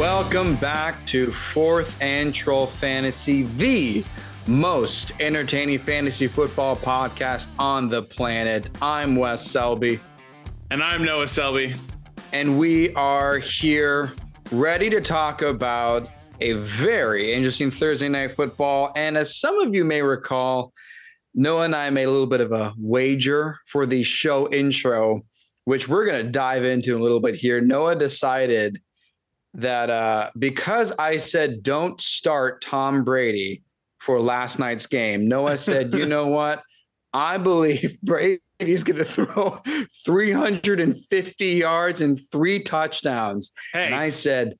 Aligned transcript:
Welcome 0.00 0.56
back 0.56 1.04
to 1.08 1.30
Fourth 1.30 2.00
and 2.00 2.34
Troll 2.34 2.66
Fantasy, 2.66 3.42
the 3.42 4.02
most 4.46 5.12
entertaining 5.20 5.78
fantasy 5.78 6.26
football 6.26 6.74
podcast 6.74 7.52
on 7.58 7.90
the 7.90 8.04
planet. 8.04 8.70
I'm 8.80 9.16
Wes 9.16 9.46
Selby. 9.46 10.00
And 10.70 10.82
I'm 10.82 11.04
Noah 11.04 11.26
Selby. 11.26 11.74
And 12.32 12.58
we 12.58 12.94
are 12.94 13.36
here 13.36 14.12
ready 14.50 14.88
to 14.88 15.02
talk 15.02 15.42
about 15.42 16.08
a 16.40 16.54
very 16.54 17.34
interesting 17.34 17.70
Thursday 17.70 18.08
night 18.08 18.32
football. 18.32 18.92
And 18.96 19.18
as 19.18 19.38
some 19.38 19.58
of 19.60 19.74
you 19.74 19.84
may 19.84 20.00
recall, 20.00 20.72
Noah 21.34 21.66
and 21.66 21.76
I 21.76 21.90
made 21.90 22.04
a 22.04 22.10
little 22.10 22.26
bit 22.26 22.40
of 22.40 22.52
a 22.52 22.72
wager 22.78 23.58
for 23.66 23.84
the 23.84 24.02
show 24.02 24.50
intro, 24.50 25.20
which 25.66 25.90
we're 25.90 26.06
going 26.06 26.24
to 26.24 26.32
dive 26.32 26.64
into 26.64 26.96
a 26.96 27.02
little 27.02 27.20
bit 27.20 27.34
here. 27.34 27.60
Noah 27.60 27.96
decided 27.96 28.80
that 29.54 29.90
uh, 29.90 30.30
because 30.38 30.92
I 30.98 31.16
said 31.16 31.62
don't 31.62 32.00
start 32.00 32.62
Tom 32.62 33.04
Brady 33.04 33.62
for 33.98 34.20
last 34.20 34.58
night's 34.58 34.86
game, 34.86 35.28
Noah 35.28 35.56
said, 35.56 35.94
you 35.94 36.06
know 36.08 36.28
what? 36.28 36.62
I 37.12 37.38
believe 37.38 37.98
Brady's 38.02 38.84
going 38.84 38.98
to 38.98 39.04
throw 39.04 39.58
350 40.04 41.46
yards 41.46 42.00
and 42.00 42.18
three 42.30 42.62
touchdowns. 42.62 43.52
Hey. 43.72 43.86
And 43.86 43.94
I 43.94 44.08
said, 44.10 44.54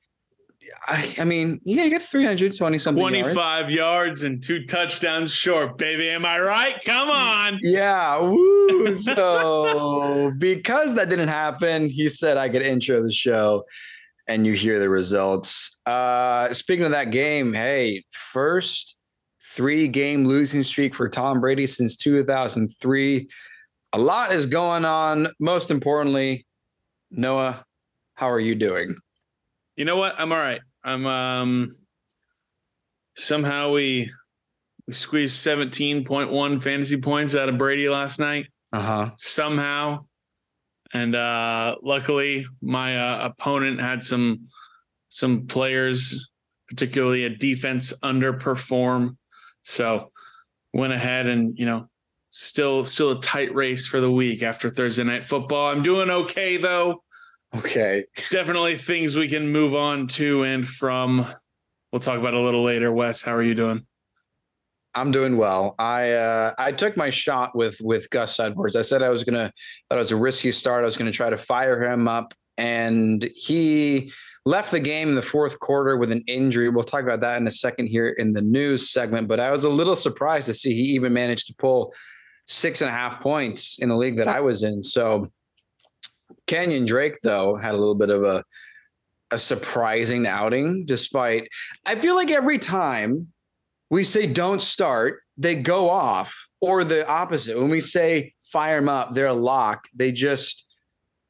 I, 0.87 1.15
I 1.19 1.25
mean, 1.25 1.61
yeah, 1.65 1.85
you 1.85 1.91
got 1.91 2.03
320 2.03 2.79
something 2.79 3.01
25 3.01 3.35
yards. 3.35 3.73
yards. 3.73 4.25
and 4.25 4.43
two 4.43 4.65
touchdowns 4.67 5.33
short, 5.33 5.79
baby. 5.79 6.09
Am 6.11 6.25
I 6.25 6.41
right? 6.41 6.77
Come 6.85 7.11
on. 7.11 7.59
Yeah. 7.63 8.19
Woo. 8.21 8.95
so 8.95 10.33
because 10.39 10.95
that 10.95 11.09
didn't 11.09 11.29
happen, 11.29 11.89
he 11.89 12.09
said 12.09 12.37
I 12.37 12.49
could 12.49 12.63
intro 12.63 13.03
the 13.03 13.13
show 13.13 13.65
and 14.31 14.47
you 14.47 14.53
hear 14.53 14.79
the 14.79 14.89
results. 14.89 15.81
Uh, 15.87 16.53
speaking 16.53 16.85
of 16.85 16.93
that 16.93 17.11
game, 17.11 17.53
hey, 17.53 18.05
first 18.11 18.97
three 19.43 19.89
game 19.89 20.25
losing 20.25 20.63
streak 20.63 20.95
for 20.95 21.09
Tom 21.09 21.41
Brady 21.41 21.67
since 21.67 21.97
2003. 21.97 23.29
A 23.93 23.99
lot 23.99 24.33
is 24.33 24.47
going 24.47 24.85
on. 24.85 25.29
Most 25.41 25.73
importantly, 25.73 26.47
Noah, 27.11 27.65
how 28.15 28.31
are 28.31 28.39
you 28.39 28.55
doing? 28.55 28.95
You 29.75 29.85
know 29.85 29.97
what? 29.97 30.15
I'm 30.17 30.31
all 30.31 30.39
right. 30.39 30.61
I'm 30.85 31.05
um 31.07 31.77
somehow 33.17 33.73
we 33.73 34.13
we 34.87 34.93
squeezed 34.93 35.45
17.1 35.45 36.63
fantasy 36.63 37.01
points 37.01 37.35
out 37.35 37.49
of 37.49 37.59
Brady 37.59 37.89
last 37.89 38.21
night. 38.21 38.47
Uh-huh. 38.73 39.11
Somehow. 39.17 40.05
And 40.93 41.15
uh 41.15 41.77
luckily 41.83 42.47
my 42.61 42.99
uh, 42.99 43.27
opponent 43.27 43.81
had 43.81 44.03
some 44.03 44.49
some 45.09 45.47
players, 45.47 46.31
particularly 46.69 47.25
a 47.25 47.31
defense 47.31 47.93
underperform. 48.03 49.17
So 49.63 50.11
went 50.73 50.93
ahead 50.93 51.27
and, 51.27 51.59
you 51.59 51.67
know, 51.67 51.89
still 52.31 52.85
still 52.85 53.13
a 53.13 53.21
tight 53.21 53.55
race 53.55 53.87
for 53.87 54.01
the 54.01 54.11
week 54.11 54.43
after 54.43 54.71
Thursday 54.71 55.05
night 55.05 55.25
football. 55.25 55.73
I'm 55.73 55.83
doing 55.83 56.11
okay 56.11 56.57
though. 56.57 57.03
Okay. 57.57 58.05
Definitely 58.31 58.77
things 58.77 59.17
we 59.17 59.29
can 59.29 59.51
move 59.51 59.75
on 59.75 60.07
to 60.09 60.45
and 60.45 60.67
from. 60.67 61.27
We'll 61.93 62.01
talk 62.01 62.19
about 62.19 62.35
a 62.35 62.41
little 62.41 62.63
later. 62.63 62.93
Wes, 62.93 63.23
how 63.23 63.35
are 63.35 63.43
you 63.43 63.55
doing? 63.55 63.85
I'm 64.95 65.13
doing 65.13 65.37
well. 65.37 65.75
I 65.79 66.13
uh, 66.13 66.55
I 66.59 66.73
took 66.73 66.97
my 66.97 67.11
shot 67.11 67.55
with 67.55 67.81
with 67.81 68.11
Gus 68.11 68.39
Edwards. 68.41 68.77
I 68.77 68.83
said 68.83 69.03
I 69.03 69.11
was 69.11 69.25
gonna 69.25 69.53
that 69.89 69.97
it 69.97 69.99
was 69.99 70.13
a 70.13 70.17
risky 70.17 70.53
start. 70.53 70.83
I 70.83 70.85
was 70.85 70.97
gonna 70.97 71.13
try 71.13 71.31
to 71.31 71.37
fire 71.37 71.83
him 71.83 72.09
up, 72.09 72.35
and 72.59 73.29
he 73.35 74.13
left 74.45 74.73
the 74.73 74.81
game 74.81 75.11
in 75.11 75.15
the 75.15 75.23
fourth 75.23 75.61
quarter 75.61 75.97
with 75.97 76.11
an 76.11 76.23
injury. 76.27 76.69
We'll 76.69 76.85
talk 76.85 77.03
about 77.03 77.21
that 77.21 77.37
in 77.37 77.47
a 77.47 77.53
second 77.53 77.87
here 77.87 78.09
in 78.09 78.33
the 78.33 78.43
news 78.43 78.91
segment. 78.91 79.29
But 79.29 79.39
I 79.39 79.51
was 79.51 79.65
a 79.65 79.69
little 79.71 79.97
surprised 79.97 80.47
to 80.47 80.55
see 80.55 80.75
he 80.75 80.95
even 80.95 81.13
managed 81.13 81.47
to 81.49 81.55
pull 81.55 81.95
six 82.47 82.81
and 82.81 82.89
a 82.89 82.93
half 82.93 83.21
points 83.21 83.79
in 83.79 83.89
the 83.89 83.97
league 83.97 84.17
that 84.17 84.29
I 84.29 84.41
was 84.41 84.65
in. 84.65 84.83
So 84.83 85.31
Kenyan 86.49 86.87
Drake, 86.87 87.21
though, 87.23 87.57
had 87.57 87.75
a 87.75 87.79
little 87.79 87.95
bit 87.95 88.11
of 88.11 88.25
a 88.25 88.45
a 89.33 89.39
surprising 89.39 90.27
outing, 90.27 90.85
despite 90.85 91.47
I 91.87 91.95
feel 91.95 92.17
like 92.17 92.33
every 92.33 92.59
time 92.59 93.29
we 93.91 94.05
say 94.05 94.27
don't 94.27 94.63
start, 94.63 95.21
they 95.37 95.57
go 95.57 95.91
off, 95.91 96.49
or 96.61 96.85
the 96.85 97.07
opposite. 97.09 97.59
When 97.59 97.71
we 97.71 97.81
say 97.81 98.35
fire 98.43 98.81
them 98.81 98.89
up, 98.89 99.15
they're 99.15 99.27
a 99.27 99.33
lock, 99.35 99.89
they 99.95 100.13
just 100.13 100.67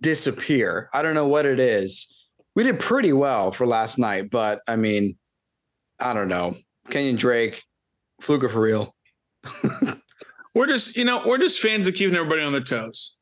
disappear. 0.01 0.89
I 0.93 1.03
don't 1.03 1.15
know 1.15 1.29
what 1.29 1.47
it 1.47 1.59
is. 1.59 2.15
We 2.55 2.63
did 2.63 2.81
pretty 2.81 3.13
well 3.13 3.53
for 3.53 3.67
last 3.67 3.99
night, 3.99 4.31
but 4.31 4.61
I 4.69 4.77
mean, 4.77 5.15
I 5.99 6.13
don't 6.13 6.29
know. 6.29 6.57
Kenyan 6.89 7.17
Drake, 7.17 7.63
Fluker 8.21 8.49
for 8.49 8.61
real. 8.61 8.95
we're 10.55 10.67
just, 10.67 10.97
you 10.97 11.05
know, 11.05 11.23
we're 11.25 11.39
just 11.39 11.61
fans 11.61 11.89
of 11.89 11.95
keeping 11.95 12.17
everybody 12.17 12.43
on 12.43 12.53
their 12.53 12.63
toes. 12.63 13.17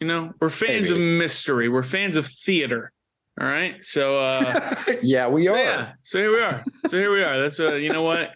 You 0.00 0.06
know, 0.06 0.32
we're 0.40 0.48
fans 0.48 0.90
Maybe. 0.90 1.02
of 1.02 1.18
mystery. 1.18 1.68
We're 1.68 1.82
fans 1.82 2.16
of 2.16 2.26
theater. 2.26 2.92
All 3.38 3.46
right. 3.46 3.84
So 3.84 4.18
uh 4.18 4.74
yeah, 5.02 5.28
we 5.28 5.46
are. 5.48 5.58
Yeah. 5.58 5.92
So 6.02 6.18
here 6.18 6.32
we 6.32 6.40
are. 6.40 6.64
So 6.88 6.96
here 6.96 7.12
we 7.12 7.22
are. 7.22 7.38
That's 7.38 7.60
uh 7.60 7.74
you 7.74 7.92
know 7.92 8.02
what? 8.02 8.34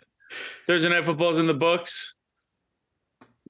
Thursday 0.67 0.89
night 0.89 1.05
football's 1.05 1.39
in 1.39 1.47
the 1.47 1.55
books. 1.55 2.15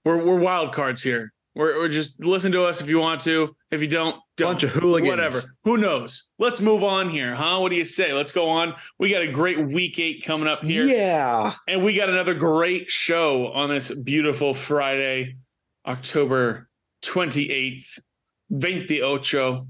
We're 0.05 0.25
we're 0.25 0.39
wild 0.39 0.73
cards 0.73 1.03
here. 1.03 1.33
We're, 1.55 1.77
we're 1.79 1.89
just 1.89 2.19
listen 2.19 2.51
to 2.53 2.65
us 2.65 2.81
if 2.81 2.89
you 2.89 2.99
want 2.99 3.21
to. 3.23 3.55
If 3.71 3.81
you 3.81 3.87
don't, 3.87 4.17
don't. 4.37 4.51
Bunch 4.51 4.65
of 4.65 4.71
hooligans. 4.71 5.09
Whatever. 5.09 5.39
Who 5.63 5.77
knows? 5.77 6.29
Let's 6.39 6.61
move 6.61 6.83
on 6.83 7.11
here, 7.11 7.35
huh? 7.35 7.59
What 7.61 7.69
do 7.69 7.77
you 7.77 7.85
say? 7.85 8.13
Let's 8.13 8.33
go 8.33 8.49
on. 8.49 8.75
We 8.99 9.11
got 9.11 9.23
a 9.23 9.31
great 9.31 9.69
week 9.69 9.99
eight 10.01 10.25
coming 10.25 10.49
up 10.49 10.65
here. 10.65 10.85
Yeah. 10.85 11.55
And 11.69 11.85
we 11.85 11.97
got 11.97 12.09
another 12.09 12.35
great 12.35 12.91
show 12.91 13.53
on 13.53 13.69
this 13.69 13.95
beautiful 13.95 14.53
Friday, 14.53 15.37
October 15.87 16.69
28th, 17.05 18.01
28. 18.51 19.63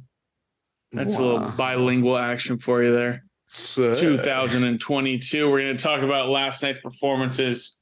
That's 0.92 1.18
wow. 1.18 1.24
a 1.24 1.26
little 1.26 1.50
bilingual 1.50 2.16
action 2.16 2.58
for 2.58 2.82
you 2.82 2.94
there. 2.94 3.24
So. 3.46 3.94
2022. 3.94 5.50
We're 5.50 5.60
going 5.60 5.76
to 5.76 5.82
talk 5.82 6.02
about 6.02 6.28
last 6.28 6.62
night's 6.62 6.80
performances, 6.80 7.78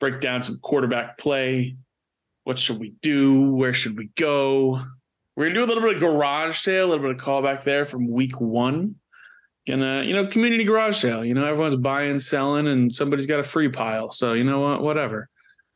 break 0.00 0.20
down 0.20 0.42
some 0.42 0.58
quarterback 0.60 1.18
play. 1.18 1.76
What 2.44 2.58
should 2.58 2.78
we 2.78 2.94
do? 3.02 3.50
Where 3.52 3.74
should 3.74 3.96
we 3.98 4.10
go? 4.16 4.82
We're 5.36 5.44
going 5.44 5.54
to 5.54 5.60
do 5.60 5.64
a 5.64 5.68
little 5.68 5.82
bit 5.82 5.96
of 5.96 6.00
garage 6.00 6.58
sale, 6.58 6.86
a 6.86 6.88
little 6.88 7.06
bit 7.06 7.16
of 7.16 7.22
callback 7.22 7.62
there 7.62 7.84
from 7.84 8.10
week 8.10 8.40
one. 8.40 8.96
Gonna, 9.68 10.02
you 10.02 10.14
know, 10.14 10.26
community 10.26 10.64
garage 10.64 10.96
sale. 10.96 11.22
You 11.22 11.34
know, 11.34 11.46
everyone's 11.46 11.76
buying, 11.76 12.18
selling, 12.20 12.66
and 12.66 12.92
somebody's 12.92 13.26
got 13.26 13.38
a 13.38 13.44
free 13.44 13.68
pile. 13.68 14.10
So, 14.10 14.32
you 14.32 14.42
know 14.42 14.60
what? 14.60 14.82
Whatever. 14.82 15.28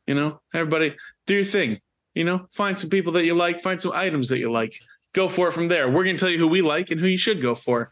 You 0.07 0.15
know, 0.15 0.41
everybody 0.53 0.95
do 1.27 1.35
your 1.35 1.43
thing. 1.45 1.79
You 2.15 2.23
know, 2.23 2.47
find 2.51 2.77
some 2.77 2.89
people 2.89 3.13
that 3.13 3.25
you 3.25 3.35
like, 3.35 3.61
find 3.61 3.79
some 3.79 3.91
items 3.93 4.29
that 4.29 4.39
you 4.39 4.51
like. 4.51 4.75
Go 5.13 5.29
for 5.29 5.47
it 5.47 5.51
from 5.51 5.67
there. 5.67 5.89
We're 5.89 6.03
going 6.03 6.17
to 6.17 6.19
tell 6.19 6.29
you 6.29 6.39
who 6.39 6.47
we 6.47 6.63
like 6.63 6.89
and 6.89 6.99
who 6.99 7.05
you 7.05 7.19
should 7.19 7.39
go 7.39 7.53
for. 7.53 7.91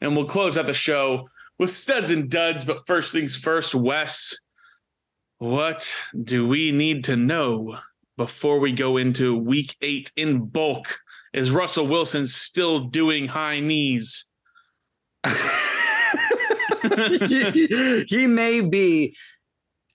And 0.00 0.16
we'll 0.16 0.26
close 0.26 0.56
out 0.56 0.66
the 0.66 0.74
show 0.74 1.28
with 1.58 1.70
studs 1.70 2.10
and 2.10 2.30
duds. 2.30 2.64
But 2.64 2.86
first 2.86 3.12
things 3.12 3.36
first, 3.36 3.74
Wes, 3.74 4.36
what 5.38 5.94
do 6.22 6.46
we 6.46 6.72
need 6.72 7.04
to 7.04 7.16
know 7.16 7.78
before 8.16 8.58
we 8.58 8.72
go 8.72 8.96
into 8.96 9.36
week 9.36 9.76
eight 9.80 10.10
in 10.16 10.46
bulk? 10.46 10.98
Is 11.32 11.50
Russell 11.50 11.86
Wilson 11.86 12.26
still 12.26 12.80
doing 12.80 13.28
high 13.28 13.60
knees? 13.60 14.26
he, 17.28 18.04
he 18.08 18.26
may 18.26 18.60
be 18.62 19.14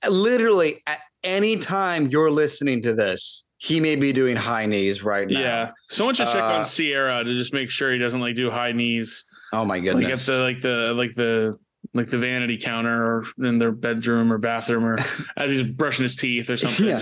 literally 0.07 0.81
at 0.85 0.99
any 1.23 1.57
time 1.57 2.07
you're 2.07 2.29
listening 2.29 2.83
to 2.83 2.93
this 2.93 3.45
he 3.57 3.79
may 3.79 3.95
be 3.95 4.11
doing 4.13 4.35
high 4.35 4.65
knees 4.65 5.03
right 5.03 5.27
now. 5.27 5.39
Yeah. 5.39 5.71
Someone 5.89 6.13
should 6.13 6.27
check 6.27 6.43
uh, 6.43 6.57
on 6.57 6.65
Ciara 6.65 7.23
to 7.23 7.33
just 7.33 7.53
make 7.53 7.69
sure 7.69 7.91
he 7.91 7.97
doesn't 7.97 8.19
like 8.19 8.35
do 8.35 8.51
high 8.51 8.73
knees. 8.73 9.25
Oh 9.53 9.65
my 9.65 9.79
goodness. 9.79 10.03
Like 10.03 10.11
at 10.11 10.25
the 10.25 10.43
like 10.43 10.61
the 10.61 10.93
like 10.95 11.13
the 11.13 11.57
like 11.93 12.07
the 12.07 12.17
vanity 12.17 12.57
counter 12.57 13.03
or 13.03 13.25
in 13.37 13.57
their 13.57 13.71
bedroom 13.71 14.31
or 14.31 14.37
bathroom 14.37 14.85
or 14.85 14.97
as 15.37 15.51
he's 15.51 15.67
brushing 15.69 16.03
his 16.03 16.15
teeth 16.15 16.49
or 16.49 16.57
something. 16.57 16.87
Yeah. 16.87 17.01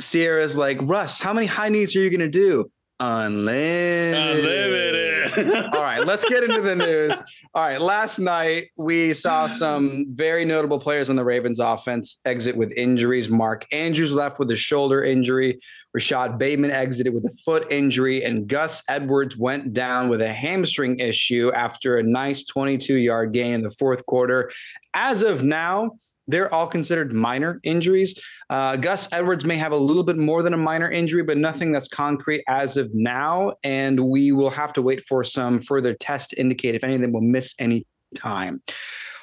Ciara's 0.00 0.56
like, 0.56 0.78
Russ, 0.80 1.20
how 1.20 1.32
many 1.32 1.46
high 1.46 1.68
knees 1.68 1.94
are 1.94 2.00
you 2.00 2.10
gonna 2.10 2.30
do? 2.30 2.70
Unlimited. 3.02 4.14
Unlimited. 4.14 5.74
All 5.74 5.80
right, 5.80 6.06
let's 6.06 6.24
get 6.28 6.44
into 6.44 6.60
the 6.60 6.76
news. 6.76 7.20
All 7.52 7.62
right, 7.64 7.80
last 7.80 8.20
night 8.20 8.68
we 8.76 9.12
saw 9.12 9.46
some 9.48 10.06
very 10.14 10.44
notable 10.44 10.78
players 10.78 11.10
on 11.10 11.16
the 11.16 11.24
Ravens 11.24 11.58
offense 11.58 12.20
exit 12.24 12.56
with 12.56 12.70
injuries. 12.72 13.28
Mark 13.28 13.66
Andrews 13.72 14.14
left 14.14 14.38
with 14.38 14.52
a 14.52 14.56
shoulder 14.56 15.02
injury. 15.02 15.58
Rashod 15.92 16.38
Bateman 16.38 16.70
exited 16.70 17.12
with 17.12 17.24
a 17.24 17.36
foot 17.44 17.66
injury, 17.72 18.22
and 18.22 18.46
Gus 18.46 18.84
Edwards 18.88 19.36
went 19.36 19.72
down 19.72 20.08
with 20.08 20.22
a 20.22 20.32
hamstring 20.32 21.00
issue 21.00 21.50
after 21.56 21.98
a 21.98 22.04
nice 22.04 22.44
22 22.44 22.98
yard 22.98 23.32
gain 23.32 23.54
in 23.54 23.62
the 23.62 23.70
fourth 23.70 24.06
quarter. 24.06 24.48
As 24.94 25.22
of 25.22 25.42
now, 25.42 25.90
they're 26.28 26.52
all 26.52 26.66
considered 26.66 27.12
minor 27.12 27.60
injuries. 27.62 28.18
Uh, 28.48 28.76
Gus 28.76 29.12
Edwards 29.12 29.44
may 29.44 29.56
have 29.56 29.72
a 29.72 29.76
little 29.76 30.04
bit 30.04 30.18
more 30.18 30.42
than 30.42 30.54
a 30.54 30.58
minor 30.58 30.90
injury, 30.90 31.22
but 31.22 31.36
nothing 31.36 31.72
that's 31.72 31.88
concrete 31.88 32.42
as 32.48 32.76
of 32.76 32.90
now. 32.94 33.54
And 33.64 34.00
we 34.08 34.32
will 34.32 34.50
have 34.50 34.72
to 34.74 34.82
wait 34.82 35.04
for 35.06 35.24
some 35.24 35.60
further 35.60 35.94
tests 35.94 36.30
to 36.30 36.40
indicate 36.40 36.74
if 36.74 36.84
any 36.84 36.94
of 36.94 37.00
them 37.00 37.12
will 37.12 37.20
miss 37.20 37.54
any 37.58 37.86
time. 38.14 38.62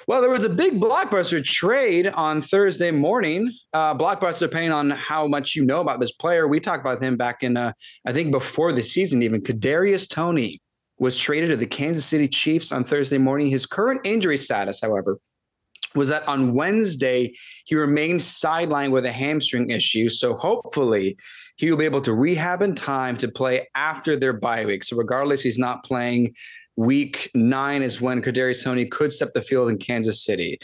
Well, 0.07 0.21
there 0.21 0.29
was 0.31 0.43
a 0.43 0.49
big 0.49 0.79
blockbuster 0.79 1.43
trade 1.43 2.07
on 2.07 2.41
Thursday 2.41 2.89
morning. 2.89 3.51
Uh, 3.73 3.93
blockbuster, 3.93 4.39
depending 4.39 4.71
on 4.71 4.89
how 4.89 5.27
much 5.27 5.55
you 5.55 5.63
know 5.63 5.81
about 5.81 5.99
this 5.99 6.11
player. 6.11 6.47
We 6.47 6.59
talked 6.59 6.81
about 6.81 7.01
him 7.01 7.15
back 7.15 7.43
in, 7.43 7.55
uh, 7.55 7.73
I 8.07 8.13
think, 8.13 8.31
before 8.31 8.73
the 8.73 8.81
season. 8.81 9.21
Even 9.21 9.41
Kadarius 9.41 10.09
Toney 10.09 10.61
was 10.97 11.15
traded 11.15 11.49
to 11.51 11.57
the 11.57 11.67
Kansas 11.67 12.05
City 12.05 12.27
Chiefs 12.27 12.71
on 12.71 12.83
Thursday 12.83 13.19
morning. 13.19 13.49
His 13.51 13.67
current 13.67 14.01
injury 14.03 14.37
status, 14.37 14.81
however, 14.81 15.19
was 15.95 16.09
that 16.09 16.27
on 16.27 16.53
Wednesday 16.53 17.33
he 17.65 17.75
remained 17.75 18.19
sidelined 18.19 18.91
with 18.91 19.05
a 19.05 19.11
hamstring 19.11 19.69
issue. 19.71 20.09
So 20.09 20.35
hopefully 20.35 21.17
he 21.57 21.69
will 21.69 21.77
be 21.77 21.85
able 21.85 22.01
to 22.01 22.13
rehab 22.13 22.61
in 22.61 22.75
time 22.75 23.17
to 23.17 23.27
play 23.27 23.67
after 23.75 24.15
their 24.15 24.33
bye 24.33 24.65
week. 24.65 24.83
So 24.83 24.95
regardless, 24.95 25.41
he's 25.41 25.59
not 25.59 25.83
playing. 25.83 26.35
Week 26.77 27.29
nine 27.35 27.81
is 27.81 27.99
when 27.99 28.21
Kadarius 28.21 28.63
Toney 28.63 28.85
could 28.85 29.11
step 29.11 29.33
the 29.33 29.41
field 29.41 29.69
in 29.69 29.77
Kansas 29.77 30.23
City. 30.23 30.57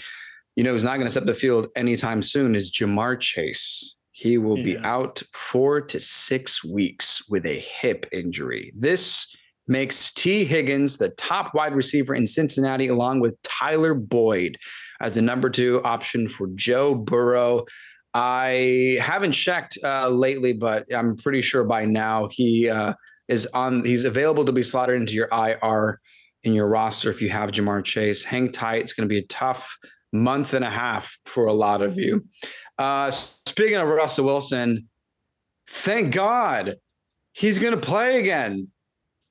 You 0.55 0.63
know, 0.63 0.71
he's 0.71 0.85
not 0.85 0.95
going 0.95 1.07
to 1.07 1.11
step 1.11 1.25
the 1.25 1.33
field 1.33 1.67
anytime 1.75 2.21
soon. 2.21 2.55
Is 2.55 2.71
Ja'Marr 2.71 3.19
Chase? 3.19 3.97
He 4.11 4.37
will 4.37 4.57
yeah. 4.57 4.63
be 4.63 4.77
out 4.85 5.21
four 5.33 5.81
to 5.81 5.99
six 5.99 6.63
weeks 6.63 7.27
with 7.29 7.45
a 7.45 7.59
hip 7.59 8.05
injury. 8.13 8.71
This 8.73 9.35
makes 9.67 10.13
Tee 10.13 10.45
Higgins 10.45 10.97
the 10.97 11.09
top 11.09 11.53
wide 11.53 11.75
receiver 11.75 12.15
in 12.15 12.25
Cincinnati, 12.25 12.87
along 12.87 13.19
with 13.19 13.35
Tyler 13.41 13.93
Boyd 13.93 14.57
as 15.01 15.15
the 15.15 15.21
number 15.21 15.49
two 15.49 15.81
option 15.83 16.27
for 16.27 16.47
Joe 16.55 16.95
Burrow. 16.95 17.65
I 18.13 18.97
haven't 19.01 19.33
checked 19.33 19.77
uh, 19.83 20.07
lately, 20.07 20.53
but 20.53 20.85
I'm 20.93 21.17
pretty 21.17 21.41
sure 21.41 21.63
by 21.63 21.85
now 21.85 22.29
he 22.31 22.69
uh, 22.69 22.93
is 23.27 23.45
on. 23.47 23.83
He's 23.83 24.05
available 24.05 24.45
to 24.45 24.53
be 24.53 24.63
slotted 24.63 24.95
into 24.95 25.13
your 25.13 25.27
IR 25.31 25.99
in 26.43 26.53
your 26.53 26.67
roster 26.67 27.09
if 27.09 27.21
you 27.21 27.29
have 27.29 27.51
Ja'Marr 27.51 27.83
Chase. 27.83 28.23
Hang 28.23 28.51
tight. 28.51 28.83
It's 28.83 28.93
going 28.93 29.07
to 29.07 29.13
be 29.13 29.19
a 29.19 29.27
tough 29.27 29.77
month 30.13 30.53
and 30.53 30.63
a 30.63 30.69
half 30.69 31.17
for 31.25 31.47
a 31.47 31.53
lot 31.53 31.81
of 31.81 31.97
you. 31.97 32.25
Uh, 32.77 33.11
speaking 33.11 33.75
of 33.75 33.87
Russell 33.87 34.25
Wilson, 34.25 34.87
thank 35.69 36.13
God 36.13 36.75
he's 37.33 37.59
going 37.59 37.75
to 37.75 37.81
play 37.81 38.19
again. 38.19 38.71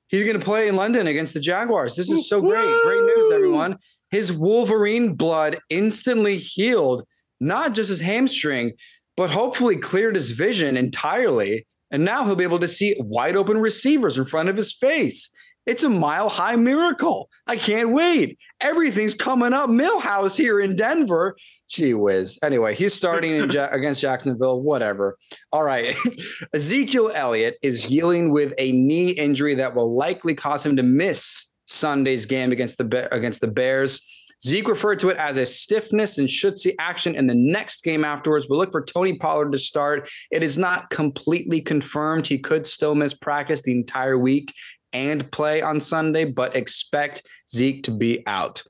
He's 0.07 0.23
going 0.23 0.39
to 0.39 0.45
play 0.45 0.67
in 0.67 0.75
London 0.75 1.07
against 1.07 1.33
the 1.33 1.39
Jaguars. 1.39 1.95
This 1.95 2.11
is 2.11 2.29
so 2.29 2.39
great. 2.39 2.83
Great 2.83 3.01
news, 3.01 3.31
everyone. 3.31 3.77
His 4.11 4.31
Wolverine 4.31 5.13
blood 5.13 5.59
instantly 5.69 6.37
healed, 6.37 7.03
not 7.39 7.73
just 7.73 7.89
his 7.89 8.01
hamstring, 8.01 8.73
but 9.17 9.29
hopefully 9.29 9.77
cleared 9.77 10.15
his 10.15 10.31
vision 10.31 10.77
entirely. 10.77 11.65
And 11.91 12.03
now 12.03 12.25
he'll 12.25 12.35
be 12.35 12.43
able 12.43 12.59
to 12.59 12.67
see 12.67 12.95
wide 12.99 13.35
open 13.35 13.59
receivers 13.59 14.17
in 14.17 14.25
front 14.25 14.49
of 14.49 14.57
his 14.57 14.73
face. 14.73 15.29
It's 15.65 15.83
a 15.83 15.89
mile 15.89 16.29
high 16.29 16.55
miracle. 16.55 17.29
I 17.47 17.55
can't 17.55 17.89
wait. 17.89 18.37
Everything's 18.61 19.15
coming 19.15 19.51
up 19.51 19.69
Milhouse 19.69 20.37
here 20.37 20.59
in 20.59 20.75
Denver. 20.75 21.35
Gee 21.69 21.95
whiz. 21.95 22.37
Anyway, 22.43 22.75
he's 22.75 22.93
starting 22.93 23.49
ja- 23.49 23.69
against 23.71 24.01
Jacksonville, 24.01 24.61
whatever. 24.61 25.17
All 25.51 25.63
right. 25.63 25.95
Ezekiel 26.53 27.11
Elliott 27.15 27.57
is 27.63 27.85
dealing 27.85 28.31
with 28.31 28.53
a 28.59 28.71
knee 28.73 29.09
injury 29.11 29.55
that 29.55 29.75
will 29.75 29.95
likely 29.95 30.35
cause 30.35 30.63
him 30.63 30.75
to 30.75 30.83
miss 30.83 31.54
Sunday's 31.65 32.25
game 32.25 32.51
against 32.51 32.77
the 32.77 33.07
against 33.13 33.41
the 33.41 33.47
Bears. 33.47 34.01
Zeke 34.43 34.67
referred 34.67 34.99
to 34.99 35.09
it 35.09 35.17
as 35.17 35.37
a 35.37 35.45
stiffness 35.45 36.17
and 36.17 36.29
should 36.29 36.59
see 36.59 36.75
action 36.77 37.15
in 37.15 37.27
the 37.27 37.35
next 37.35 37.83
game 37.83 38.03
afterwards. 38.03 38.47
We'll 38.49 38.59
look 38.59 38.71
for 38.71 38.83
Tony 38.83 39.17
Pollard 39.17 39.51
to 39.53 39.57
start. 39.57 40.09
It 40.29 40.43
is 40.43 40.57
not 40.57 40.89
completely 40.89 41.61
confirmed. 41.61 42.27
He 42.27 42.37
could 42.37 42.65
still 42.65 42.95
miss 42.95 43.13
practice 43.13 43.61
the 43.61 43.71
entire 43.71 44.19
week 44.19 44.53
and 44.93 45.29
play 45.31 45.61
on 45.61 45.79
Sunday, 45.79 46.25
but 46.25 46.55
expect 46.55 47.23
Zeke 47.49 47.83
to 47.83 47.91
be 47.91 48.23
out. 48.27 48.61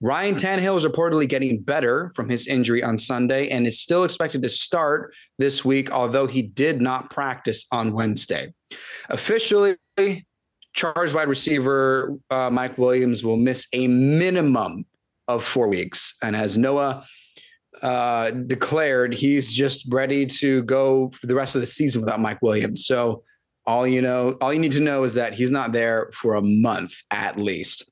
Ryan 0.00 0.34
Tannehill 0.34 0.76
is 0.76 0.84
reportedly 0.84 1.28
getting 1.28 1.62
better 1.62 2.12
from 2.14 2.28
his 2.28 2.46
injury 2.46 2.82
on 2.82 2.98
Sunday 2.98 3.48
and 3.48 3.66
is 3.66 3.80
still 3.80 4.04
expected 4.04 4.42
to 4.42 4.48
start 4.48 5.14
this 5.38 5.64
week, 5.64 5.90
although 5.90 6.26
he 6.26 6.42
did 6.42 6.82
not 6.82 7.10
practice 7.10 7.64
on 7.72 7.92
Wednesday. 7.92 8.52
Officially, 9.08 9.76
charged 10.74 11.14
wide 11.14 11.28
receiver 11.28 12.16
uh, 12.30 12.50
Mike 12.50 12.76
Williams 12.76 13.24
will 13.24 13.36
miss 13.36 13.66
a 13.72 13.86
minimum 13.88 14.84
of 15.28 15.42
four 15.42 15.68
weeks. 15.68 16.14
And 16.22 16.36
as 16.36 16.58
Noah 16.58 17.04
uh, 17.82 18.30
declared, 18.30 19.14
he's 19.14 19.52
just 19.52 19.86
ready 19.92 20.26
to 20.26 20.62
go 20.64 21.10
for 21.10 21.26
the 21.26 21.34
rest 21.34 21.54
of 21.54 21.60
the 21.60 21.66
season 21.66 22.02
without 22.02 22.20
Mike 22.20 22.42
Williams. 22.42 22.86
So 22.86 23.22
all 23.66 23.86
you 23.86 24.02
know, 24.02 24.36
all 24.40 24.52
you 24.52 24.58
need 24.58 24.72
to 24.72 24.80
know 24.80 25.04
is 25.04 25.14
that 25.14 25.34
he's 25.34 25.50
not 25.50 25.72
there 25.72 26.10
for 26.12 26.34
a 26.34 26.42
month 26.42 26.92
at 27.10 27.38
least. 27.38 27.90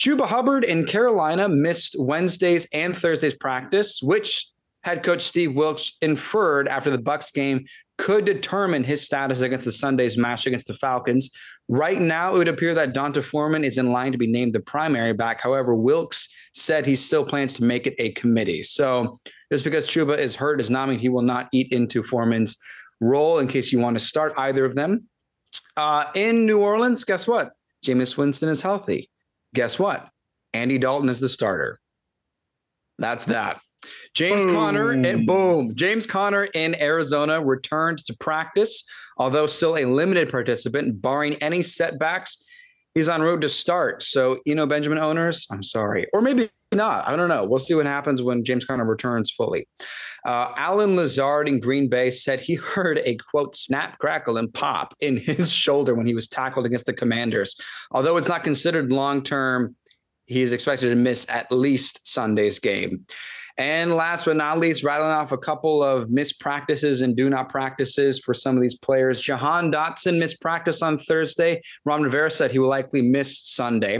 Chuba 0.00 0.26
Hubbard 0.26 0.64
in 0.64 0.84
Carolina 0.84 1.48
missed 1.48 1.96
Wednesday's 1.98 2.68
and 2.72 2.96
Thursday's 2.96 3.34
practice, 3.34 4.00
which 4.02 4.46
head 4.86 5.02
coach 5.02 5.22
Steve 5.22 5.56
Wilks 5.56 5.98
inferred 6.00 6.68
after 6.68 6.90
the 6.90 6.98
Bucs 6.98 7.34
game 7.34 7.66
could 7.98 8.24
determine 8.24 8.84
his 8.84 9.02
status 9.02 9.40
against 9.40 9.64
the 9.64 9.72
Sunday's 9.72 10.16
match 10.16 10.46
against 10.46 10.68
the 10.68 10.74
Falcons. 10.74 11.32
Right 11.66 12.00
now, 12.00 12.32
it 12.32 12.38
would 12.38 12.46
appear 12.46 12.72
that 12.74 12.94
D'Onta 12.94 13.20
Foreman 13.20 13.64
is 13.64 13.78
in 13.78 13.90
line 13.90 14.12
to 14.12 14.18
be 14.18 14.28
named 14.28 14.52
the 14.52 14.60
primary 14.60 15.12
back. 15.12 15.40
However, 15.40 15.74
Wilks 15.74 16.28
said 16.52 16.86
he 16.86 16.94
still 16.94 17.24
plans 17.24 17.54
to 17.54 17.64
make 17.64 17.88
it 17.88 17.96
a 17.98 18.12
committee. 18.12 18.62
So 18.62 19.18
just 19.50 19.64
because 19.64 19.88
Chuba 19.88 20.16
is 20.16 20.36
hurt 20.36 20.58
does 20.58 20.70
not 20.70 20.88
mean 20.88 21.00
he 21.00 21.08
will 21.08 21.20
not 21.20 21.48
eat 21.52 21.72
into 21.72 22.04
Foreman's 22.04 22.56
role 23.00 23.40
in 23.40 23.48
case 23.48 23.72
you 23.72 23.80
want 23.80 23.98
to 23.98 24.04
start 24.04 24.34
either 24.38 24.64
of 24.64 24.76
them. 24.76 25.08
Uh, 25.76 26.04
in 26.14 26.46
New 26.46 26.60
Orleans, 26.60 27.02
guess 27.02 27.26
what? 27.26 27.50
Jameis 27.84 28.16
Winston 28.16 28.48
is 28.50 28.62
healthy. 28.62 29.10
Guess 29.52 29.80
what? 29.80 30.08
Andy 30.54 30.78
Dalton 30.78 31.08
is 31.08 31.18
the 31.18 31.28
starter. 31.28 31.80
That's 33.00 33.24
that. 33.24 33.60
James 34.16 34.46
boom. 34.46 34.54
Conner 34.54 34.90
and 34.92 35.26
boom. 35.26 35.74
James 35.76 36.06
Conner 36.06 36.44
in 36.44 36.74
Arizona 36.80 37.42
returned 37.42 37.98
to 37.98 38.14
practice, 38.14 38.82
although 39.18 39.46
still 39.46 39.76
a 39.76 39.84
limited 39.84 40.30
participant, 40.30 41.02
barring 41.02 41.34
any 41.42 41.60
setbacks. 41.60 42.42
He's 42.94 43.10
on 43.10 43.20
road 43.20 43.42
to 43.42 43.48
start. 43.50 44.02
So, 44.02 44.38
you 44.46 44.54
know, 44.54 44.66
Benjamin 44.66 44.96
owners, 44.96 45.46
I'm 45.50 45.62
sorry. 45.62 46.06
Or 46.14 46.22
maybe 46.22 46.48
not. 46.72 47.06
I 47.06 47.14
don't 47.14 47.28
know. 47.28 47.44
We'll 47.44 47.58
see 47.58 47.74
what 47.74 47.84
happens 47.84 48.22
when 48.22 48.42
James 48.42 48.64
Conner 48.64 48.86
returns 48.86 49.30
fully. 49.30 49.68
Uh, 50.26 50.52
Allen 50.56 50.96
Lazard 50.96 51.46
in 51.46 51.60
Green 51.60 51.90
Bay 51.90 52.10
said 52.10 52.40
he 52.40 52.54
heard 52.54 53.00
a 53.04 53.16
quote 53.16 53.54
snap, 53.54 53.98
crackle, 53.98 54.38
and 54.38 54.50
pop 54.50 54.94
in 55.00 55.18
his 55.18 55.52
shoulder 55.64 55.94
when 55.94 56.06
he 56.06 56.14
was 56.14 56.26
tackled 56.26 56.64
against 56.64 56.86
the 56.86 56.94
Commanders. 56.94 57.54
Although 57.90 58.16
it's 58.16 58.28
not 58.28 58.44
considered 58.44 58.90
long 58.90 59.22
term, 59.22 59.76
he 60.24 60.40
is 60.40 60.52
expected 60.52 60.88
to 60.88 60.96
miss 60.96 61.28
at 61.28 61.52
least 61.52 62.00
Sunday's 62.06 62.58
game. 62.58 63.06
And 63.58 63.94
last 63.94 64.26
but 64.26 64.36
not 64.36 64.58
least, 64.58 64.84
rattling 64.84 65.10
off 65.10 65.32
a 65.32 65.38
couple 65.38 65.82
of 65.82 66.10
missed 66.10 66.40
practices 66.40 67.00
and 67.00 67.16
do 67.16 67.30
not 67.30 67.48
practices 67.48 68.18
for 68.18 68.34
some 68.34 68.54
of 68.54 68.62
these 68.62 68.76
players. 68.76 69.20
Jahan 69.20 69.72
Dotson 69.72 70.18
missed 70.18 70.42
practice 70.42 70.82
on 70.82 70.98
Thursday. 70.98 71.62
Ron 71.84 72.02
Rivera 72.02 72.30
said 72.30 72.50
he 72.50 72.58
will 72.58 72.68
likely 72.68 73.00
miss 73.00 73.40
Sunday. 73.40 73.98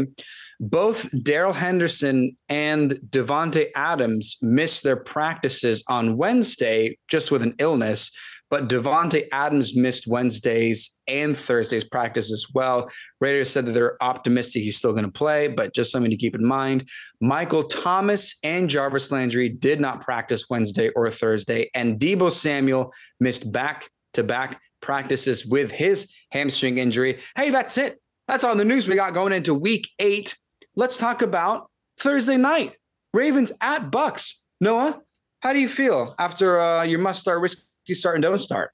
Both 0.58 1.08
Darrell 1.22 1.52
Henderson 1.52 2.36
and 2.48 2.92
Davante 3.10 3.68
Adams 3.74 4.36
missed 4.40 4.82
their 4.82 4.96
practices 4.96 5.84
on 5.88 6.16
Wednesday 6.16 6.98
just 7.08 7.30
with 7.30 7.42
an 7.42 7.54
illness. 7.58 8.10
But 8.50 8.68
Davante 8.68 9.26
Adams 9.32 9.76
missed 9.76 10.06
Wednesdays 10.06 10.90
and 11.08 11.36
Thursdays 11.36 11.84
practice 11.84 12.32
as 12.32 12.46
well. 12.54 12.90
Raiders 13.20 13.50
said 13.50 13.66
that 13.66 13.72
they're 13.72 14.02
optimistic 14.02 14.62
he's 14.62 14.78
still 14.78 14.92
going 14.92 15.04
to 15.04 15.10
play, 15.10 15.48
but 15.48 15.74
just 15.74 15.90
something 15.90 16.10
to 16.10 16.16
keep 16.16 16.34
in 16.34 16.46
mind. 16.46 16.88
Michael 17.20 17.64
Thomas 17.64 18.36
and 18.42 18.68
Jarvis 18.68 19.10
Landry 19.10 19.48
did 19.48 19.80
not 19.80 20.00
practice 20.00 20.48
Wednesday 20.48 20.90
or 20.90 21.10
Thursday, 21.10 21.70
and 21.74 21.98
Deebo 21.98 22.30
Samuel 22.30 22.92
missed 23.20 23.52
back 23.52 23.90
to 24.14 24.22
back 24.22 24.60
practices 24.80 25.46
with 25.46 25.70
his 25.70 26.12
hamstring 26.30 26.78
injury. 26.78 27.18
Hey, 27.34 27.50
that's 27.50 27.76
it. 27.78 28.00
That's 28.28 28.44
all 28.44 28.54
the 28.54 28.64
news 28.64 28.88
we 28.88 28.94
got 28.94 29.14
going 29.14 29.32
into 29.32 29.54
week 29.54 29.88
eight. 29.98 30.36
Let's 30.74 30.98
talk 30.98 31.22
about 31.22 31.70
Thursday 31.98 32.36
night. 32.36 32.74
Ravens 33.12 33.52
at 33.60 33.90
Bucs. 33.90 34.40
Noah, 34.60 35.00
how 35.40 35.52
do 35.52 35.58
you 35.58 35.68
feel 35.68 36.14
after 36.18 36.60
uh, 36.60 36.82
your 36.82 36.98
must 36.98 37.20
start 37.20 37.40
risk 37.40 37.58
you 37.88 37.94
start 37.94 38.16
and 38.16 38.22
don't 38.22 38.38
start? 38.38 38.70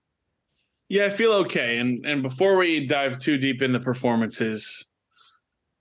Yeah, 0.88 1.06
I 1.06 1.10
feel 1.10 1.32
okay. 1.32 1.78
And 1.78 2.04
and 2.04 2.22
before 2.22 2.56
we 2.56 2.86
dive 2.86 3.18
too 3.18 3.38
deep 3.38 3.62
into 3.62 3.80
performances, 3.80 4.88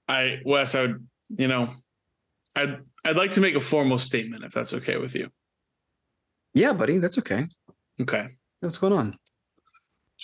I 0.07 0.39
Wes, 0.45 0.75
I 0.75 0.81
would, 0.81 1.07
you 1.29 1.47
know, 1.47 1.69
I'd 2.55 2.77
I'd 3.03 3.17
like 3.17 3.31
to 3.31 3.41
make 3.41 3.55
a 3.55 3.61
formal 3.61 3.97
statement 3.97 4.43
if 4.43 4.53
that's 4.53 4.73
okay 4.73 4.97
with 4.97 5.15
you. 5.15 5.29
Yeah, 6.53 6.73
buddy, 6.73 6.97
that's 6.97 7.17
okay. 7.17 7.47
Okay. 8.00 8.29
What's 8.59 8.77
going 8.77 8.93
on? 8.93 9.17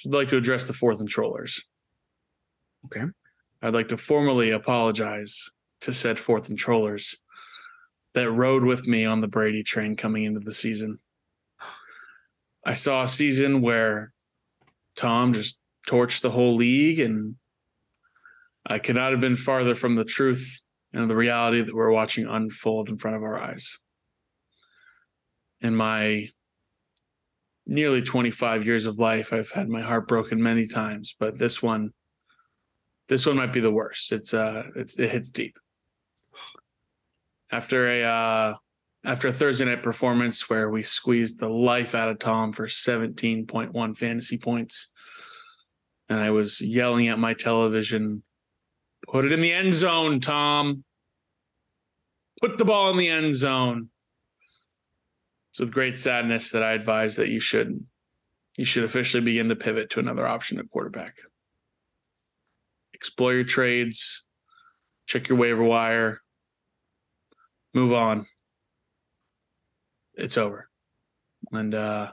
I'd 0.06 0.14
like 0.14 0.28
to 0.30 0.38
address 0.38 0.66
the 0.66 0.74
fourth 0.74 1.00
and 1.00 1.10
trollers. 1.10 1.64
Okay. 2.86 3.06
I'd 3.62 3.74
like 3.74 3.88
to 3.90 3.98
formally 3.98 4.52
apologize 4.52 5.50
to 5.82 5.94
said 5.94 6.20
fourth 6.20 6.50
and 6.50 6.58
trollers 6.58 7.16
that 8.14 8.32
rode 8.32 8.64
with 8.64 8.88
me 8.88 9.06
on 9.06 9.22
the 9.22 9.28
Brady 9.28 9.64
train 9.64 9.96
coming 9.96 10.24
into 10.24 10.40
the 10.40 10.54
season. 10.54 11.00
I 12.68 12.74
saw 12.74 13.04
a 13.04 13.08
season 13.08 13.62
where 13.62 14.12
Tom 14.98 15.32
just 15.32 15.58
torched 15.88 16.20
the 16.20 16.32
whole 16.32 16.54
league, 16.54 17.00
and 17.00 17.36
I 18.66 18.78
could 18.78 18.98
not 18.98 19.12
have 19.12 19.22
been 19.22 19.38
farther 19.38 19.74
from 19.74 19.96
the 19.96 20.04
truth 20.04 20.64
and 20.92 21.10
the 21.10 21.16
reality 21.16 21.62
that 21.62 21.74
we're 21.74 21.92
watching 21.92 22.28
unfold 22.28 22.90
in 22.90 22.98
front 22.98 23.16
of 23.16 23.24
our 23.24 23.42
eyes. 23.42 23.78
In 25.62 25.78
my 25.78 26.28
nearly 27.66 28.02
25 28.02 28.66
years 28.66 28.86
of 28.86 29.00
life, 29.00 29.32
I've 29.32 29.52
had 29.52 29.70
my 29.70 29.82
heart 29.82 30.10
broken 30.10 30.44
many 30.44 30.68
times, 30.68 31.16
but 31.18 31.40
this 31.40 31.64
one, 31.64 31.92
this 33.08 33.26
one 33.26 33.38
might 33.38 33.54
be 33.54 33.62
the 33.62 33.72
worst. 33.72 34.12
It's 34.12 34.34
uh, 34.34 34.68
it's 34.76 35.00
it 35.00 35.10
hits 35.10 35.30
deep. 35.30 35.58
After 37.50 37.88
a 37.88 38.04
uh, 38.04 38.56
after 39.08 39.30
a 39.30 39.34
Thursday 39.34 39.64
night 39.64 39.82
performance 39.82 40.50
where 40.50 40.70
we 40.70 40.84
squeezed 40.84 41.40
the 41.40 41.48
life 41.48 41.96
out 41.96 42.10
of 42.10 42.20
Tom 42.20 42.52
for 42.52 42.68
17.1 42.68 43.98
fantasy 43.98 44.38
points, 44.38 44.92
and 46.10 46.20
I 46.20 46.30
was 46.30 46.60
yelling 46.60 47.08
at 47.08 47.18
my 47.18 47.34
television, 47.34 48.24
"Put 49.08 49.24
it 49.24 49.32
in 49.32 49.40
the 49.40 49.54
end 49.54 49.74
zone, 49.74 50.20
Tom! 50.20 50.84
Put 52.42 52.58
the 52.58 52.66
ball 52.66 52.92
in 52.92 52.98
the 52.98 53.08
end 53.08 53.34
zone!" 53.34 53.92
It's 55.52 55.62
with 55.62 55.74
great 55.74 55.98
sadness 55.98 56.52
that 56.52 56.62
I 56.62 56.74
advise 56.74 57.16
that 57.16 57.30
you 57.30 57.40
should 57.40 57.88
you 58.58 58.66
should 58.66 58.84
officially 58.84 59.24
begin 59.24 59.48
to 59.50 59.56
pivot 59.56 59.90
to 59.92 60.00
another 60.00 60.28
option 60.28 60.60
at 60.60 60.68
quarterback. 60.68 61.16
Explore 62.94 63.36
your 63.36 63.44
trades, 63.46 64.26
check 65.06 65.30
your 65.30 65.38
waiver 65.38 65.64
wire, 65.64 66.24
move 67.74 67.94
on. 67.94 68.28
It's 70.18 70.38
over. 70.38 70.70
And 71.52 71.76
uh, 71.76 72.12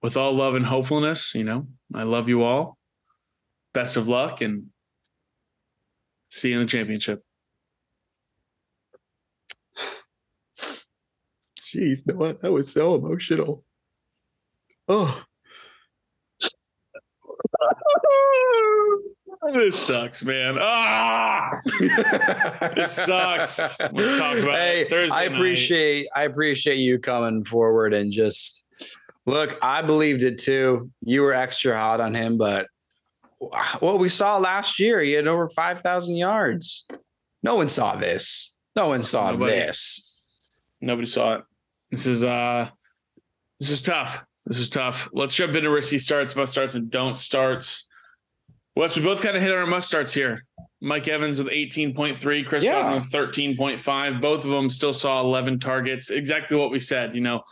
with 0.00 0.16
all 0.16 0.32
love 0.32 0.54
and 0.54 0.64
hopefulness, 0.64 1.34
you 1.34 1.44
know, 1.44 1.66
I 1.92 2.04
love 2.04 2.28
you 2.28 2.42
all. 2.42 2.78
Best 3.74 3.96
of 3.96 4.08
luck 4.08 4.40
and 4.40 4.66
see 6.28 6.50
you 6.50 6.56
in 6.56 6.62
the 6.62 6.68
championship. 6.68 7.22
Jeez, 11.74 12.06
no, 12.06 12.32
that 12.32 12.50
was 12.50 12.72
so 12.72 12.94
emotional. 12.94 13.64
Oh. 14.88 15.22
this 19.52 19.78
sucks, 19.78 20.24
man. 20.24 20.56
Ah, 20.60 21.58
this 22.74 22.92
sucks. 22.92 23.78
Let's 23.80 24.18
talk 24.18 24.38
about 24.38 24.56
hey, 24.56 24.86
Thursday 24.88 25.16
I 25.16 25.24
appreciate 25.24 26.08
night. 26.14 26.20
I 26.20 26.24
appreciate 26.24 26.76
you 26.76 26.98
coming 26.98 27.44
forward 27.44 27.94
and 27.94 28.12
just 28.12 28.66
look. 29.26 29.58
I 29.62 29.82
believed 29.82 30.22
it 30.22 30.38
too. 30.38 30.90
You 31.02 31.22
were 31.22 31.32
extra 31.32 31.76
hot 31.76 32.00
on 32.00 32.14
him, 32.14 32.38
but 32.38 32.66
what 33.80 33.98
we 33.98 34.08
saw 34.08 34.36
last 34.38 34.78
year, 34.78 35.00
he 35.00 35.12
had 35.12 35.26
over 35.26 35.48
five 35.48 35.80
thousand 35.80 36.16
yards. 36.16 36.86
No 37.42 37.56
one 37.56 37.68
saw 37.68 37.96
this. 37.96 38.52
No 38.76 38.88
one 38.88 39.02
saw 39.02 39.32
Nobody. 39.32 39.52
this. 39.52 40.28
Nobody 40.80 41.06
saw 41.08 41.34
it. 41.34 41.44
This 41.90 42.06
is 42.06 42.22
uh 42.22 42.68
this 43.58 43.70
is 43.70 43.82
tough. 43.82 44.24
This 44.46 44.58
is 44.58 44.70
tough. 44.70 45.08
Let's 45.12 45.34
jump 45.34 45.54
into 45.54 45.70
risky 45.70 45.98
starts, 45.98 46.34
must 46.34 46.52
starts, 46.52 46.74
and 46.74 46.90
don't 46.90 47.16
starts. 47.16 47.88
Wes, 48.76 48.96
we 48.96 49.02
both 49.02 49.22
kind 49.22 49.36
of 49.36 49.42
hit 49.42 49.52
our 49.52 49.66
must 49.66 49.86
starts 49.86 50.14
here. 50.14 50.44
Mike 50.80 51.08
Evans 51.08 51.42
with 51.42 51.52
18.3, 51.52 52.46
Chris 52.46 52.64
yeah. 52.64 52.82
Godwin 52.82 53.02
with 53.02 53.12
13.5. 53.12 54.20
Both 54.20 54.44
of 54.44 54.50
them 54.50 54.70
still 54.70 54.92
saw 54.92 55.20
11 55.20 55.60
targets. 55.60 56.10
Exactly 56.10 56.56
what 56.56 56.70
we 56.70 56.80
said. 56.80 57.14
You 57.14 57.20
know, 57.20 57.42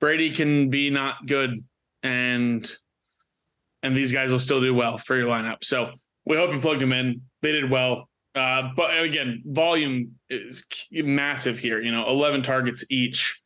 Brady 0.00 0.30
can 0.30 0.70
be 0.70 0.90
not 0.90 1.26
good, 1.26 1.64
and 2.02 2.70
and 3.82 3.96
these 3.96 4.12
guys 4.12 4.32
will 4.32 4.38
still 4.38 4.60
do 4.60 4.74
well 4.74 4.98
for 4.98 5.16
your 5.16 5.28
lineup. 5.28 5.62
So 5.62 5.92
we 6.24 6.36
hope 6.36 6.52
you 6.52 6.60
plugged 6.60 6.80
them 6.80 6.92
in. 6.92 7.20
They 7.42 7.52
did 7.52 7.70
well. 7.70 8.08
Uh, 8.34 8.70
but 8.74 8.98
again, 8.98 9.42
volume 9.46 10.12
is 10.28 10.64
massive 10.90 11.58
here. 11.58 11.80
You 11.80 11.92
know, 11.92 12.08
11 12.08 12.42
targets 12.42 12.84
each 12.90 13.38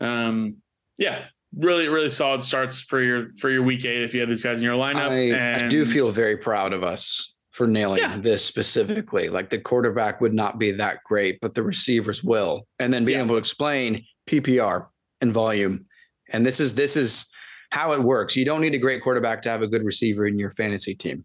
um, 0.00 0.56
yeah, 0.98 1.24
really, 1.56 1.88
really 1.88 2.10
solid 2.10 2.42
starts 2.42 2.80
for 2.80 3.02
your 3.02 3.30
for 3.38 3.50
your 3.50 3.62
week 3.62 3.84
eight 3.84 4.02
if 4.02 4.14
you 4.14 4.20
have 4.20 4.28
these 4.28 4.42
guys 4.42 4.60
in 4.60 4.64
your 4.64 4.76
lineup. 4.76 5.10
I, 5.10 5.36
and, 5.36 5.64
I 5.64 5.68
do 5.68 5.84
feel 5.84 6.10
very 6.12 6.36
proud 6.36 6.72
of 6.72 6.84
us 6.84 7.36
for 7.50 7.66
nailing 7.66 7.98
yeah. 8.00 8.16
this 8.16 8.44
specifically. 8.44 9.28
Like 9.28 9.50
the 9.50 9.58
quarterback 9.58 10.20
would 10.20 10.34
not 10.34 10.58
be 10.58 10.72
that 10.72 11.02
great, 11.04 11.40
but 11.40 11.54
the 11.54 11.62
receivers 11.62 12.22
will. 12.22 12.66
And 12.78 12.92
then 12.92 13.04
being 13.04 13.18
yeah. 13.18 13.24
able 13.24 13.34
to 13.34 13.38
explain 13.38 14.04
PPR 14.26 14.86
and 15.20 15.32
volume. 15.32 15.86
And 16.32 16.46
this 16.46 16.60
is 16.60 16.74
this 16.74 16.96
is 16.96 17.26
how 17.70 17.92
it 17.92 18.02
works. 18.02 18.36
You 18.36 18.44
don't 18.44 18.60
need 18.60 18.74
a 18.74 18.78
great 18.78 19.02
quarterback 19.02 19.42
to 19.42 19.50
have 19.50 19.62
a 19.62 19.66
good 19.66 19.84
receiver 19.84 20.26
in 20.26 20.38
your 20.38 20.50
fantasy 20.50 20.94
team. 20.94 21.24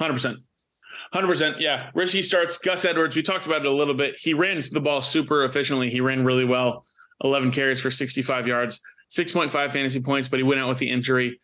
100%. 0.00 0.36
100%. 1.14 1.60
Yeah. 1.60 1.90
Risky 1.94 2.22
starts. 2.22 2.58
Gus 2.58 2.84
Edwards, 2.84 3.16
we 3.16 3.22
talked 3.22 3.46
about 3.46 3.62
it 3.64 3.66
a 3.66 3.72
little 3.72 3.94
bit. 3.94 4.16
He 4.18 4.34
ran 4.34 4.60
the 4.72 4.80
ball 4.80 5.00
super 5.00 5.44
efficiently. 5.44 5.90
He 5.90 6.00
ran 6.00 6.24
really 6.24 6.44
well. 6.44 6.84
11 7.24 7.50
carries 7.50 7.80
for 7.80 7.90
65 7.90 8.46
yards, 8.46 8.80
6.5 9.10 9.72
fantasy 9.72 10.00
points, 10.00 10.28
but 10.28 10.38
he 10.38 10.42
went 10.42 10.60
out 10.60 10.68
with 10.68 10.78
the 10.78 10.90
injury. 10.90 11.40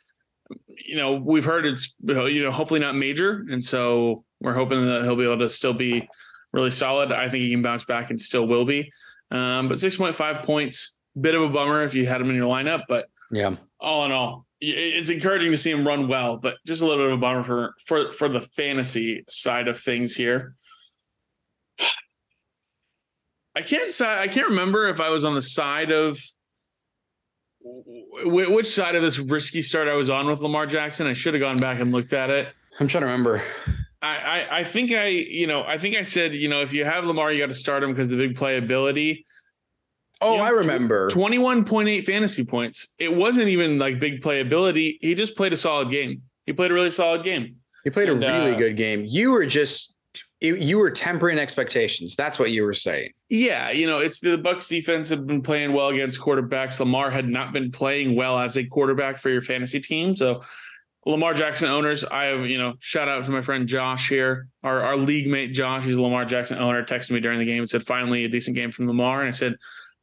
You 0.67 0.97
know, 0.97 1.15
we've 1.15 1.45
heard 1.45 1.67
it's, 1.67 1.95
you 2.03 2.43
know, 2.43 2.51
hopefully 2.51 2.81
not 2.81 2.95
major. 2.95 3.45
And 3.51 3.65
so 3.65 4.25
we're 4.41 4.55
hoping 4.55 4.85
that 4.87 5.03
he'll 5.03 5.17
be 5.17 5.25
able 5.25 5.39
to 5.39 5.49
still 5.49 5.73
be 5.73 6.09
really 6.53 6.71
solid. 6.71 7.13
I 7.13 7.29
think 7.29 7.43
he 7.43 7.51
can 7.51 7.63
bounce 7.63 7.85
back 7.85 8.11
and 8.11 8.21
still 8.21 8.47
will 8.47 8.65
be. 8.65 8.93
Um, 9.31 9.69
but 9.69 9.79
6.5 9.79 10.45
points, 10.45 10.97
bit 11.19 11.35
of 11.35 11.43
a 11.43 11.49
bummer 11.49 11.83
if 11.83 11.95
you 11.95 12.07
had 12.07 12.21
him 12.21 12.31
in 12.31 12.37
your 12.37 12.49
lineup. 12.49 12.83
But 12.89 13.07
yeah, 13.31 13.57
all 13.81 14.05
in 14.05 14.13
all, 14.13 14.47
it's 14.61 15.11
encouraging 15.11 15.51
to 15.53 15.59
see 15.59 15.71
him 15.71 15.87
run 15.87 16.09
well, 16.09 16.37
but 16.37 16.57
just 16.67 16.83
a 16.83 16.87
little 16.87 17.05
bit 17.05 17.13
of 17.13 17.19
a 17.19 17.21
bummer 17.21 17.43
for 17.43 17.75
for 17.87 18.13
for 18.13 18.29
the 18.29 18.41
fantasy 18.41 19.25
side 19.29 19.69
of 19.69 19.79
things 19.79 20.15
here. 20.15 20.55
I 23.57 23.63
can't 23.63 23.91
say 23.91 24.07
I 24.07 24.29
can't 24.29 24.49
remember 24.49 24.89
if 24.89 25.01
I 25.01 25.11
was 25.11 25.25
on 25.25 25.35
the 25.35 25.43
side 25.43 25.91
of 25.91 26.19
which 27.65 28.67
side 28.67 28.95
of 28.95 29.03
this 29.03 29.19
risky 29.19 29.63
start 29.63 29.89
I 29.89 29.95
was 29.95 30.11
on 30.11 30.27
with 30.27 30.41
Lamar 30.41 30.67
Jackson. 30.67 31.07
I 31.07 31.13
should 31.13 31.35
have 31.35 31.41
gone 31.41 31.59
back 31.59 31.81
and 31.81 31.93
looked 31.93 32.13
at 32.13 32.31
it. 32.31 32.49
I'm 32.79 32.89
trying 32.89 33.03
to 33.03 33.07
remember. 33.07 33.43
I, 34.03 34.17
I, 34.17 34.59
I 34.59 34.65
think 34.65 34.93
I, 34.93 35.07
you 35.07 35.47
know, 35.47 35.63
I 35.63 35.79
think 35.79 35.97
I 35.97 36.03
said, 36.03 36.35
you 36.35 36.49
know, 36.49 36.61
if 36.61 36.73
you 36.73 36.85
have 36.85 37.05
Lamar, 37.05 37.33
you 37.33 37.39
got 37.41 37.47
to 37.47 37.55
start 37.55 37.83
him 37.83 37.91
because 37.91 38.09
the 38.09 38.17
big 38.17 38.35
playability. 38.35 39.25
Oh, 40.21 40.33
you 40.33 40.39
know, 40.39 40.45
I 40.45 40.51
remember. 40.51 41.09
21.8 41.11 42.05
fantasy 42.05 42.45
points. 42.45 42.95
It 42.99 43.15
wasn't 43.15 43.49
even 43.49 43.79
like 43.79 43.99
big 43.99 44.21
playability. 44.21 44.99
He 45.01 45.15
just 45.15 45.37
played 45.37 45.53
a 45.53 45.57
solid 45.57 45.91
game. 45.91 46.23
He 46.45 46.53
played 46.53 46.71
a 46.71 46.75
really 46.75 46.91
solid 46.91 47.25
game. 47.25 47.57
He 47.85 47.91
played 47.91 48.09
and, 48.09 48.23
a 48.23 48.27
really 48.27 48.55
uh, 48.55 48.59
good 48.59 48.77
game. 48.77 49.05
You 49.07 49.31
were 49.31 49.47
just 49.47 49.94
it, 50.41 50.59
you 50.59 50.79
were 50.79 50.91
tempering 50.91 51.39
expectations. 51.39 52.17
That's 52.17 52.39
what 52.39 52.51
you 52.51 52.65
were 52.65 52.75
saying. 52.75 53.11
Yeah, 53.31 53.71
you 53.71 53.87
know, 53.87 54.01
it's 54.01 54.21
the 54.21 54.37
Bucs 54.37 54.69
defense 54.69 55.09
have 55.11 55.27
been 55.27 55.43
playing 55.43 55.73
well 55.73 55.89
against 55.89 56.21
quarterbacks. 56.21 56.81
Lamar 56.81 57.11
had 57.11 57.29
not 57.29 57.53
been 57.53 57.71
playing 57.71 58.17
well 58.17 58.39
as 58.39 58.57
a 58.57 58.65
quarterback 58.65 59.19
for 59.19 59.31
your 59.31 59.41
fantasy 59.41 59.81
team. 59.81 60.15
So 60.17 60.43
Lamar 61.07 61.35
Jackson 61.35 61.69
owners, 61.69 62.05
I 62.05 62.25
have, 62.25 62.47
you 62.47 62.59
know, 62.59 62.75
shout 62.81 63.09
out 63.09 63.25
to 63.25 63.31
my 63.31 63.43
friend 63.43 63.67
Josh 63.67 64.09
here, 64.09 64.49
our, 64.63 64.81
our 64.81 64.97
league 64.97 65.29
mate 65.29 65.53
Josh. 65.53 65.85
He's 65.85 65.97
a 65.97 66.03
Lamar 66.03 66.25
Jackson 66.25 66.59
owner, 66.59 66.83
texted 66.83 67.13
me 67.13 67.21
during 67.21 67.39
the 67.39 67.45
game 67.45 67.61
and 67.61 67.71
said, 67.71 67.87
finally 67.87 68.25
a 68.25 68.29
decent 68.29 68.57
game 68.57 68.71
from 68.71 68.87
Lamar. 68.87 69.21
And 69.21 69.29
I 69.29 69.33
said, 69.33 69.55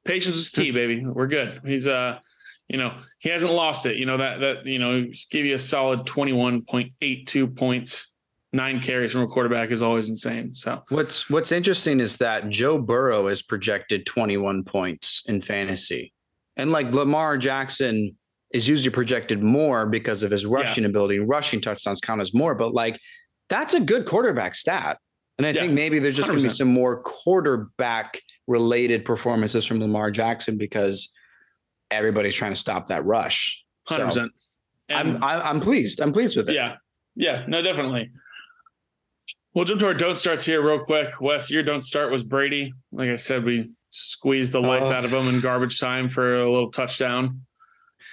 patience 0.06 0.36
is 0.38 0.50
key, 0.50 0.72
baby. 0.72 1.06
We're 1.06 1.28
good. 1.28 1.62
He's 1.66 1.88
uh 1.88 2.20
you 2.68 2.78
know, 2.78 2.96
he 3.20 3.28
hasn't 3.28 3.52
lost 3.52 3.86
it. 3.86 3.98
You 3.98 4.06
know, 4.06 4.18
that 4.18 4.40
that, 4.40 4.66
you 4.66 4.80
know, 4.80 5.06
give 5.30 5.46
you 5.46 5.56
a 5.56 5.60
solid 5.60 6.02
21.82 6.06 7.58
points 7.58 8.11
nine 8.54 8.82
carries 8.82 9.12
from 9.12 9.22
a 9.22 9.28
quarterback 9.28 9.72
is 9.72 9.82
always 9.82 10.10
insane. 10.10 10.54
So 10.54 10.84
what's 10.90 11.30
what's 11.30 11.52
interesting 11.52 12.00
is 12.00 12.18
that 12.18 12.50
Joe 12.50 12.78
Burrow 12.78 13.28
is 13.28 13.42
projected 13.42 14.06
21 14.06 14.64
points 14.64 15.24
in 15.28 15.42
fantasy. 15.42 16.14
And 16.58 16.72
like 16.72 16.94
Lamar 16.94 17.38
Jackson 17.38 18.16
is 18.52 18.68
usually 18.68 18.92
projected 18.92 19.42
more 19.42 19.86
because 19.86 20.24
of 20.24 20.32
his 20.32 20.46
rushing 20.46 20.84
yeah. 20.84 20.90
ability. 20.90 21.20
Rushing 21.20 21.62
touchdowns 21.62 22.02
count 22.02 22.22
as 22.22 22.34
more, 22.34 22.56
but 22.56 22.74
like 22.74 23.00
that's 23.50 23.74
a 23.74 23.80
good 23.80 24.06
quarterback 24.06 24.56
stat. 24.56 24.98
And 25.38 25.48
I 25.48 25.52
yeah, 25.52 25.62
think 25.62 25.74
maybe 25.74 26.00
there's 26.00 26.16
just 26.16 26.28
going 26.28 26.38
to 26.38 26.44
be 26.44 26.50
some 26.50 26.68
more 26.68 27.02
quarterback 27.02 28.22
related 28.48 29.06
performances 29.06 29.66
from 29.66 29.80
Lamar 29.80 30.12
Jackson 30.12 30.58
because 30.58 31.12
everybody's 31.90 32.36
trying 32.36 32.52
to 32.52 32.58
stop 32.58 32.88
that 32.88 33.06
rush. 33.06 33.64
Hundred 33.88 34.04
so 34.04 34.08
percent. 34.08 34.32
I'm 34.90 35.24
I'm 35.24 35.62
pleased. 35.62 36.02
I'm 36.02 36.12
pleased 36.12 36.36
with 36.36 36.50
it. 36.50 36.56
Yeah, 36.56 36.76
yeah, 37.16 37.46
no, 37.48 37.62
definitely. 37.62 38.12
We'll 39.54 39.66
jump 39.66 39.82
to 39.82 39.88
our 39.88 39.94
don't 39.94 40.18
starts 40.18 40.46
here 40.46 40.66
real 40.66 40.80
quick. 40.80 41.20
Wes, 41.20 41.52
your 41.52 41.64
don't 41.64 41.82
start 41.82 42.12
was 42.12 42.24
Brady. 42.24 42.74
Like 42.92 43.10
I 43.10 43.18
said, 43.18 43.44
we 43.44 43.72
squeezed 43.90 44.54
the 44.54 44.62
life 44.62 44.84
uh, 44.84 44.92
out 44.92 45.04
of 45.04 45.14
him 45.14 45.28
in 45.28 45.42
garbage 45.42 45.80
time 45.80 46.08
for 46.08 46.40
a 46.40 46.50
little 46.50 46.72
touchdown. 46.72 47.42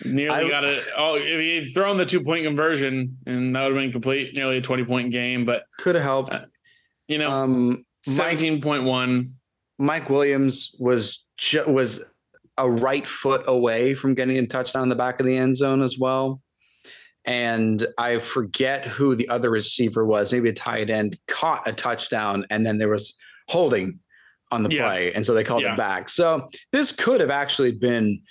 Nearly 0.04 0.46
I, 0.46 0.48
got 0.48 0.64
it. 0.64 0.84
Oh, 0.96 1.16
if 1.16 1.40
he 1.40 1.60
would 1.60 1.74
thrown 1.74 1.96
the 1.96 2.06
two 2.06 2.22
point 2.22 2.44
conversion, 2.44 3.18
and 3.26 3.54
that 3.54 3.62
would 3.62 3.76
have 3.76 3.82
been 3.82 3.92
complete, 3.92 4.36
nearly 4.36 4.58
a 4.58 4.60
20 4.60 4.84
point 4.84 5.12
game, 5.12 5.44
but 5.44 5.64
could 5.78 5.94
have 5.94 6.04
helped. 6.04 6.34
Uh, 6.34 6.46
you 7.06 7.18
know, 7.18 7.30
um, 7.30 7.84
17.1. 8.08 9.32
Mike 9.78 10.10
Williams 10.10 10.74
was 10.80 11.24
ju- 11.36 11.68
was 11.68 12.04
a 12.56 12.68
right 12.68 13.06
foot 13.06 13.44
away 13.46 13.94
from 13.94 14.14
getting 14.14 14.38
a 14.38 14.46
touchdown 14.46 14.84
in 14.84 14.88
the 14.88 14.96
back 14.96 15.20
of 15.20 15.26
the 15.26 15.36
end 15.36 15.56
zone 15.56 15.82
as 15.82 15.96
well 15.98 16.40
and 17.28 17.86
I 17.98 18.18
forget 18.20 18.86
who 18.86 19.14
the 19.14 19.28
other 19.28 19.50
receiver 19.50 20.04
was, 20.04 20.32
maybe 20.32 20.48
a 20.48 20.52
tight 20.54 20.88
end, 20.88 21.18
caught 21.28 21.68
a 21.68 21.72
touchdown, 21.72 22.46
and 22.48 22.64
then 22.66 22.78
there 22.78 22.88
was 22.88 23.12
holding 23.48 24.00
on 24.50 24.62
the 24.62 24.70
Yeah. 24.74 24.86
play, 24.88 25.12
and 25.12 25.24
so 25.26 25.34
they 25.34 25.44
called 25.44 25.62
Yeah. 25.62 25.74
it 25.74 25.76
back. 25.76 26.08
So 26.08 26.48
this 26.72 26.90
could 26.90 27.20
have 27.20 27.30
actually 27.30 27.72
been. 27.72 28.22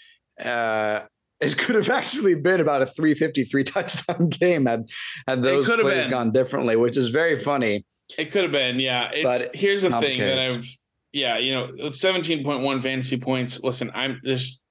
Uh, 0.44 1.02
it 1.40 1.56
could 1.60 1.76
have 1.76 1.90
actually 2.02 2.34
been 2.34 2.60
about 2.60 2.82
a 2.82 2.88
353 2.88 3.64
touchdown 3.64 4.30
game 4.42 4.66
had 4.66 4.90
had 5.28 5.44
those 5.44 5.68
could 5.68 5.78
have 5.78 5.86
plays 5.86 6.04
been. 6.06 6.10
gone 6.12 6.32
differently, 6.32 6.76
which 6.76 6.98
is 6.98 7.10
very 7.10 7.40
funny. 7.40 7.86
It 8.18 8.32
could 8.32 8.44
have 8.44 8.52
been, 8.52 8.80
yeah. 8.80 9.12
It's 9.14 9.24
But 9.24 9.56
here's 9.56 9.84
the 9.84 9.92
thing 10.00 10.20
that. 10.20 10.40
I've 10.40 10.66
yeah, 11.14 11.38
you 11.38 11.54
know, 11.54 11.68
17.1 11.90 12.82
fantasy 12.82 13.18
points. 13.18 13.64
Listen, 13.64 13.92
I'm 13.94 14.20
just 14.26 14.64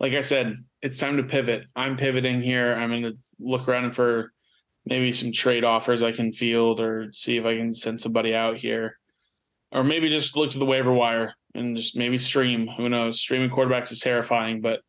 like 0.00 0.14
I 0.14 0.20
said, 0.22 0.56
it's 0.82 0.98
time 0.98 1.16
to 1.16 1.24
pivot. 1.24 1.64
I'm 1.74 1.96
pivoting 1.96 2.42
here. 2.42 2.74
I'm 2.74 2.90
gonna 2.90 3.14
look 3.38 3.68
around 3.68 3.92
for 3.92 4.32
maybe 4.86 5.12
some 5.12 5.32
trade 5.32 5.64
offers 5.64 6.02
I 6.02 6.12
can 6.12 6.32
field 6.32 6.80
or 6.80 7.12
see 7.12 7.36
if 7.36 7.44
I 7.44 7.56
can 7.56 7.74
send 7.74 8.00
somebody 8.00 8.34
out 8.34 8.58
here. 8.58 8.98
Or 9.70 9.84
maybe 9.84 10.08
just 10.08 10.36
look 10.36 10.50
to 10.52 10.58
the 10.58 10.64
waiver 10.64 10.92
wire 10.92 11.34
and 11.54 11.76
just 11.76 11.96
maybe 11.96 12.16
stream. 12.18 12.68
Who 12.76 12.88
knows? 12.88 13.20
Streaming 13.20 13.50
quarterbacks 13.50 13.92
is 13.92 13.98
terrifying, 13.98 14.60
but 14.60 14.80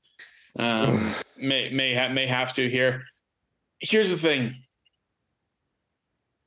um 0.58 1.14
may 1.38 1.70
may 1.72 1.96
ha- 1.96 2.10
may 2.10 2.28
have 2.28 2.54
to 2.54 2.70
here. 2.70 3.04
Here's 3.80 4.12
the 4.12 4.18
thing. 4.18 4.56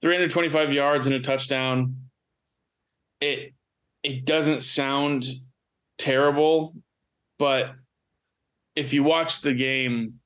325 0.03 0.73
yards 0.73 1.07
and 1.07 1.15
a 1.15 1.21
touchdown. 1.21 1.97
It 3.21 3.53
it 4.03 4.25
doesn't 4.25 4.63
sound 4.63 5.27
terrible, 5.99 6.75
but 7.39 7.75
if 8.75 8.93
you 8.93 9.03
watch 9.03 9.41
the 9.41 9.55
game, 9.55 10.21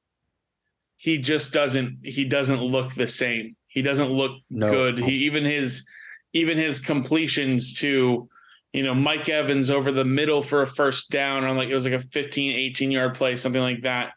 he 0.96 1.18
just 1.18 1.52
doesn't 1.52 1.98
he 2.02 2.24
doesn't 2.24 2.62
look 2.62 2.94
the 2.94 3.06
same. 3.06 3.56
He 3.66 3.82
doesn't 3.82 4.08
look 4.08 4.32
No. 4.50 4.70
good. 4.70 4.98
He 4.98 5.24
even 5.26 5.44
his 5.44 5.86
even 6.32 6.56
his 6.58 6.80
completions 6.80 7.74
to 7.80 8.28
you 8.72 8.82
know 8.82 8.94
Mike 8.94 9.28
Evans 9.28 9.70
over 9.70 9.92
the 9.92 10.04
middle 10.04 10.42
for 10.42 10.62
a 10.62 10.66
first 10.66 11.10
down 11.10 11.44
on 11.44 11.56
like 11.56 11.68
it 11.68 11.74
was 11.74 11.84
like 11.84 11.94
a 11.94 11.98
15 11.98 12.52
18 12.56 12.90
yard 12.90 13.14
play 13.14 13.36
something 13.36 13.60
like 13.60 13.82
that. 13.82 14.14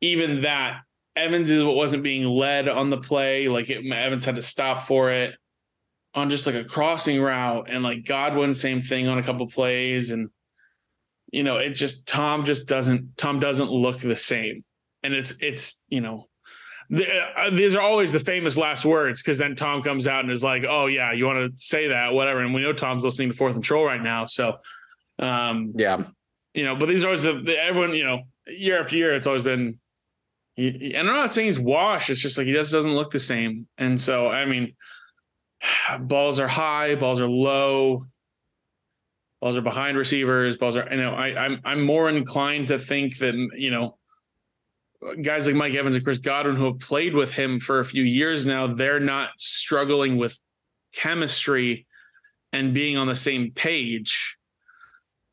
Even 0.00 0.42
that 0.42 0.80
Evans 1.16 1.50
is 1.50 1.62
what 1.62 1.76
wasn't 1.76 2.02
being 2.02 2.24
led 2.24 2.68
on 2.68 2.90
the 2.90 2.98
play 2.98 3.48
like 3.48 3.70
it, 3.70 3.84
Evans 3.90 4.24
had 4.24 4.34
to 4.36 4.42
stop 4.42 4.82
for 4.82 5.10
it 5.10 5.34
on 6.14 6.30
just 6.30 6.46
like 6.46 6.54
a 6.54 6.64
crossing 6.64 7.20
route 7.20 7.68
and 7.68 7.82
like 7.82 8.04
Godwin 8.04 8.54
same 8.54 8.80
thing 8.80 9.08
on 9.08 9.18
a 9.18 9.22
couple 9.22 9.46
plays 9.48 10.12
and 10.12 10.30
you 11.34 11.42
know 11.42 11.58
it 11.58 11.70
just 11.70 12.06
Tom 12.06 12.44
just 12.44 12.66
doesn't 12.66 13.16
Tom 13.16 13.40
doesn't 13.40 13.70
look 13.70 13.98
the 13.98 14.16
same 14.16 14.64
and 15.02 15.12
it's 15.14 15.34
it's 15.40 15.82
you 15.88 16.00
know 16.00 16.28
the, 16.90 17.06
uh, 17.36 17.50
these 17.50 17.74
are 17.74 17.80
always 17.80 18.12
the 18.12 18.20
famous 18.20 18.56
last 18.56 18.84
words 18.84 19.22
because 19.22 19.38
then 19.38 19.56
Tom 19.56 19.82
comes 19.82 20.06
out 20.06 20.22
and 20.22 20.30
is 20.30 20.44
like, 20.44 20.64
"Oh 20.68 20.84
yeah, 20.84 21.12
you 21.12 21.24
want 21.24 21.50
to 21.50 21.58
say 21.58 21.88
that, 21.88 22.12
whatever." 22.12 22.40
And 22.40 22.52
we 22.52 22.60
know 22.60 22.74
Tom's 22.74 23.04
listening 23.04 23.30
to 23.30 23.36
Fourth 23.36 23.54
and 23.54 23.64
Troll 23.64 23.86
right 23.86 24.02
now, 24.02 24.26
so 24.26 24.58
um, 25.18 25.72
Yeah, 25.74 26.02
you 26.52 26.64
know. 26.64 26.76
But 26.76 26.88
these 26.90 27.02
are 27.02 27.06
always 27.06 27.22
the, 27.22 27.40
the 27.40 27.58
everyone, 27.58 27.94
you 27.94 28.04
know, 28.04 28.24
year 28.46 28.80
after 28.80 28.96
year, 28.96 29.14
it's 29.14 29.26
always 29.26 29.42
been. 29.42 29.78
And 30.56 30.96
I'm 30.96 31.16
not 31.16 31.32
saying 31.32 31.46
he's 31.46 31.58
washed. 31.58 32.10
It's 32.10 32.20
just 32.20 32.36
like 32.38 32.46
he 32.46 32.52
just 32.52 32.70
doesn't 32.70 32.94
look 32.94 33.10
the 33.10 33.18
same. 33.18 33.66
And 33.76 34.00
so, 34.00 34.28
I 34.28 34.44
mean, 34.44 34.76
balls 36.00 36.38
are 36.38 36.48
high, 36.48 36.94
balls 36.94 37.20
are 37.20 37.28
low, 37.28 38.06
balls 39.44 39.58
are 39.58 39.60
behind 39.62 39.98
receivers, 39.98 40.56
balls 40.56 40.74
are. 40.74 40.88
You 40.90 40.96
know, 40.96 41.12
I, 41.12 41.44
I'm 41.44 41.60
I'm 41.66 41.82
more 41.82 42.08
inclined 42.08 42.68
to 42.68 42.78
think 42.78 43.18
that 43.18 43.34
you 43.34 43.70
know 43.70 43.98
guys 45.20 45.46
like 45.46 45.54
Mike 45.54 45.74
Evans 45.74 45.96
and 45.96 46.02
Chris 46.02 46.16
Godwin 46.16 46.56
who 46.56 46.64
have 46.64 46.78
played 46.78 47.14
with 47.14 47.34
him 47.34 47.60
for 47.60 47.78
a 47.78 47.84
few 47.84 48.02
years 48.02 48.46
now, 48.46 48.66
they're 48.66 49.00
not 49.00 49.32
struggling 49.36 50.16
with 50.16 50.40
chemistry 50.94 51.86
and 52.54 52.72
being 52.72 52.96
on 52.96 53.06
the 53.06 53.14
same 53.14 53.50
page. 53.50 54.38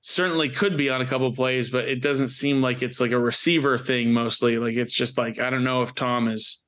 Certainly 0.01 0.49
could 0.49 0.75
be 0.75 0.89
on 0.89 0.99
a 0.99 1.05
couple 1.05 1.31
plays, 1.33 1.69
but 1.69 1.87
it 1.87 2.01
doesn't 2.01 2.29
seem 2.29 2.61
like 2.61 2.81
it's 2.81 2.99
like 2.99 3.11
a 3.11 3.19
receiver 3.19 3.77
thing 3.77 4.11
mostly. 4.11 4.57
Like 4.57 4.75
it's 4.75 4.93
just 4.93 5.17
like 5.17 5.39
I 5.39 5.49
don't 5.49 5.63
know 5.63 5.83
if 5.83 5.95
Tom 5.95 6.27
is 6.27 6.61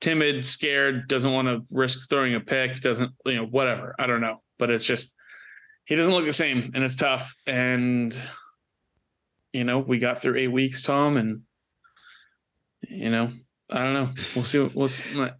timid, 0.00 0.44
scared, 0.44 1.06
doesn't 1.06 1.30
want 1.30 1.46
to 1.46 1.62
risk 1.70 2.10
throwing 2.10 2.34
a 2.34 2.40
pick, 2.40 2.80
doesn't, 2.80 3.12
you 3.26 3.36
know, 3.36 3.46
whatever. 3.46 3.94
I 3.96 4.08
don't 4.08 4.20
know. 4.20 4.42
But 4.58 4.70
it's 4.70 4.86
just 4.86 5.14
he 5.90 5.96
doesn't 5.96 6.14
look 6.14 6.24
the 6.24 6.32
same 6.32 6.70
and 6.72 6.84
it's 6.84 6.94
tough. 6.94 7.34
And 7.48 8.18
you 9.52 9.64
know, 9.64 9.80
we 9.80 9.98
got 9.98 10.22
through 10.22 10.38
eight 10.38 10.52
weeks, 10.52 10.82
Tom, 10.82 11.16
and 11.16 11.42
you 12.88 13.10
know, 13.10 13.28
I 13.72 13.82
don't 13.82 13.94
know. 13.94 14.08
We'll 14.36 14.44
see. 14.44 14.60
What, 14.60 14.74
we'll 14.76 14.86
see. 14.86 15.20
I 15.20 15.32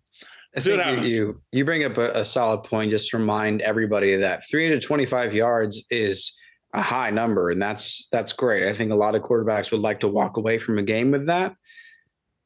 think 0.59 1.07
you, 1.07 1.15
you 1.15 1.43
you 1.53 1.65
bring 1.65 1.85
up 1.85 1.97
a, 1.99 2.21
a 2.21 2.25
solid 2.25 2.65
point. 2.65 2.91
Just 2.91 3.11
to 3.11 3.19
remind 3.19 3.63
everybody 3.63 4.17
that 4.17 4.43
325 4.51 5.33
yards 5.33 5.85
is 5.89 6.37
a 6.75 6.83
high 6.83 7.11
number, 7.11 7.51
and 7.51 7.63
that's 7.63 8.09
that's 8.11 8.33
great. 8.33 8.69
I 8.69 8.73
think 8.73 8.91
a 8.91 8.97
lot 8.97 9.15
of 9.15 9.23
quarterbacks 9.23 9.71
would 9.71 9.83
like 9.83 10.01
to 10.01 10.09
walk 10.09 10.37
away 10.37 10.59
from 10.59 10.79
a 10.79 10.83
game 10.83 11.13
with 11.13 11.27
that, 11.27 11.55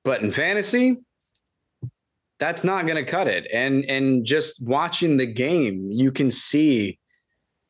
but 0.05 0.21
in 0.21 0.31
fantasy, 0.31 0.99
that's 2.39 2.65
not 2.65 2.87
going 2.87 3.03
to 3.03 3.11
cut 3.11 3.29
it. 3.29 3.49
And 3.51 3.87
and 3.87 4.27
just 4.27 4.63
watching 4.69 5.17
the 5.17 5.27
game, 5.27 5.89
you 5.91 6.13
can 6.13 6.31
see 6.31 6.99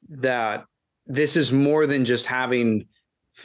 that 0.09 0.65
this 1.07 1.37
is 1.37 1.53
more 1.53 1.87
than 1.87 2.05
just 2.05 2.27
having 2.27 2.87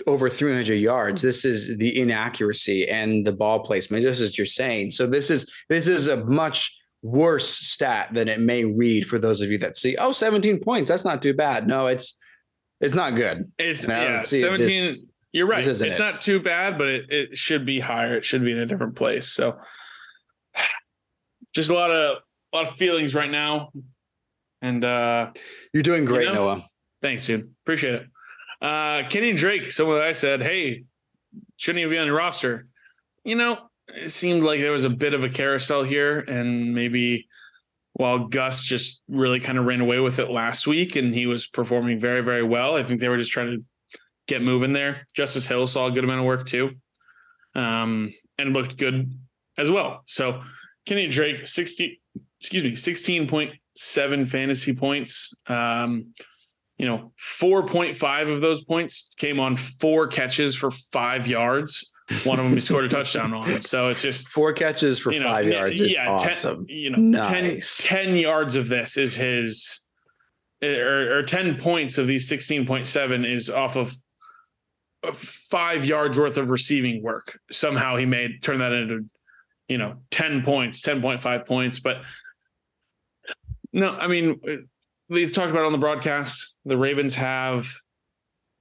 over 0.05 0.29
300 0.29 0.75
yards. 0.75 1.21
This 1.21 1.45
is 1.45 1.77
the 1.77 1.99
inaccuracy 1.99 2.87
and 2.87 3.25
the 3.25 3.31
ball 3.31 3.59
placement, 3.61 4.03
just 4.03 4.21
as 4.21 4.37
you're 4.37 4.45
saying. 4.45 4.91
So 4.91 5.07
this 5.07 5.29
is 5.29 5.51
this 5.67 5.87
is 5.87 6.07
a 6.07 6.17
much 6.25 6.75
worse 7.01 7.49
stat 7.49 8.09
than 8.13 8.27
it 8.27 8.39
may 8.39 8.65
read 8.65 9.07
for 9.07 9.17
those 9.17 9.41
of 9.41 9.51
you 9.51 9.57
that 9.59 9.77
see, 9.77 9.95
oh, 9.97 10.11
17 10.11 10.59
points. 10.59 10.89
That's 10.89 11.05
not 11.05 11.21
too 11.21 11.33
bad. 11.33 11.67
No, 11.67 11.87
it's 11.87 12.19
it's 12.81 12.93
not 12.93 13.15
good. 13.15 13.43
It's 13.57 13.85
don't 13.85 13.97
yeah, 13.97 14.21
seventeen. 14.21 14.85
this- 14.85 15.05
you're 15.31 15.47
right. 15.47 15.65
It's 15.67 15.79
it. 15.81 15.99
not 15.99 16.21
too 16.21 16.39
bad, 16.39 16.77
but 16.77 16.87
it, 16.87 17.11
it 17.11 17.37
should 17.37 17.63
be 17.65 17.79
higher. 17.79 18.15
It 18.15 18.25
should 18.25 18.43
be 18.43 18.51
in 18.51 18.57
a 18.57 18.65
different 18.65 18.95
place. 18.95 19.27
So, 19.27 19.59
just 21.53 21.69
a 21.69 21.73
lot 21.73 21.91
of 21.91 22.17
a 22.51 22.57
lot 22.57 22.67
of 22.67 22.75
feelings 22.75 23.13
right 23.13 23.29
now. 23.29 23.69
And 24.61 24.83
uh 24.83 25.31
You're 25.73 25.83
doing 25.83 26.05
great, 26.05 26.27
know, 26.27 26.33
Noah. 26.33 26.63
thanks, 27.01 27.25
dude. 27.25 27.53
Appreciate 27.63 27.95
it. 27.95 28.07
Uh 28.61 29.03
Kenny 29.09 29.33
Drake, 29.33 29.65
someone 29.65 29.97
that 29.97 30.07
I 30.07 30.11
said, 30.13 30.41
hey, 30.41 30.83
shouldn't 31.57 31.83
he 31.83 31.89
be 31.89 31.97
on 31.97 32.07
your 32.07 32.15
roster? 32.15 32.67
You 33.23 33.35
know, 33.35 33.57
it 33.87 34.09
seemed 34.09 34.43
like 34.43 34.59
there 34.59 34.71
was 34.71 34.85
a 34.85 34.89
bit 34.89 35.13
of 35.13 35.23
a 35.23 35.29
carousel 35.29 35.83
here, 35.83 36.19
and 36.19 36.73
maybe 36.73 37.27
while 37.93 38.27
Gus 38.27 38.63
just 38.63 39.01
really 39.09 39.39
kind 39.39 39.57
of 39.57 39.65
ran 39.65 39.81
away 39.81 39.99
with 39.99 40.19
it 40.19 40.29
last 40.31 40.65
week 40.67 40.95
and 40.95 41.13
he 41.13 41.25
was 41.25 41.47
performing 41.47 41.99
very, 41.99 42.21
very 42.21 42.43
well. 42.43 42.75
I 42.77 42.83
think 42.83 43.01
they 43.01 43.09
were 43.09 43.17
just 43.17 43.31
trying 43.31 43.51
to 43.51 43.63
get 44.25 44.41
moving 44.41 44.71
there. 44.71 45.05
Justice 45.13 45.47
Hill 45.47 45.67
saw 45.67 45.87
a 45.87 45.91
good 45.91 46.05
amount 46.05 46.21
of 46.21 46.25
work 46.25 46.45
too. 46.45 46.71
Um, 47.55 48.13
and 48.37 48.53
looked 48.53 48.77
good 48.77 49.11
as 49.57 49.69
well. 49.69 50.03
So 50.05 50.41
Kenny 50.85 51.07
Drake, 51.07 51.45
60, 51.45 51.99
excuse 52.39 52.63
me, 52.63 52.73
16.7 53.79 54.27
fantasy 54.27 54.73
points. 54.73 55.33
Um, 55.47 56.13
you 56.77 56.85
know, 56.85 57.11
4.5 57.41 58.33
of 58.33 58.41
those 58.41 58.63
points 58.63 59.09
came 59.17 59.39
on 59.39 59.55
four 59.55 60.07
catches 60.07 60.55
for 60.55 60.71
five 60.71 61.27
yards. 61.27 61.91
One 62.23 62.39
of 62.39 62.45
them 62.45 62.53
he 62.55 62.61
scored 62.61 62.85
a 62.85 62.89
touchdown 62.89 63.33
on. 63.33 63.61
So 63.61 63.87
it's 63.89 64.01
just 64.01 64.29
Four 64.29 64.53
catches 64.53 64.97
for 64.97 65.11
you 65.11 65.19
know, 65.19 65.27
five 65.27 65.45
yards 65.47 65.79
is 65.79 65.93
ten- 65.93 66.07
awesome. 66.07 66.65
you 66.67 66.89
know, 66.89 66.97
Nice. 66.97 67.83
10, 67.83 68.05
10 68.07 68.15
yards 68.15 68.55
of 68.55 68.67
this 68.69 68.97
is 68.97 69.15
his, 69.15 69.83
or, 70.63 71.19
or 71.19 71.23
10 71.23 71.57
points 71.59 71.97
of 71.97 72.07
these 72.07 72.29
16.7 72.29 73.29
is 73.31 73.49
off 73.49 73.75
of 73.75 73.93
of 75.01 75.17
five 75.17 75.85
yards 75.85 76.19
worth 76.19 76.37
of 76.37 76.49
receiving 76.49 77.01
work. 77.01 77.39
Somehow 77.51 77.95
he 77.95 78.05
made 78.05 78.43
turn 78.43 78.57
that 78.59 78.73
into, 78.73 79.05
you 79.69 79.77
know, 79.77 79.95
10 80.11 80.43
points, 80.43 80.81
10.5 80.81 81.45
points. 81.47 81.79
But 81.79 82.01
no, 83.73 83.91
I 83.91 84.07
mean, 84.07 84.39
we 85.09 85.29
talked 85.29 85.51
about 85.51 85.65
on 85.65 85.71
the 85.71 85.77
broadcast. 85.77 86.59
The 86.65 86.77
Ravens 86.77 87.15
have 87.15 87.71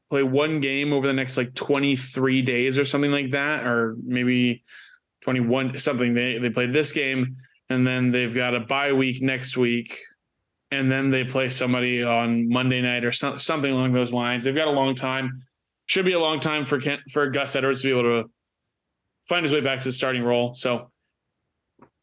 play 0.08 0.22
one 0.22 0.60
game 0.60 0.92
over 0.92 1.06
the 1.06 1.12
next 1.12 1.36
like 1.36 1.54
23 1.54 2.42
days 2.42 2.78
or 2.78 2.84
something 2.84 3.10
like 3.10 3.32
that, 3.32 3.66
or 3.66 3.96
maybe 4.04 4.62
21 5.22 5.76
something. 5.78 6.14
They 6.14 6.38
they 6.38 6.50
played 6.50 6.72
this 6.72 6.92
game 6.92 7.36
and 7.70 7.86
then 7.86 8.10
they've 8.10 8.34
got 8.34 8.54
a 8.54 8.60
bye 8.60 8.92
week 8.92 9.22
next 9.22 9.56
week. 9.56 9.98
And 10.70 10.90
then 10.90 11.10
they 11.10 11.24
play 11.24 11.48
somebody 11.48 12.02
on 12.02 12.48
Monday 12.48 12.82
night 12.82 13.04
or 13.04 13.12
some, 13.12 13.38
something 13.38 13.72
along 13.72 13.92
those 13.92 14.12
lines. 14.12 14.44
They've 14.44 14.54
got 14.54 14.68
a 14.68 14.72
long 14.72 14.94
time. 14.94 15.38
Should 15.86 16.04
be 16.04 16.12
a 16.12 16.20
long 16.20 16.40
time 16.40 16.66
for 16.66 16.78
Kent, 16.78 17.00
for 17.10 17.30
Gus 17.30 17.56
Edwards 17.56 17.80
to 17.80 17.88
be 17.88 17.98
able 17.98 18.22
to 18.22 18.30
find 19.26 19.44
his 19.44 19.52
way 19.52 19.62
back 19.62 19.78
to 19.80 19.88
the 19.88 19.92
starting 19.92 20.22
role. 20.22 20.52
So, 20.54 20.90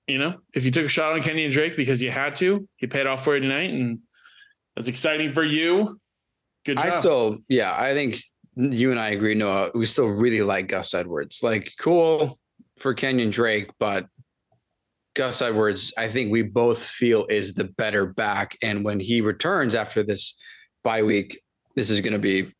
you 0.07 0.17
know, 0.17 0.37
if 0.53 0.65
you 0.65 0.71
took 0.71 0.85
a 0.85 0.89
shot 0.89 1.13
on 1.13 1.21
Kenyan 1.21 1.51
Drake 1.51 1.75
because 1.75 2.01
you 2.01 2.11
had 2.11 2.35
to, 2.35 2.67
he 2.75 2.87
paid 2.87 3.07
off 3.07 3.23
for 3.23 3.35
you 3.35 3.41
tonight, 3.41 3.71
and 3.71 3.99
that's 4.75 4.89
exciting 4.89 5.31
for 5.31 5.43
you. 5.43 5.99
Good 6.65 6.77
job. 6.77 6.85
I 6.85 6.89
still, 6.89 7.37
yeah, 7.49 7.75
I 7.75 7.93
think 7.93 8.19
you 8.55 8.91
and 8.91 8.99
I 8.99 9.09
agree, 9.09 9.35
Noah. 9.35 9.71
We 9.73 9.85
still 9.85 10.07
really 10.07 10.41
like 10.41 10.67
Gus 10.67 10.93
Edwards. 10.93 11.41
Like, 11.43 11.71
cool 11.79 12.37
for 12.77 12.93
Kenyan 12.93 13.31
Drake, 13.31 13.71
but 13.79 14.07
Gus 15.15 15.41
Edwards, 15.41 15.93
I 15.97 16.09
think 16.09 16.31
we 16.31 16.41
both 16.41 16.83
feel 16.83 17.25
is 17.25 17.53
the 17.53 17.63
better 17.63 18.05
back. 18.05 18.57
And 18.61 18.83
when 18.83 18.99
he 18.99 19.21
returns 19.21 19.75
after 19.75 20.03
this 20.03 20.37
bye 20.83 21.03
week, 21.03 21.41
this 21.75 21.89
is 21.89 22.01
going 22.01 22.13
to 22.13 22.19
be 22.19 22.51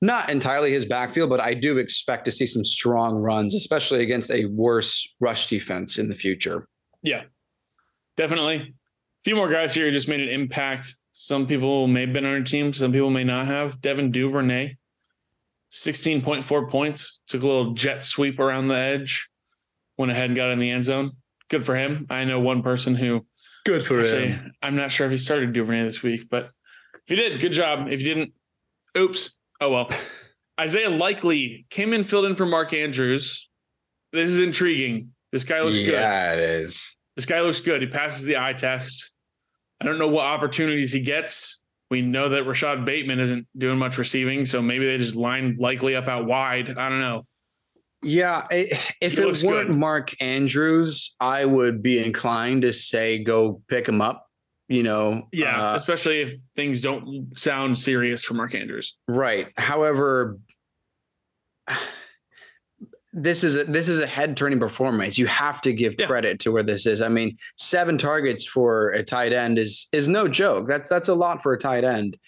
not 0.00 0.30
entirely 0.30 0.72
his 0.72 0.84
backfield, 0.84 1.30
but 1.30 1.40
I 1.40 1.54
do 1.54 1.78
expect 1.78 2.24
to 2.26 2.32
see 2.32 2.46
some 2.46 2.64
strong 2.64 3.16
runs, 3.16 3.54
especially 3.54 4.02
against 4.02 4.30
a 4.30 4.44
worse 4.46 5.16
rush 5.20 5.48
defense 5.48 5.98
in 5.98 6.08
the 6.08 6.14
future. 6.14 6.68
Yeah, 7.02 7.24
definitely. 8.16 8.56
A 8.56 9.22
few 9.22 9.34
more 9.34 9.48
guys 9.48 9.74
here 9.74 9.90
just 9.90 10.08
made 10.08 10.20
an 10.20 10.28
impact. 10.28 10.94
Some 11.12 11.46
people 11.46 11.88
may 11.88 12.02
have 12.02 12.12
been 12.12 12.24
on 12.24 12.34
our 12.34 12.42
team, 12.42 12.72
some 12.72 12.92
people 12.92 13.10
may 13.10 13.24
not 13.24 13.48
have. 13.48 13.80
Devin 13.80 14.12
Duvernay, 14.12 14.76
16.4 15.72 16.70
points, 16.70 17.20
took 17.26 17.42
a 17.42 17.46
little 17.46 17.72
jet 17.72 18.04
sweep 18.04 18.38
around 18.38 18.68
the 18.68 18.76
edge, 18.76 19.28
went 19.96 20.12
ahead 20.12 20.26
and 20.26 20.36
got 20.36 20.50
in 20.50 20.60
the 20.60 20.70
end 20.70 20.84
zone. 20.84 21.12
Good 21.48 21.64
for 21.64 21.74
him. 21.74 22.06
I 22.08 22.24
know 22.24 22.38
one 22.38 22.62
person 22.62 22.94
who. 22.94 23.26
Good 23.66 23.84
for 23.84 24.00
actually, 24.00 24.28
him. 24.28 24.52
I'm 24.62 24.76
not 24.76 24.92
sure 24.92 25.06
if 25.06 25.10
he 25.10 25.18
started 25.18 25.52
Duvernay 25.52 25.82
this 25.82 26.02
week, 26.02 26.28
but 26.30 26.50
if 26.94 27.08
he 27.08 27.16
did, 27.16 27.40
good 27.40 27.52
job. 27.52 27.88
If 27.88 28.00
you 28.00 28.14
didn't, 28.14 28.32
oops. 28.96 29.34
Oh 29.60 29.70
well. 29.70 29.90
Isaiah 30.60 30.90
Likely 30.90 31.66
came 31.70 31.92
in, 31.92 32.02
filled 32.02 32.24
in 32.24 32.34
for 32.34 32.46
Mark 32.46 32.72
Andrews. 32.72 33.48
This 34.12 34.30
is 34.30 34.40
intriguing. 34.40 35.12
This 35.30 35.44
guy 35.44 35.60
looks 35.62 35.78
yeah, 35.78 35.86
good. 35.86 35.92
Yeah, 35.92 36.32
it 36.32 36.38
is. 36.40 36.96
This 37.16 37.26
guy 37.26 37.40
looks 37.40 37.60
good. 37.60 37.82
He 37.82 37.88
passes 37.88 38.24
the 38.24 38.38
eye 38.38 38.54
test. 38.54 39.12
I 39.80 39.84
don't 39.84 39.98
know 39.98 40.08
what 40.08 40.24
opportunities 40.24 40.92
he 40.92 41.00
gets. 41.00 41.60
We 41.90 42.02
know 42.02 42.28
that 42.30 42.44
Rashod 42.44 42.84
Bateman 42.84 43.20
isn't 43.20 43.46
doing 43.56 43.78
much 43.78 43.98
receiving, 43.98 44.44
so 44.44 44.60
maybe 44.60 44.86
they 44.86 44.98
just 44.98 45.14
line 45.14 45.56
Likely 45.58 45.96
up 45.96 46.08
out 46.08 46.26
wide. 46.26 46.76
I 46.76 46.88
don't 46.88 46.98
know. 46.98 47.24
Yeah, 48.02 48.46
if 48.50 48.94
he 49.00 49.22
it 49.22 49.42
weren't 49.44 49.68
good. 49.68 49.76
Mark 49.76 50.14
Andrews, 50.20 51.16
I 51.20 51.44
would 51.44 51.82
be 51.82 51.98
inclined 51.98 52.62
to 52.62 52.72
say 52.72 53.22
go 53.22 53.62
pick 53.68 53.88
him 53.88 54.00
up 54.00 54.27
you 54.68 54.82
know 54.82 55.26
yeah 55.32 55.70
uh, 55.70 55.74
especially 55.74 56.20
if 56.20 56.34
things 56.54 56.80
don't 56.80 57.36
sound 57.36 57.78
serious 57.78 58.24
for 58.24 58.34
mark 58.34 58.54
andrews. 58.54 58.96
Right. 59.08 59.48
However 59.56 60.38
this 63.14 63.42
is 63.42 63.56
a, 63.56 63.64
this 63.64 63.88
is 63.88 64.00
a 64.00 64.06
head 64.06 64.36
turning 64.36 64.60
performance. 64.60 65.18
You 65.18 65.26
have 65.26 65.60
to 65.62 65.72
give 65.72 65.96
yeah. 65.98 66.06
credit 66.06 66.38
to 66.40 66.52
where 66.52 66.62
this 66.62 66.86
is. 66.86 67.02
I 67.02 67.08
mean 67.08 67.36
seven 67.56 67.98
targets 67.98 68.46
for 68.46 68.90
a 68.90 69.02
tight 69.02 69.32
end 69.32 69.58
is 69.58 69.88
is 69.92 70.08
no 70.08 70.28
joke. 70.28 70.68
That's 70.68 70.88
that's 70.88 71.08
a 71.08 71.14
lot 71.14 71.42
for 71.42 71.52
a 71.52 71.58
tight 71.58 71.84
end. 71.84 72.18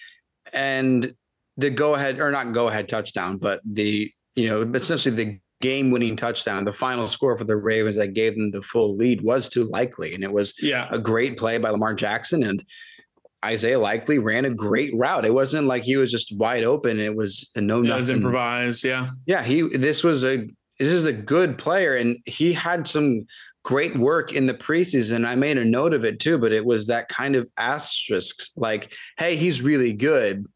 And 0.53 1.15
the 1.57 1.71
go 1.71 1.95
ahead 1.95 2.21
or 2.21 2.31
not 2.31 2.53
go 2.53 2.69
ahead 2.69 2.89
touchdown 2.89 3.37
but 3.37 3.61
the 3.65 4.11
you 4.35 4.49
know 4.49 4.63
essentially 4.75 5.15
the 5.15 5.40
game 5.61 5.91
winning 5.91 6.17
touchdown. 6.17 6.65
The 6.65 6.73
final 6.73 7.07
score 7.07 7.37
for 7.37 7.45
the 7.45 7.57
Ravens 7.57 7.97
that 7.97 8.15
gave 8.15 8.35
them 8.35 8.51
the 8.51 8.63
full 8.63 8.97
lead 8.97 9.21
was 9.23 9.49
too 9.49 9.65
likely. 9.65 10.15
And 10.15 10.25
it 10.25 10.33
was 10.33 10.55
yeah. 10.61 10.89
a 10.91 10.99
great 10.99 11.37
play 11.37 11.59
by 11.59 11.71
Lamar 11.71 11.95
Jackson. 11.95 12.43
And 12.43 12.65
Isaiah 13.45 13.79
Likely 13.79 14.19
ran 14.19 14.45
a 14.45 14.51
great 14.51 14.93
route. 14.97 15.25
It 15.25 15.35
wasn't 15.35 15.67
like 15.67 15.83
he 15.83 15.97
was 15.97 16.11
just 16.11 16.37
wide 16.37 16.65
open. 16.65 16.99
It 16.99 17.15
was 17.15 17.51
a 17.55 17.61
no 17.61 17.81
nothing. 17.81 17.93
It 17.93 17.97
was 17.97 18.11
improvised. 18.11 18.85
Yeah. 18.85 19.11
Yeah. 19.27 19.43
He, 19.43 19.63
this 19.77 20.03
was 20.03 20.25
a, 20.25 20.49
this 20.79 20.89
is 20.89 21.07
a 21.07 21.13
good 21.13 21.59
player. 21.59 21.95
And 21.95 22.17
he 22.25 22.53
had 22.53 22.87
some 22.87 23.27
great 23.63 23.99
work 23.99 24.33
in 24.33 24.47
the 24.47 24.55
preseason. 24.55 25.27
I 25.27 25.35
made 25.35 25.59
a 25.59 25.65
note 25.65 25.93
of 25.93 26.05
it 26.05 26.21
too, 26.21 26.39
but 26.39 26.53
it 26.53 26.65
was 26.65 26.87
that 26.87 27.09
kind 27.09 27.37
of 27.37 27.49
asterisk 27.59 28.49
like, 28.57 28.95
hey, 29.19 29.37
he's 29.37 29.61
really 29.61 29.93
good. 29.93 30.47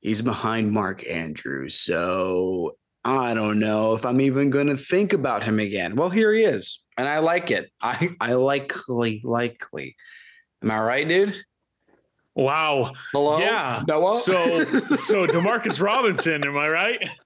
He's 0.00 0.20
behind 0.20 0.72
Mark 0.72 1.06
Andrews. 1.06 1.80
So 1.80 2.76
I 3.06 3.34
don't 3.34 3.60
know 3.60 3.94
if 3.94 4.04
I'm 4.04 4.20
even 4.20 4.50
going 4.50 4.66
to 4.66 4.76
think 4.76 5.12
about 5.12 5.44
him 5.44 5.60
again. 5.60 5.94
Well, 5.94 6.10
here 6.10 6.32
he 6.32 6.42
is, 6.42 6.82
and 6.98 7.08
I 7.08 7.20
like 7.20 7.52
it. 7.52 7.70
I 7.80 8.08
I 8.20 8.32
likely 8.32 9.20
likely. 9.22 9.94
Am 10.60 10.72
I 10.72 10.80
right, 10.80 11.08
dude? 11.08 11.34
Wow. 12.34 12.92
Hello. 13.12 13.38
Yeah. 13.38 13.84
Noah? 13.86 14.18
So 14.18 14.64
so 14.96 15.24
Demarcus 15.24 15.80
Robinson, 15.80 16.44
am 16.44 16.56
I 16.56 16.68
right? 16.68 17.08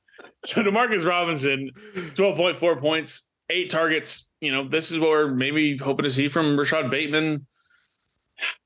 So 0.42 0.62
Demarcus 0.62 1.06
Robinson, 1.06 1.70
twelve 2.14 2.34
point 2.34 2.56
four 2.56 2.80
points, 2.80 3.28
eight 3.50 3.68
targets. 3.68 4.30
You 4.40 4.52
know, 4.52 4.66
this 4.66 4.90
is 4.90 4.98
what 4.98 5.10
we're 5.10 5.34
maybe 5.34 5.76
hoping 5.76 6.04
to 6.04 6.10
see 6.10 6.28
from 6.28 6.58
Rashod 6.58 6.90
Bateman. 6.90 7.46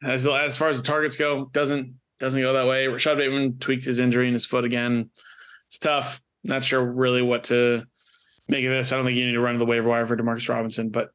As 0.00 0.24
as 0.24 0.56
far 0.56 0.68
as 0.68 0.80
the 0.80 0.86
targets 0.86 1.16
go, 1.16 1.46
doesn't 1.46 1.94
doesn't 2.20 2.40
go 2.40 2.52
that 2.52 2.68
way. 2.68 2.86
Rashod 2.86 3.18
Bateman 3.18 3.58
tweaked 3.58 3.84
his 3.84 3.98
injury 3.98 4.28
in 4.28 4.34
his 4.34 4.46
foot 4.46 4.64
again. 4.64 5.10
It's 5.66 5.78
tough. 5.78 6.22
Not 6.44 6.64
sure 6.64 6.84
really 6.84 7.22
what 7.22 7.44
to 7.44 7.84
make 8.48 8.64
of 8.64 8.70
this. 8.70 8.92
I 8.92 8.96
don't 8.96 9.06
think 9.06 9.16
you 9.16 9.26
need 9.26 9.32
to 9.32 9.40
run 9.40 9.54
to 9.54 9.58
the 9.58 9.66
waiver 9.66 9.88
wire 9.88 10.06
for 10.06 10.16
Demarcus 10.16 10.48
Robinson, 10.48 10.90
but 10.90 11.10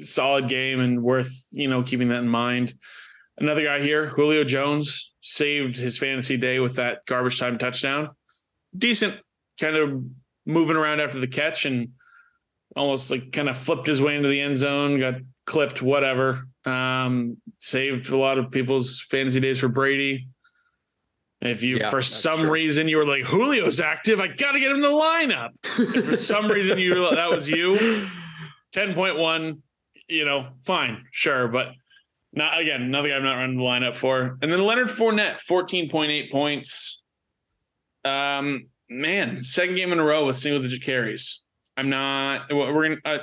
solid 0.00 0.48
game 0.48 0.80
and 0.80 1.02
worth, 1.02 1.32
you 1.50 1.68
know, 1.68 1.82
keeping 1.82 2.08
that 2.08 2.22
in 2.22 2.28
mind. 2.28 2.74
Another 3.38 3.64
guy 3.64 3.80
here, 3.80 4.06
Julio 4.06 4.44
Jones, 4.44 5.14
saved 5.22 5.76
his 5.76 5.96
fantasy 5.96 6.36
day 6.36 6.60
with 6.60 6.76
that 6.76 7.06
garbage 7.06 7.40
time 7.40 7.58
touchdown. 7.58 8.10
Decent 8.76 9.16
kind 9.60 9.76
of 9.76 10.04
moving 10.46 10.76
around 10.76 11.00
after 11.00 11.18
the 11.18 11.26
catch 11.26 11.64
and 11.64 11.88
almost 12.76 13.10
like 13.10 13.32
kind 13.32 13.48
of 13.48 13.56
flipped 13.56 13.86
his 13.86 14.02
way 14.02 14.16
into 14.16 14.28
the 14.28 14.40
end 14.40 14.58
zone, 14.58 14.98
got 14.98 15.14
clipped, 15.46 15.82
whatever. 15.82 16.46
Um, 16.64 17.38
saved 17.58 18.10
a 18.10 18.16
lot 18.16 18.38
of 18.38 18.50
people's 18.50 19.00
fantasy 19.00 19.40
days 19.40 19.58
for 19.58 19.68
Brady. 19.68 20.28
If 21.42 21.62
you, 21.62 21.78
yeah, 21.78 21.88
for 21.88 22.02
some 22.02 22.40
true. 22.40 22.50
reason, 22.50 22.86
you 22.86 22.98
were 22.98 23.06
like 23.06 23.24
Julio's 23.24 23.80
active, 23.80 24.20
I 24.20 24.26
got 24.26 24.52
to 24.52 24.60
get 24.60 24.70
him 24.70 24.76
in 24.76 24.82
the 24.82 24.88
lineup. 24.88 25.50
if 25.96 26.04
for 26.04 26.16
some 26.16 26.48
reason 26.48 26.78
you 26.78 26.94
that 27.14 27.30
was 27.30 27.48
you, 27.48 28.06
ten 28.72 28.92
point 28.92 29.16
one, 29.16 29.62
you 30.06 30.26
know, 30.26 30.48
fine, 30.64 31.06
sure, 31.12 31.48
but 31.48 31.72
not 32.34 32.60
again. 32.60 32.82
Another 32.82 33.08
guy 33.08 33.16
I'm 33.16 33.22
not 33.22 33.36
running 33.36 33.56
the 33.56 33.62
lineup 33.62 33.94
for. 33.94 34.38
And 34.42 34.52
then 34.52 34.60
Leonard 34.60 34.88
Fournette, 34.88 35.40
fourteen 35.40 35.88
point 35.88 36.10
eight 36.10 36.30
points. 36.30 37.04
Um, 38.04 38.66
man, 38.90 39.42
second 39.42 39.76
game 39.76 39.92
in 39.92 39.98
a 39.98 40.04
row 40.04 40.26
with 40.26 40.36
single 40.36 40.60
digit 40.60 40.82
carries. 40.82 41.44
I'm 41.76 41.88
not. 41.88 42.52
We're 42.52 42.88
gonna. 42.88 43.00
Uh, 43.02 43.18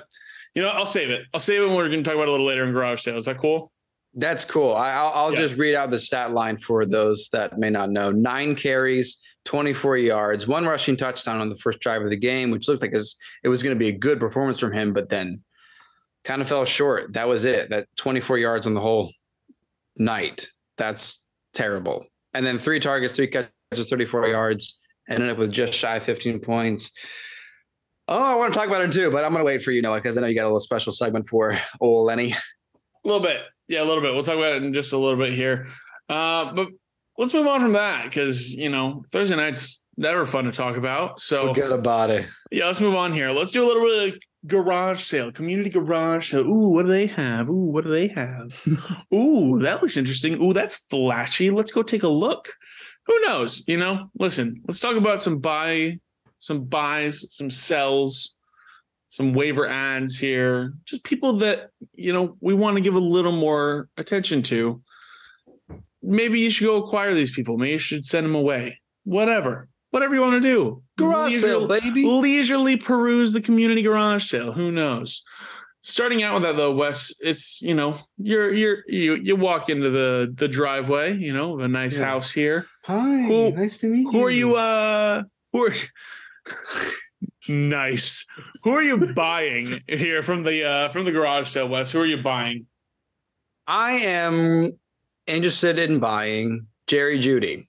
you 0.56 0.64
know, 0.64 0.70
I'll 0.70 0.88
save 0.88 1.12
it. 1.12 1.22
I'll 1.36 1.40
save 1.40 1.62
it. 1.62 1.68
when 1.68 1.76
We're 1.76 1.88
to 1.90 2.02
talk 2.02 2.16
about 2.16 2.24
it 2.24 2.30
a 2.30 2.32
little 2.32 2.48
later 2.48 2.66
in 2.66 2.74
garage 2.74 3.02
sale. 3.02 3.16
Is 3.16 3.26
that 3.26 3.38
cool? 3.38 3.72
That's 4.18 4.46
cool. 4.46 4.74
I, 4.74 5.04
will 5.04 5.12
I'll 5.14 5.32
yeah. 5.32 5.42
just 5.42 5.58
read 5.58 5.76
out 5.76 5.92
the 5.92 6.00
stat 6.00 6.34
line 6.34 6.58
for 6.58 6.88
those 6.88 7.30
that 7.30 7.60
may 7.60 7.70
not 7.70 7.92
know. 7.92 8.10
Nine 8.10 8.56
carries, 8.56 9.18
24 9.46 9.98
yards, 9.98 10.48
one 10.48 10.66
rushing 10.66 10.98
touchdown 10.98 11.40
on 11.40 11.50
the 11.50 11.58
first 11.58 11.80
drive 11.80 12.02
of 12.02 12.10
the 12.10 12.18
game, 12.18 12.50
which 12.50 12.68
looked 12.68 12.82
like 12.82 12.94
it 12.94 13.48
was, 13.48 13.64
going 13.64 13.76
to 13.76 13.80
be 13.80 13.90
a 13.90 13.98
good 13.98 14.20
performance 14.20 14.60
from 14.60 14.74
him, 14.74 14.92
but 14.92 15.10
then 15.10 15.44
kind 16.24 16.42
of 16.42 16.48
fell 16.48 16.66
short. 16.66 17.14
That 17.14 17.28
was 17.28 17.46
it. 17.46 17.70
That 17.70 17.88
24 17.98 18.40
yards 18.40 18.66
on 18.66 18.74
the 18.74 18.82
whole 18.82 19.14
night. 19.98 20.50
That's 20.78 21.24
terrible. 21.54 22.08
And 22.34 22.44
then 22.44 22.58
three 22.58 22.80
targets, 22.80 23.16
three 23.16 23.28
catches, 23.28 23.88
34 23.88 24.30
yards, 24.30 24.82
ended 25.08 25.30
up 25.30 25.38
with 25.38 25.52
just 25.52 25.74
shy 25.74 25.98
of 25.98 26.04
15 26.04 26.40
points. 26.40 26.92
Oh, 28.08 28.18
I 28.18 28.34
want 28.34 28.52
to 28.52 28.58
talk 28.58 28.68
about 28.68 28.82
him 28.82 28.90
too, 28.90 29.12
but 29.12 29.24
I'm 29.24 29.32
going 29.32 29.42
to 29.42 29.46
wait 29.46 29.62
for 29.62 29.70
you, 29.70 29.84
Noah, 29.84 29.98
because 29.98 30.18
I 30.18 30.22
know 30.22 30.28
you 30.28 30.34
got 30.34 30.44
a 30.44 30.46
little 30.46 30.60
special 30.60 30.92
segment 30.92 31.28
for 31.28 31.56
old 31.80 32.08
Lenny. 32.08 32.32
A 32.32 33.08
little 33.08 33.22
bit. 33.22 33.42
Yeah, 33.68 33.84
a 33.84 33.86
little 33.86 34.02
bit. 34.02 34.14
We'll 34.14 34.24
talk 34.24 34.38
about 34.38 34.58
it 34.58 34.64
in 34.64 34.74
just 34.74 34.94
a 34.94 34.98
little 34.98 35.18
bit 35.18 35.34
here. 35.34 35.68
Uh, 36.10 36.54
but 36.54 36.70
let's 37.18 37.34
move 37.34 37.48
on 37.48 37.60
from 37.60 37.74
that 37.74 38.06
because 38.06 38.54
you 38.54 38.70
know 38.70 39.04
Thursday 39.12 39.36
nights 39.36 39.82
never 39.98 40.26
fun 40.26 40.46
to 40.46 40.52
talk 40.52 40.78
about. 40.78 41.20
So 41.20 41.54
forget 41.54 41.72
about 41.72 42.10
it. 42.10 42.26
Yeah, 42.52 42.66
let's 42.68 42.82
move 42.82 42.96
on 42.96 43.12
here. 43.12 43.32
Let's 43.32 43.52
do 43.52 43.66
a 43.66 43.68
little 43.68 43.84
bit 43.84 44.14
of 44.14 44.20
garage 44.46 45.02
sale, 45.04 45.32
community 45.32 45.70
garage 45.70 46.32
sale. 46.32 46.48
Ooh, 46.48 46.70
what 46.70 46.84
do 46.84 46.90
they 46.90 47.08
have? 47.08 47.50
Ooh, 47.50 47.72
what 47.72 47.84
do 47.84 47.90
they 47.90 48.08
have? 48.08 48.66
Ooh, 49.14 49.60
that 49.60 49.82
looks 49.82 49.98
interesting. 49.98 50.42
Ooh, 50.42 50.54
that's 50.54 50.78
flashy. 50.90 51.50
Let's 51.50 51.72
go 51.72 51.84
take 51.84 52.04
a 52.04 52.08
look. 52.08 52.50
Who 53.08 53.20
knows? 53.22 53.64
You 53.68 53.78
know, 53.78 54.12
listen, 54.20 54.62
let's 54.68 54.80
talk 54.80 54.96
about 54.96 55.22
some 55.22 55.40
buy, 55.40 56.00
some 56.40 56.66
buys, 56.66 57.26
some 57.36 57.50
sells 57.50 58.37
some 59.10 59.34
waiver 59.34 59.68
ads 59.68 60.20
here, 60.20 60.74
just 60.86 61.04
people 61.04 61.34
that, 61.34 61.70
you 61.94 62.12
know, 62.12 62.38
we 62.42 62.54
want 62.54 62.76
to 62.78 62.82
give 62.82 62.96
a 62.96 63.00
little 63.00 63.32
more 63.32 63.90
attention 63.98 64.42
to. 64.44 64.82
Maybe 66.04 66.40
you 66.40 66.50
should 66.50 66.66
go 66.66 66.84
acquire 66.84 67.14
these 67.14 67.32
people. 67.32 67.58
Maybe 67.58 67.74
you 67.74 67.78
should 67.78 68.06
send 68.06 68.26
them 68.26 68.36
away. 68.36 68.82
Whatever. 69.04 69.70
Whatever 69.92 70.16
you 70.16 70.22
want 70.22 70.42
to 70.42 70.48
do. 70.48 70.84
Garage 70.98 71.32
Leisure, 71.34 71.48
sale, 71.48 71.68
baby. 71.68 72.06
Leisurely 72.06 72.78
peruse 72.78 73.34
the 73.34 73.42
community 73.42 73.82
garage 73.82 74.26
sale. 74.26 74.52
Who 74.52 74.72
knows? 74.72 75.24
Starting 75.82 76.22
out 76.22 76.34
with 76.34 76.44
that 76.44 76.58
though, 76.58 76.74
Wes, 76.76 77.14
it's 77.22 77.62
you 77.62 77.74
know, 77.74 77.98
you're 78.18 78.54
you're 78.54 78.84
you 78.88 79.16
you 79.16 79.38
walk 79.38 79.70
into 79.70 79.90
the 79.90 80.34
the 80.36 80.50
driveway, 80.50 81.16
you 81.16 81.32
know, 81.32 81.60
a 81.62 81.68
nice 81.68 81.98
yeah. 81.98 82.06
house 82.06 82.32
here. 82.32 82.68
Hi, 82.84 83.22
who, 83.22 83.52
nice 83.52 83.78
to 83.78 83.88
meet 83.88 84.04
who 84.04 84.12
you. 84.12 84.20
Who 84.20 84.26
are 84.26 84.30
you 84.30 84.56
uh 84.56 85.24
who 85.54 85.66
are 85.66 85.74
Nice. 87.48 88.26
Who 88.64 88.72
are 88.72 88.84
you 88.84 89.14
buying 89.14 89.82
here 89.88 90.22
from 90.22 90.44
the 90.44 90.64
uh 90.64 90.88
from 90.90 91.06
the 91.06 91.12
garage 91.12 91.48
sale, 91.48 91.68
Wes? 91.68 91.92
Who 91.92 92.02
are 92.02 92.06
you 92.06 92.22
buying? 92.22 92.66
I 93.68 93.94
am 93.94 94.72
interested 95.26 95.80
in 95.80 96.00
buying 96.00 96.68
Jerry 96.88 97.20
Jeudy. 97.20 97.64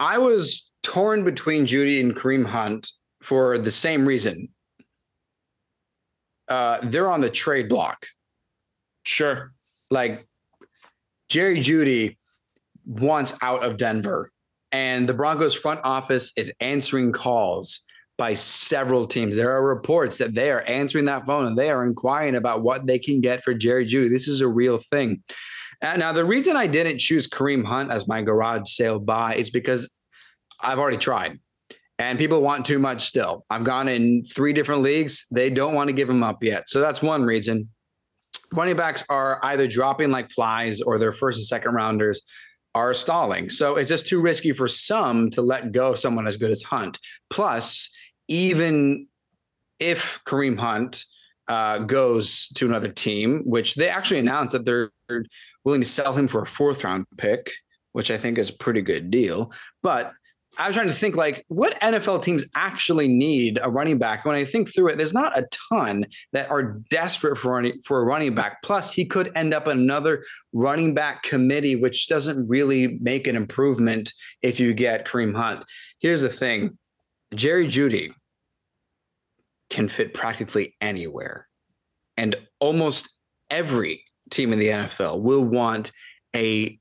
I 0.00 0.18
was 0.18 0.70
torn 0.82 1.24
between 1.24 1.66
Jeudy 1.66 2.00
and 2.00 2.14
Kareem 2.14 2.46
Hunt 2.46 2.90
for 3.20 3.58
the 3.58 3.70
same 3.70 4.06
reason. 4.06 4.48
Uh, 6.48 6.78
they're 6.82 7.10
on 7.10 7.20
the 7.20 7.30
trade 7.30 7.68
block. 7.68 8.06
Sure. 9.04 9.52
Like 9.90 10.26
Jerry 11.28 11.60
Jeudy 11.60 12.16
wants 12.86 13.34
out 13.42 13.64
of 13.64 13.76
Denver 13.76 14.30
and 14.72 15.08
the 15.08 15.14
Broncos 15.14 15.54
front 15.54 15.80
office 15.84 16.32
is 16.36 16.52
answering 16.60 17.12
calls 17.12 17.84
by 18.16 18.32
several 18.34 19.06
teams. 19.06 19.36
There 19.36 19.52
are 19.52 19.66
reports 19.66 20.18
that 20.18 20.34
they 20.34 20.50
are 20.50 20.62
answering 20.62 21.06
that 21.06 21.26
phone 21.26 21.46
and 21.46 21.58
they 21.58 21.70
are 21.70 21.84
inquiring 21.84 22.36
about 22.36 22.62
what 22.62 22.86
they 22.86 22.98
can 22.98 23.20
get 23.20 23.42
for 23.42 23.54
Jerry 23.54 23.86
Jeudy. 23.86 24.08
This 24.08 24.28
is 24.28 24.40
a 24.40 24.48
real 24.48 24.78
thing. 24.78 25.22
Uh, 25.82 25.96
now, 25.96 26.12
the 26.12 26.24
reason 26.24 26.56
I 26.56 26.66
didn't 26.66 26.98
choose 26.98 27.28
Kareem 27.28 27.64
Hunt 27.64 27.90
as 27.90 28.06
my 28.06 28.22
garage 28.22 28.70
sale 28.70 29.00
buy 29.00 29.34
is 29.34 29.50
because 29.50 29.90
I've 30.60 30.78
already 30.78 30.96
tried 30.96 31.40
and 31.98 32.18
people 32.18 32.40
want 32.40 32.64
too 32.64 32.78
much 32.78 33.04
still. 33.04 33.44
I've 33.50 33.64
gone 33.64 33.88
in 33.88 34.24
three 34.24 34.52
different 34.52 34.82
leagues. 34.82 35.26
They 35.30 35.50
don't 35.50 35.74
want 35.74 35.88
to 35.88 35.92
give 35.92 36.08
him 36.08 36.22
up 36.22 36.42
yet. 36.42 36.68
So 36.68 36.80
that's 36.80 37.02
one 37.02 37.24
reason. 37.24 37.68
Running 38.52 38.76
backs 38.76 39.04
are 39.08 39.40
either 39.42 39.66
dropping 39.66 40.10
like 40.10 40.30
flies 40.30 40.80
or 40.80 40.98
their 40.98 41.12
first 41.12 41.38
and 41.38 41.46
second 41.46 41.74
rounders 41.74 42.22
are 42.74 42.94
stalling. 42.94 43.50
So 43.50 43.76
it's 43.76 43.88
just 43.88 44.08
too 44.08 44.20
risky 44.20 44.52
for 44.52 44.66
some 44.66 45.30
to 45.30 45.42
let 45.42 45.72
go 45.72 45.92
of 45.92 45.98
someone 45.98 46.26
as 46.26 46.36
good 46.36 46.50
as 46.50 46.62
Hunt. 46.62 46.98
Plus, 47.30 47.88
even 48.28 49.08
if 49.78 50.20
Kareem 50.24 50.58
Hunt 50.58 51.04
uh, 51.48 51.78
goes 51.78 52.48
to 52.54 52.66
another 52.66 52.88
team, 52.88 53.42
which 53.44 53.74
they 53.74 53.88
actually 53.88 54.20
announced 54.20 54.52
that 54.52 54.64
they're 54.64 54.90
willing 55.64 55.82
to 55.82 55.88
sell 55.88 56.12
him 56.12 56.26
for 56.26 56.42
a 56.42 56.46
fourth 56.46 56.84
round 56.84 57.06
pick, 57.18 57.50
which 57.92 58.10
I 58.10 58.16
think 58.16 58.38
is 58.38 58.50
a 58.50 58.54
pretty 58.54 58.82
good 58.82 59.10
deal. 59.10 59.52
But 59.82 60.12
I 60.56 60.68
was 60.68 60.76
trying 60.76 60.88
to 60.88 60.94
think 60.94 61.16
like 61.16 61.44
what 61.48 61.78
NFL 61.80 62.22
teams 62.22 62.46
actually 62.54 63.08
need 63.08 63.58
a 63.62 63.70
running 63.70 63.98
back. 63.98 64.24
When 64.24 64.36
I 64.36 64.44
think 64.44 64.72
through 64.72 64.88
it, 64.88 64.96
there's 64.96 65.14
not 65.14 65.36
a 65.36 65.46
ton 65.70 66.04
that 66.32 66.50
are 66.50 66.80
desperate 66.90 67.36
for 67.36 67.52
running, 67.52 67.80
for 67.84 68.00
a 68.00 68.04
running 68.04 68.34
back. 68.34 68.62
Plus, 68.62 68.92
he 68.92 69.04
could 69.04 69.32
end 69.34 69.52
up 69.52 69.66
another 69.66 70.22
running 70.52 70.94
back 70.94 71.24
committee, 71.24 71.76
which 71.76 72.06
doesn't 72.06 72.48
really 72.48 72.98
make 73.00 73.26
an 73.26 73.36
improvement 73.36 74.12
if 74.42 74.60
you 74.60 74.72
get 74.74 75.06
Kareem 75.06 75.34
Hunt. 75.34 75.64
Here's 75.98 76.22
the 76.22 76.28
thing: 76.28 76.78
Jerry 77.34 77.66
Jeudy 77.66 78.12
can 79.70 79.88
fit 79.88 80.14
practically 80.14 80.74
anywhere, 80.80 81.48
and 82.16 82.36
almost 82.60 83.18
every 83.50 84.04
team 84.30 84.52
in 84.52 84.58
the 84.58 84.68
NFL 84.68 85.20
will 85.20 85.44
want 85.44 85.92
a 86.34 86.78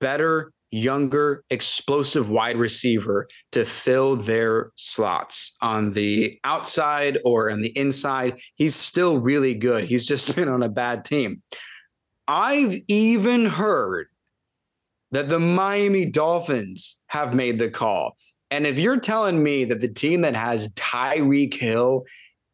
better 0.00 0.52
younger, 0.74 1.44
explosive 1.50 2.30
wide 2.30 2.56
receiver 2.56 3.28
to 3.52 3.64
fill 3.64 4.16
their 4.16 4.72
slots 4.76 5.56
on 5.62 5.92
the 5.92 6.38
outside 6.42 7.18
or 7.24 7.50
on 7.50 7.62
the 7.62 7.76
inside. 7.78 8.40
He's 8.56 8.74
still 8.74 9.18
really 9.18 9.54
good. 9.54 9.84
He's 9.84 10.06
just 10.06 10.34
been 10.36 10.48
on 10.48 10.62
a 10.62 10.68
bad 10.68 11.04
team. 11.04 11.42
I've 12.26 12.80
even 12.88 13.46
heard 13.46 14.06
that 15.12 15.28
the 15.28 15.38
Miami 15.38 16.06
Dolphins 16.06 16.96
have 17.06 17.34
made 17.34 17.58
the 17.58 17.70
call. 17.70 18.16
And 18.54 18.66
if 18.66 18.78
you're 18.78 19.00
telling 19.00 19.42
me 19.42 19.64
that 19.64 19.80
the 19.80 19.88
team 19.88 20.22
that 20.22 20.36
has 20.36 20.68
Tyreek 20.74 21.54
Hill 21.54 22.04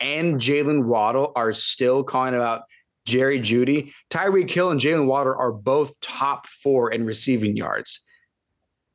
and 0.01 0.41
Jaylen 0.41 0.87
Waddle 0.87 1.33
are 1.37 1.53
still 1.53 2.03
calling 2.03 2.35
about 2.35 2.63
Jerry 3.07 3.41
Jeudy, 3.41 3.93
Tyreek 4.11 4.51
Hill 4.51 4.71
and 4.71 4.81
Jaylen 4.81 5.07
Waddle 5.07 5.35
are 5.37 5.53
both 5.53 5.99
top 6.01 6.47
four 6.47 6.91
in 6.91 7.05
receiving 7.05 7.57
yards 7.57 8.01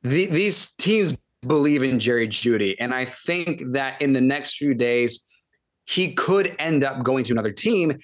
the, 0.06 0.26
these 0.26 0.74
teams 0.76 1.16
believe 1.46 1.82
in 1.82 1.98
Jerry 1.98 2.28
Jeudy. 2.28 2.76
And 2.78 2.94
I 2.94 3.04
think 3.04 3.62
that 3.72 4.00
in 4.00 4.12
the 4.12 4.20
next 4.20 4.56
few 4.56 4.74
days, 4.74 5.20
he 5.84 6.14
could 6.14 6.54
end 6.58 6.84
up 6.84 7.02
going 7.02 7.24
to 7.24 7.32
another 7.32 7.52
team. 7.52 7.96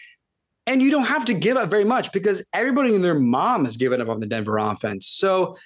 And 0.66 0.80
you 0.80 0.90
don't 0.90 1.04
have 1.04 1.24
to 1.26 1.34
give 1.34 1.56
up 1.56 1.70
very 1.70 1.84
much 1.84 2.12
because 2.12 2.44
everybody 2.52 2.94
and 2.94 3.02
their 3.02 3.18
mom 3.18 3.64
has 3.64 3.76
given 3.76 4.00
up 4.00 4.08
on 4.08 4.20
the 4.20 4.26
Denver 4.26 4.58
offense. 4.58 5.06
So 5.06 5.56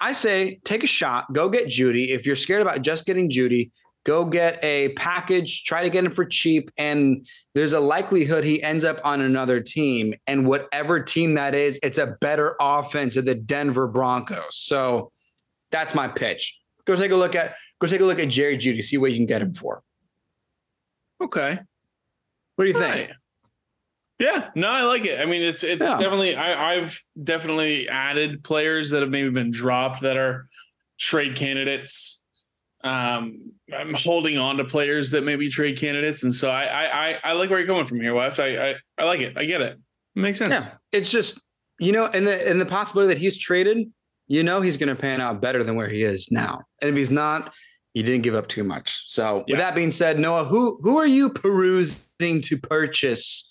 I 0.00 0.12
say 0.12 0.58
take 0.64 0.82
a 0.82 0.86
shot, 0.86 1.32
go 1.32 1.48
get 1.48 1.66
Jeudy. 1.66 2.08
If 2.08 2.26
you're 2.26 2.36
scared 2.36 2.62
about 2.62 2.82
just 2.82 3.04
getting 3.04 3.30
Jeudy, 3.30 3.70
go 4.04 4.24
get 4.24 4.62
a 4.64 4.90
package, 4.94 5.64
try 5.64 5.82
to 5.82 5.90
get 5.90 6.04
him 6.04 6.10
for 6.10 6.24
cheap. 6.24 6.70
And 6.78 7.26
there's 7.54 7.74
a 7.74 7.80
likelihood 7.80 8.44
he 8.44 8.62
ends 8.62 8.84
up 8.84 8.98
on 9.04 9.20
another 9.20 9.60
team. 9.60 10.14
And 10.26 10.46
whatever 10.46 11.00
team 11.00 11.34
that 11.34 11.54
is, 11.54 11.78
it's 11.82 11.98
a 11.98 12.16
better 12.20 12.56
offense 12.60 13.16
of 13.16 13.26
the 13.26 13.34
Denver 13.34 13.86
Broncos. 13.86 14.56
So 14.56 15.12
that's 15.70 15.94
my 15.94 16.08
pitch. 16.08 16.58
Go 16.86 16.96
take 16.96 17.10
a 17.12 17.16
look 17.16 17.34
at 17.34 17.54
go 17.78 17.86
take 17.86 18.00
a 18.00 18.04
look 18.04 18.18
at 18.18 18.28
Jerry 18.28 18.56
Jeudy, 18.56 18.82
see 18.82 18.96
what 18.96 19.12
you 19.12 19.18
can 19.18 19.26
get 19.26 19.42
him 19.42 19.52
for. 19.52 19.82
Okay. 21.22 21.58
What 22.56 22.64
do 22.64 22.70
you 22.70 22.78
think? 22.78 22.94
Right. 22.94 23.10
Yeah, 24.20 24.50
no, 24.54 24.70
I 24.70 24.82
like 24.82 25.04
it. 25.04 25.18
I 25.18 25.24
mean, 25.24 25.42
it's 25.42 25.64
it's 25.64 25.82
yeah. 25.82 25.96
definitely 25.96 26.36
I, 26.36 26.74
I've 26.74 27.02
definitely 27.22 27.88
added 27.88 28.44
players 28.44 28.90
that 28.90 29.00
have 29.00 29.10
maybe 29.10 29.30
been 29.30 29.50
dropped 29.50 30.02
that 30.02 30.16
are 30.16 30.46
trade 30.98 31.36
candidates. 31.36 32.22
Um, 32.84 33.52
I'm 33.74 33.94
holding 33.94 34.38
on 34.38 34.58
to 34.58 34.64
players 34.64 35.10
that 35.12 35.24
may 35.24 35.36
be 35.36 35.48
trade 35.48 35.78
candidates, 35.78 36.22
and 36.22 36.34
so 36.34 36.50
I 36.50 36.64
I 36.64 37.18
I 37.24 37.32
like 37.32 37.50
where 37.50 37.58
you're 37.58 37.66
going 37.66 37.86
from 37.86 38.00
here, 38.00 38.14
Wes. 38.14 38.38
I 38.38 38.48
I, 38.48 38.74
I 38.98 39.04
like 39.04 39.20
it. 39.20 39.36
I 39.36 39.44
get 39.46 39.62
it. 39.62 39.78
it 40.14 40.20
makes 40.20 40.38
sense. 40.38 40.52
Yeah, 40.52 40.74
it's 40.92 41.10
just 41.10 41.40
you 41.78 41.92
know, 41.92 42.06
and 42.06 42.26
the 42.26 42.48
and 42.48 42.60
the 42.60 42.66
possibility 42.66 43.14
that 43.14 43.20
he's 43.20 43.38
traded 43.38 43.90
you 44.30 44.44
know 44.44 44.60
he's 44.60 44.76
going 44.76 44.88
to 44.88 44.94
pan 44.94 45.20
out 45.20 45.42
better 45.42 45.64
than 45.64 45.74
where 45.74 45.88
he 45.88 46.04
is 46.04 46.30
now. 46.30 46.62
And 46.80 46.88
if 46.88 46.96
he's 46.96 47.10
not, 47.10 47.52
he 47.94 48.02
didn't 48.04 48.22
give 48.22 48.36
up 48.36 48.46
too 48.46 48.62
much. 48.62 49.02
So 49.10 49.38
yeah. 49.48 49.54
with 49.54 49.58
that 49.58 49.74
being 49.74 49.90
said, 49.90 50.20
Noah, 50.20 50.44
who 50.44 50.78
who 50.82 50.98
are 50.98 51.06
you 51.06 51.30
perusing 51.30 52.40
to 52.42 52.56
purchase 52.56 53.50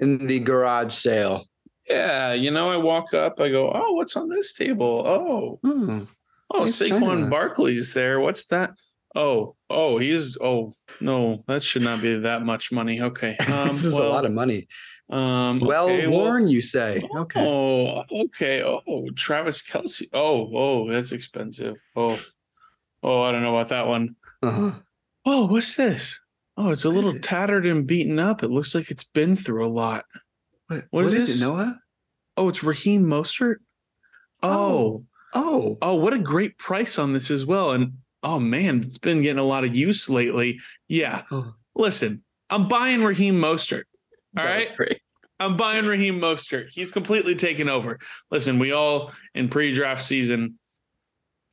in 0.00 0.26
the 0.26 0.40
garage 0.40 0.92
sale? 0.92 1.46
Yeah, 1.88 2.32
you 2.32 2.50
know, 2.50 2.70
I 2.70 2.76
walk 2.76 3.14
up, 3.14 3.40
I 3.40 3.48
go, 3.48 3.70
oh, 3.72 3.92
what's 3.92 4.16
on 4.16 4.28
this 4.28 4.52
table? 4.52 5.02
Oh, 5.06 5.60
hmm. 5.62 6.04
oh, 6.50 6.64
Saquon 6.64 7.00
kinda... 7.00 7.26
Barkley's 7.26 7.94
there. 7.94 8.20
What's 8.20 8.46
that? 8.46 8.70
Oh, 9.14 9.56
oh, 9.70 9.96
he's 9.96 10.36
oh 10.42 10.74
no, 11.00 11.42
that 11.46 11.62
should 11.62 11.82
not 11.82 12.02
be 12.02 12.16
that 12.16 12.42
much 12.42 12.70
money. 12.70 13.00
Okay, 13.00 13.36
um, 13.52 13.68
this 13.68 13.84
is 13.84 13.94
well, 13.94 14.08
a 14.08 14.12
lot 14.12 14.26
of 14.26 14.32
money. 14.32 14.68
Um, 15.08 15.60
well 15.60 15.86
okay, 15.86 16.06
worn, 16.06 16.42
well, 16.42 16.52
you 16.52 16.60
say. 16.60 17.08
Okay. 17.16 17.40
Oh, 17.40 18.02
okay. 18.24 18.62
Oh, 18.62 19.08
Travis 19.14 19.62
Kelce. 19.62 20.02
Oh, 20.12 20.50
oh, 20.54 20.90
that's 20.90 21.12
expensive. 21.12 21.76
Oh, 21.94 22.20
oh, 23.02 23.22
I 23.22 23.32
don't 23.32 23.42
know 23.42 23.56
about 23.56 23.68
that 23.68 23.86
one. 23.86 24.16
Uh-huh. 24.42 24.72
Oh, 25.24 25.46
what's 25.46 25.76
this? 25.76 26.20
Oh, 26.56 26.70
it's 26.70 26.84
a 26.84 26.88
what 26.88 26.96
little 26.96 27.16
it? 27.16 27.22
tattered 27.22 27.66
and 27.66 27.86
beaten 27.86 28.18
up. 28.18 28.42
It 28.42 28.50
looks 28.50 28.74
like 28.74 28.90
it's 28.90 29.04
been 29.04 29.36
through 29.36 29.66
a 29.66 29.68
lot. 29.68 30.04
what, 30.68 30.84
what 30.90 31.04
is, 31.04 31.14
is, 31.14 31.28
this? 31.28 31.42
It, 31.42 31.44
Noah? 31.44 31.78
Oh, 32.36 32.48
it's 32.48 32.62
Raheem 32.62 33.02
Mostert. 33.02 33.56
Oh. 34.42 34.50
oh, 34.52 35.04
oh, 35.34 35.78
oh! 35.82 35.94
What 35.96 36.12
a 36.12 36.18
great 36.18 36.58
price 36.58 36.98
on 36.98 37.12
this 37.12 37.30
as 37.30 37.46
well. 37.46 37.72
And 37.72 37.94
oh 38.22 38.38
man, 38.38 38.80
it's 38.80 38.98
been 38.98 39.22
getting 39.22 39.38
a 39.38 39.44
lot 39.44 39.64
of 39.64 39.74
use 39.74 40.08
lately. 40.08 40.60
Yeah. 40.88 41.22
Oh. 41.30 41.54
Listen, 41.74 42.22
I'm 42.50 42.68
buying 42.68 43.02
Raheem 43.02 43.34
Mostert. 43.34 43.84
All 44.36 44.44
right. 44.44 44.70
I'm 45.38 45.56
buying 45.56 45.86
Raheem 45.86 46.18
Mostert. 46.18 46.68
He's 46.70 46.92
completely 46.92 47.34
taken 47.34 47.68
over. 47.68 47.98
Listen, 48.30 48.58
we 48.58 48.72
all 48.72 49.12
in 49.34 49.50
pre-draft 49.50 50.02
season 50.02 50.58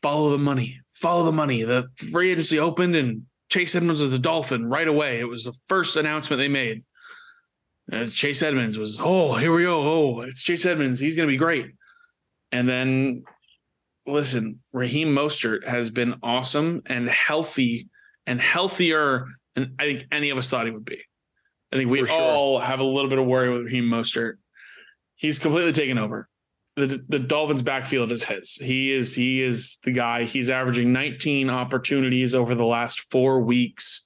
follow 0.02 0.32
the 0.32 0.38
money. 0.38 0.80
Follow 0.94 1.26
the 1.26 1.34
money. 1.34 1.64
The 1.64 1.88
free 2.12 2.32
agency 2.32 2.60
opened 2.60 2.96
and 2.96 3.24
Chase 3.54 3.76
Edmonds 3.76 4.02
was 4.02 4.10
the 4.10 4.18
Dolphin 4.18 4.66
right 4.66 4.88
away. 4.88 5.20
It 5.20 5.28
was 5.28 5.44
the 5.44 5.54
first 5.68 5.96
announcement 5.96 6.40
they 6.40 6.48
made. 6.48 6.84
Uh, 7.92 8.06
Chase 8.06 8.42
Edmonds 8.42 8.80
was, 8.80 9.00
oh, 9.00 9.36
here 9.36 9.54
we 9.54 9.62
go. 9.62 9.80
Oh, 9.80 10.22
it's 10.22 10.42
Chase 10.42 10.66
Edmonds. 10.66 11.00
He's 11.00 11.16
going 11.16 11.28
to 11.28 11.32
be 11.32 11.38
great. 11.38 11.68
And 12.52 12.68
then, 12.68 13.24
listen, 14.08 14.60
Raheem 14.72 15.10
Mostert 15.10 15.68
has 15.68 15.92
been 15.92 16.16
awesome 16.24 16.82
and 16.88 17.08
healthy 17.08 17.90
and 18.26 18.42
healthier 18.42 19.28
than 19.54 19.76
I 19.78 19.84
think 19.84 20.08
any 20.12 20.32
of 20.32 20.40
us 20.40 20.50
thought 20.50 20.66
he 20.66 20.72
would 20.72 20.84
be. 20.84 21.04
I 21.72 21.76
think 21.76 21.92
we 21.92 22.08
sure. 22.08 22.20
all 22.20 22.58
have 22.58 22.80
a 22.80 22.84
little 22.84 23.10
bit 23.10 23.20
of 23.20 23.28
worry 23.28 23.52
with 23.52 23.66
Raheem 23.66 23.86
Mostert. 23.86 24.38
He's 25.14 25.38
completely 25.38 25.74
taken 25.74 26.00
over. 26.00 26.28
The 26.76 27.04
the 27.08 27.20
Dolphins 27.20 27.62
backfield 27.62 28.12
is 28.12 28.24
his. 28.24 28.56
He 28.56 28.92
is 28.92 29.14
he 29.14 29.42
is 29.44 29.78
the 29.84 29.92
guy. 29.92 30.24
He's 30.24 30.50
averaging 30.50 30.92
19 30.92 31.50
opportunities 31.50 32.34
over 32.34 32.56
the 32.56 32.66
last 32.66 33.12
four 33.12 33.42
weeks, 33.42 34.04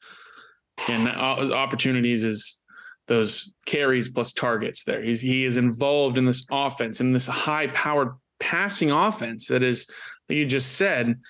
and 0.90 1.08
opportunities 1.08 2.26
is 2.26 2.60
those 3.08 3.52
carries 3.66 4.10
plus 4.10 4.34
targets. 4.34 4.84
There, 4.84 5.02
he's 5.02 5.22
he 5.22 5.46
is 5.46 5.56
involved 5.56 6.18
in 6.18 6.26
this 6.26 6.46
offense 6.52 7.00
in 7.00 7.14
this 7.14 7.28
high 7.28 7.68
powered 7.68 8.10
passing 8.40 8.92
offense 8.92 9.48
that 9.48 9.64
is, 9.64 9.90
like 10.28 10.38
you 10.38 10.46
just 10.46 10.74
said, 10.74 11.22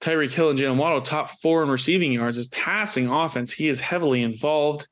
Tyreek 0.00 0.32
Hill 0.32 0.50
and 0.50 0.58
Jaylen 0.58 0.76
Waddle 0.76 1.00
top 1.00 1.30
four 1.42 1.62
in 1.62 1.68
receiving 1.68 2.12
yards. 2.12 2.38
Is 2.38 2.46
passing 2.46 3.08
offense. 3.08 3.52
He 3.52 3.68
is 3.68 3.80
heavily 3.80 4.22
involved 4.22 4.88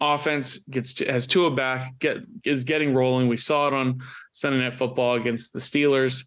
offense 0.00 0.58
gets 0.58 0.98
has 1.00 1.26
Tua 1.26 1.50
back, 1.50 1.98
get 1.98 2.18
is 2.44 2.64
getting 2.64 2.94
rolling. 2.94 3.28
We 3.28 3.36
saw 3.36 3.68
it 3.68 3.74
on 3.74 4.00
Sunday 4.32 4.60
Night 4.60 4.74
Football 4.74 5.14
against 5.14 5.52
the 5.52 5.58
Steelers. 5.58 6.26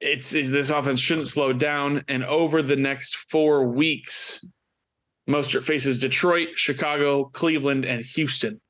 It's, 0.00 0.34
it's 0.34 0.50
this 0.50 0.70
offense 0.70 1.00
shouldn't 1.00 1.28
slow 1.28 1.52
down, 1.52 2.02
and 2.08 2.24
over 2.24 2.62
the 2.62 2.76
next 2.76 3.16
four 3.30 3.66
weeks, 3.66 4.44
Mostert 5.28 5.64
faces 5.64 5.98
Detroit, 5.98 6.48
Chicago, 6.56 7.24
Cleveland, 7.24 7.84
and 7.86 8.04
Houston. 8.04 8.60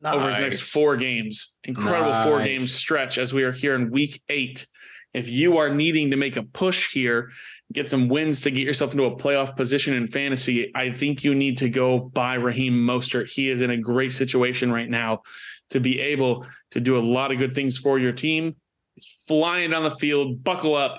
Nice. 0.00 0.14
Over 0.14 0.28
his 0.28 0.38
next 0.38 0.72
four 0.72 0.96
games, 0.96 1.56
incredible 1.64 2.12
nice. 2.12 2.24
four 2.26 2.42
game 2.42 2.60
stretch 2.60 3.18
as 3.18 3.32
we 3.32 3.42
are 3.42 3.52
here 3.52 3.74
in 3.74 3.90
Week 3.90 4.22
Eight. 4.28 4.66
if 5.14 5.30
you 5.30 5.58
are 5.58 5.70
needing 5.70 6.10
to 6.10 6.16
make 6.16 6.36
a 6.36 6.42
push 6.42 6.92
here, 6.92 7.30
get 7.72 7.88
some 7.88 8.08
wins 8.08 8.42
to 8.42 8.50
get 8.50 8.66
yourself 8.66 8.92
into 8.92 9.04
a 9.04 9.16
playoff 9.16 9.56
position 9.56 9.94
in 9.94 10.06
fantasy, 10.06 10.70
I 10.74 10.90
think 10.90 11.24
you 11.24 11.34
need 11.34 11.58
to 11.58 11.68
go 11.68 11.98
buy 11.98 12.34
Raheem 12.34 12.74
Mostert. 12.74 13.32
He 13.32 13.50
is 13.50 13.62
in 13.62 13.70
a 13.70 13.76
great 13.76 14.12
situation 14.12 14.70
right 14.70 14.88
now 14.88 15.22
to 15.70 15.80
be 15.80 16.00
able 16.00 16.46
to 16.70 16.80
do 16.80 16.96
a 16.96 17.00
lot 17.00 17.32
of 17.32 17.38
good 17.38 17.54
things 17.54 17.78
for 17.78 17.98
your 17.98 18.12
team. 18.12 18.54
He's 18.94 19.06
flying 19.26 19.70
down 19.70 19.82
the 19.82 19.90
field. 19.90 20.44
Buckle 20.44 20.76
up. 20.76 20.98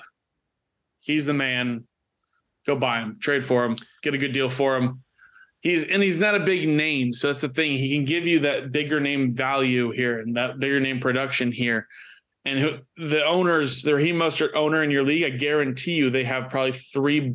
He's 1.02 1.24
the 1.24 1.32
man. 1.32 1.84
Go 2.66 2.74
buy 2.74 2.98
him, 2.98 3.18
trade 3.20 3.44
for 3.44 3.64
him, 3.64 3.76
get 4.02 4.14
a 4.14 4.18
good 4.18 4.32
deal 4.32 4.50
for 4.50 4.76
him. 4.76 5.04
He's 5.60 5.84
and 5.84 6.02
he's 6.02 6.20
not 6.20 6.34
a 6.34 6.40
big 6.40 6.68
name, 6.68 7.12
so 7.12 7.28
that's 7.28 7.40
the 7.40 7.48
thing. 7.48 7.72
He 7.72 7.94
can 7.94 8.04
give 8.04 8.26
you 8.26 8.40
that 8.40 8.72
bigger 8.72 9.00
name 9.00 9.34
value 9.34 9.92
here 9.92 10.18
and 10.18 10.36
that 10.36 10.58
bigger 10.58 10.80
name 10.80 10.98
production 10.98 11.52
here. 11.52 11.86
And 12.46 12.80
the 12.96 13.24
owners, 13.24 13.82
the 13.82 13.96
Raheem 13.96 14.14
Mostert 14.14 14.54
owner 14.54 14.84
in 14.84 14.92
your 14.92 15.04
league, 15.04 15.24
I 15.24 15.36
guarantee 15.36 15.96
you 15.96 16.10
they 16.10 16.22
have 16.22 16.48
probably 16.48 16.72
three 16.72 17.34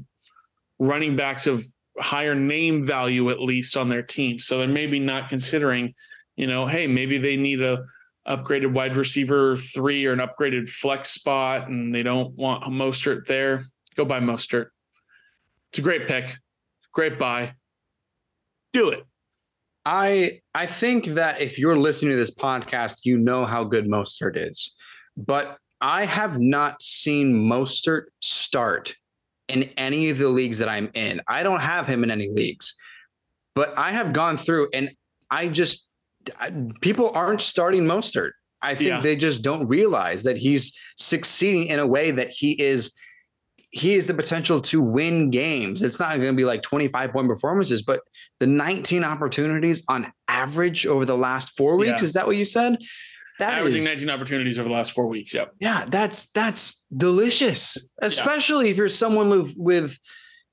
running 0.80 1.17
backs 1.17 1.47
of 1.47 1.65
higher 2.00 2.34
name 2.34 2.86
value 2.86 3.30
at 3.30 3.41
least 3.41 3.76
on 3.76 3.89
their 3.89 4.04
team. 4.04 4.39
So 4.39 4.58
they're 4.60 4.69
maybe 4.69 5.00
not 5.00 5.28
considering, 5.28 5.95
you 6.38 6.47
know, 6.47 6.65
hey, 6.65 6.88
maybe 6.88 7.17
they 7.17 7.36
need 7.36 7.62
a 7.62 7.84
upgraded 8.26 8.71
wide 8.71 8.95
receiver 8.95 9.58
three 9.58 10.06
or 10.06 10.13
an 10.13 10.19
upgraded 10.19 10.69
flex 10.69 11.10
spot, 11.10 11.67
and 11.67 11.93
they 11.93 12.04
don't 12.04 12.34
want 12.38 12.63
Mostert 12.63 13.26
there. 13.28 13.63
Go 13.95 14.06
buy 14.06 14.21
Mostert. 14.21 14.67
It's 15.71 15.80
a 15.80 15.82
great 15.82 16.08
pick, 16.08 16.38
great 16.93 17.19
buy. 17.19 17.56
Do 18.71 18.91
it. 18.91 19.04
I 19.84 20.39
I 20.56 20.67
think 20.67 21.06
that 21.06 21.41
if 21.41 21.60
you're 21.60 21.78
listening 21.78 22.13
to 22.13 22.17
this 22.17 22.34
podcast, 22.34 23.00
you 23.04 23.17
know 23.17 23.45
how 23.45 23.65
good 23.65 23.88
Mostert 23.88 24.38
is 24.38 24.74
but 25.26 25.58
I 25.80 26.06
have 26.06 26.40
not 26.40 26.82
seen 26.82 27.34
Mostert 27.34 28.06
start 28.20 28.96
in 29.48 29.64
any 29.78 30.10
of 30.10 30.18
the 30.18 30.30
leagues 30.30 30.60
that 30.60 30.70
I'm 30.70 30.90
in. 30.94 31.22
I 31.28 31.44
don't 31.44 31.60
have 31.60 31.88
him 31.88 32.04
in 32.04 32.12
any 32.12 32.30
leagues, 32.30 32.76
but 33.56 33.78
I 33.78 33.92
have 33.92 34.14
gone 34.14 34.38
through 34.38 34.70
and 34.74 34.92
I 35.30 35.48
just 35.48 35.90
people 36.82 37.12
aren't 37.14 37.42
starting 37.42 37.84
Mostert. 37.84 38.32
I 38.62 38.76
think 38.76 38.90
yeah. 38.90 39.02
they 39.02 39.16
just 39.16 39.42
don't 39.42 39.68
realize 39.68 40.24
that 40.24 40.38
he's 40.38 40.74
succeeding 40.96 41.66
in 41.68 41.80
a 41.80 41.88
way 41.88 42.12
that 42.12 42.30
he 42.30 42.62
is 42.62 42.94
he 43.72 43.94
has 43.94 44.06
the 44.06 44.14
potential 44.14 44.60
to 44.60 44.82
win 44.82 45.30
games. 45.30 45.82
It's 45.82 45.98
not 45.98 46.18
going 46.18 46.28
to 46.28 46.34
be 46.34 46.44
like 46.44 46.62
25 46.62 47.12
point 47.12 47.28
performances, 47.30 47.82
but 47.82 48.02
the 48.40 48.48
19 48.48 49.06
opportunities 49.06 49.82
on 49.88 50.12
average 50.28 50.86
over 50.86 51.06
the 51.06 51.16
last 51.16 51.56
four 51.56 51.78
weeks. 51.78 52.02
Yeah. 52.02 52.06
Is 52.06 52.14
that 52.14 52.28
what 52.28 52.36
you 52.36 52.44
said? 52.44 52.78
That 53.41 53.58
averaging 53.58 53.82
is, 53.82 53.88
19 53.88 54.10
opportunities 54.12 54.60
over 54.60 54.69
the 54.69 54.75
last 54.75 54.91
four 54.91 55.08
weeks. 55.08 55.34
Yep. 55.34 55.56
Yeah, 55.60 55.86
that's 55.88 56.27
that's 56.27 56.86
delicious, 56.95 57.75
especially 57.99 58.65
yeah. 58.65 58.71
if 58.71 58.77
you're 58.77 58.88
someone 58.88 59.32
with 59.32 59.56
with 59.58 59.97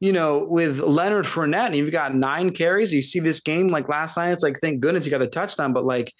you 0.01 0.11
know 0.11 0.47
with 0.49 0.79
Leonard 0.79 1.27
Fournette 1.27 1.67
and 1.67 1.77
you've 1.77 1.93
got 1.93 2.15
nine 2.15 2.51
carries. 2.51 2.91
You 2.91 3.03
see 3.03 3.21
this 3.21 3.41
game 3.41 3.67
like 3.67 3.91
last 3.91 4.17
night. 4.17 4.33
It's 4.33 4.43
like 4.43 4.57
thank 4.59 4.81
goodness 4.81 5.05
you 5.05 5.11
got 5.11 5.19
the 5.19 5.27
touchdown, 5.27 5.75
but 5.75 5.85
like 5.85 6.15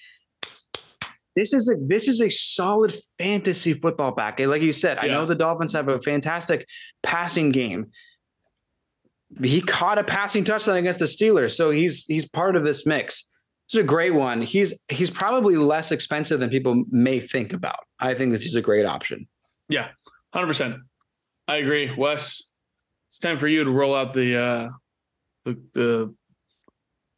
this 1.35 1.55
is 1.55 1.71
a 1.71 1.77
this 1.81 2.07
is 2.07 2.21
a 2.21 2.29
solid 2.29 2.95
fantasy 3.17 3.73
football 3.73 4.13
back. 4.13 4.39
Like 4.39 4.61
you 4.61 4.73
said, 4.73 4.99
yeah. 4.99 5.05
I 5.05 5.15
know 5.15 5.25
the 5.25 5.35
Dolphins 5.35 5.73
have 5.73 5.89
a 5.89 5.99
fantastic 6.03 6.69
passing 7.03 7.51
game. 7.51 7.87
He 9.43 9.63
caught 9.63 9.97
a 9.97 10.05
passing 10.05 10.45
touchdown 10.45 10.77
against 10.77 10.99
the 10.99 11.07
Steelers, 11.07 11.53
so 11.53 11.71
he's 11.71 12.05
he's 12.05 12.29
part 12.29 12.57
of 12.57 12.65
this 12.65 12.85
mix. 12.85 13.31
This 13.69 13.81
is 13.81 13.85
a 13.85 13.87
great 13.87 14.15
one. 14.15 14.41
He's 14.41 14.73
he's 14.89 15.11
probably 15.11 15.57
less 15.57 15.93
expensive 15.93 16.41
than 16.41 16.49
people 16.49 16.85
may 16.91 17.21
think 17.21 17.53
about. 17.53 17.81
I 18.01 18.15
think 18.15 18.33
this 18.33 18.47
is 18.47 18.55
a 18.55 18.63
great 18.63 18.87
option. 18.87 19.29
Yeah, 19.69 19.89
hundred 20.33 20.47
percent. 20.47 20.77
I 21.47 21.57
agree, 21.57 21.95
Wes. 21.95 22.45
It's 23.09 23.19
time 23.19 23.39
for 23.39 23.47
you 23.47 23.65
to 23.65 23.71
roll 23.71 23.95
out 23.95 24.15
the 24.15 24.37
uh, 24.43 24.69
the, 25.45 25.61
the 25.75 26.15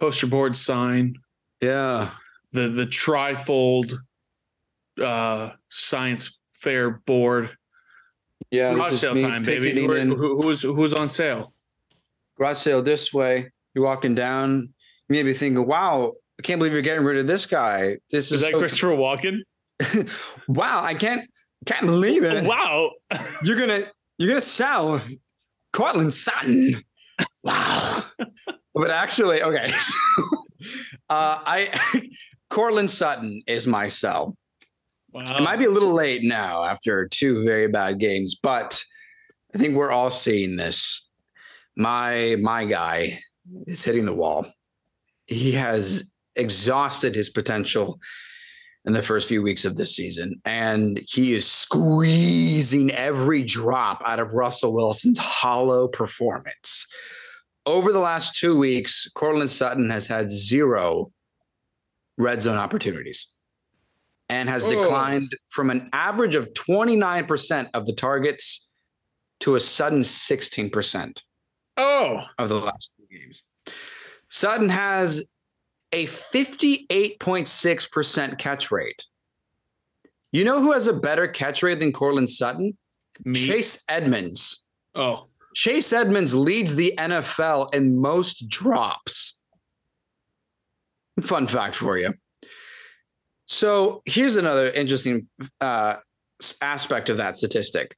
poster 0.01 0.27
board 0.27 0.57
sign. 0.57 1.15
Yeah, 1.61 2.11
the 2.51 2.69
the 2.69 2.87
trifold 2.87 3.99
uh, 5.01 5.51
science 5.69 6.41
fair 6.57 6.91
board. 6.91 7.51
Yeah, 8.51 8.75
garage 8.75 8.99
sale 8.99 9.15
time, 9.15 9.45
baby. 9.45 9.87
Who, 9.87 10.41
who's 10.41 10.63
who's 10.63 10.95
on 10.95 11.09
sale? 11.09 11.53
Garage 12.37 12.59
sale 12.59 12.83
this 12.83 13.13
way. 13.13 13.53
You're 13.73 13.85
walking 13.85 14.17
down. 14.17 14.73
You 15.09 15.15
may 15.15 15.23
be 15.23 15.33
thinking, 15.33 15.65
"Wow, 15.65 16.15
I 16.41 16.43
can't 16.43 16.59
believe 16.59 16.73
you're 16.73 16.81
getting 16.81 17.05
rid 17.05 17.19
of 17.19 17.27
this 17.27 17.45
guy. 17.45 17.99
This 18.11 18.29
is, 18.29 18.33
is 18.33 18.41
that 18.41 18.53
so- 18.53 18.59
Christopher 18.59 18.97
Walken? 18.97 19.41
wow, 20.49 20.83
I 20.83 20.95
can't 20.95 21.29
can't 21.67 21.85
believe 21.85 22.25
it. 22.25 22.45
Wow. 22.45 22.93
you're 23.45 23.59
gonna 23.59 23.83
you're 24.17 24.29
gonna 24.29 24.41
sell 24.41 25.03
Courtland 25.75 26.15
Sutton. 26.15 26.83
Wow. 27.45 28.05
but 28.75 28.91
actually, 28.91 29.43
okay. 29.43 29.71
uh 31.11 31.43
I 31.45 31.79
Courtland 32.49 32.91
Sutton 32.91 33.43
is 33.47 33.67
my 33.67 33.89
sell. 33.89 34.35
Wow. 35.13 35.25
It 35.29 35.43
might 35.43 35.59
be 35.59 35.67
a 35.67 35.71
little 35.71 35.93
late 35.93 36.23
now 36.23 36.65
after 36.65 37.07
two 37.07 37.45
very 37.45 37.69
bad 37.69 38.01
games, 38.01 38.35
but 38.35 38.83
I 39.55 39.59
think 39.59 39.77
we're 39.77 39.93
all 39.93 40.09
seeing 40.09 40.57
this. 40.57 41.07
My 41.77 42.37
my 42.41 42.65
guy 42.65 43.19
is 43.67 43.85
hitting 43.85 44.07
the 44.07 44.15
wall. 44.15 44.47
He 45.27 45.53
has 45.53 46.11
exhausted 46.41 47.15
his 47.15 47.31
potential 47.31 48.01
in 48.85 48.93
the 48.93 49.03
first 49.03 49.29
few 49.29 49.43
weeks 49.43 49.65
of 49.65 49.77
this 49.77 49.95
season. 49.95 50.41
And 50.45 51.01
he 51.09 51.35
is 51.35 51.51
squeezing 51.51 52.91
every 52.93 53.43
drop 53.43 54.03
out 54.05 54.19
of 54.19 54.33
Russell 54.33 54.75
Wilson's 54.75 55.19
hollow 55.19 55.87
performance. 55.89 56.87
Over 57.67 57.93
the 57.93 57.99
last 57.99 58.37
two 58.37 58.59
weeks, 58.59 59.07
Courtland 59.15 59.51
Sutton 59.51 59.91
has 59.91 60.09
had 60.09 60.31
zero 60.31 61.13
red 62.17 62.43
zone 62.43 62.57
opportunities 62.57 63.29
and 64.29 64.49
has 64.49 64.65
oh. 64.65 64.69
declined 64.69 65.31
from 65.49 65.71
an 65.71 65.91
average 65.93 66.35
of 66.35 66.53
29% 66.55 67.69
of 67.75 67.85
the 67.85 67.93
targets 67.93 68.71
to 69.41 69.57
a 69.57 69.61
sudden 69.61 70.01
16%. 70.01 71.19
Oh, 71.77 72.25
of 72.39 72.49
the 72.49 72.57
last 72.57 72.91
two 72.97 73.19
games. 73.19 73.43
Sutton 74.31 74.69
has 74.69 75.30
a 75.93 76.07
58.6% 76.07 78.39
catch 78.39 78.71
rate. 78.71 79.05
You 80.33 80.45
know 80.45 80.61
who 80.61 80.71
has 80.73 80.87
a 80.87 80.93
better 80.93 81.27
catch 81.27 81.63
rate 81.63 81.81
than 81.81 81.93
Courtland 81.93 82.29
Sutton? 82.31 82.77
Me. 83.25 83.47
Chase 83.47 83.83
Edmonds. 83.89 84.67
Oh. 84.95 85.27
Chase 85.55 85.93
Edmonds 85.93 86.35
leads 86.35 86.77
the 86.77 86.95
NFL 86.97 87.75
in 87.75 88.01
most 88.01 88.49
drops. 88.49 89.41
Fun 91.21 91.47
fact 91.49 91.75
for 91.75 91.99
you. 91.99 92.15
So 93.47 94.03
here's 94.07 94.37
another 94.37 94.71
interesting 94.71 95.27
uh, 95.61 95.97
aspect 96.63 97.11
of 97.11 97.17
that 97.17 97.37
statistic. 97.37 97.97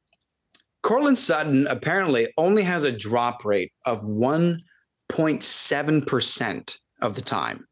Courtland 0.82 1.18
Sutton 1.18 1.66
apparently 1.66 2.32
only 2.38 2.62
has 2.62 2.84
a 2.84 2.92
drop 2.92 3.44
rate 3.44 3.70
of 3.84 4.00
1.7% 4.00 6.78
of 7.02 7.14
the 7.14 7.20
time. 7.20 7.66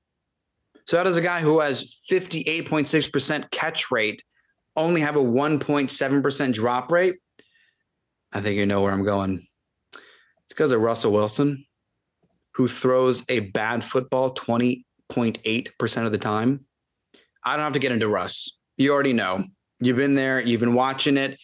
So 0.90 0.96
how 0.96 1.04
does 1.04 1.16
a 1.16 1.20
guy 1.20 1.40
who 1.40 1.60
has 1.60 2.00
58.6% 2.10 3.48
catch 3.52 3.92
rate 3.92 4.24
only 4.74 5.02
have 5.02 5.14
a 5.14 5.20
1.7% 5.20 6.52
drop 6.52 6.90
rate? 6.90 7.14
I 8.32 8.40
think 8.40 8.56
you 8.56 8.66
know 8.66 8.80
where 8.82 8.92
I'm 8.92 9.04
going. 9.04 9.46
It's 9.94 10.02
because 10.48 10.72
of 10.72 10.80
Russell 10.80 11.12
Wilson, 11.12 11.64
who 12.56 12.66
throws 12.66 13.22
a 13.28 13.38
bad 13.38 13.84
football 13.84 14.34
20.8% 14.34 16.06
of 16.06 16.10
the 16.10 16.18
time. 16.18 16.64
I 17.44 17.54
don't 17.54 17.62
have 17.62 17.74
to 17.74 17.78
get 17.78 17.92
into 17.92 18.08
Russ. 18.08 18.58
You 18.76 18.92
already 18.92 19.12
know. 19.12 19.44
You've 19.78 19.96
been 19.96 20.16
there, 20.16 20.40
you've 20.40 20.58
been 20.58 20.74
watching 20.74 21.16
it. 21.16 21.38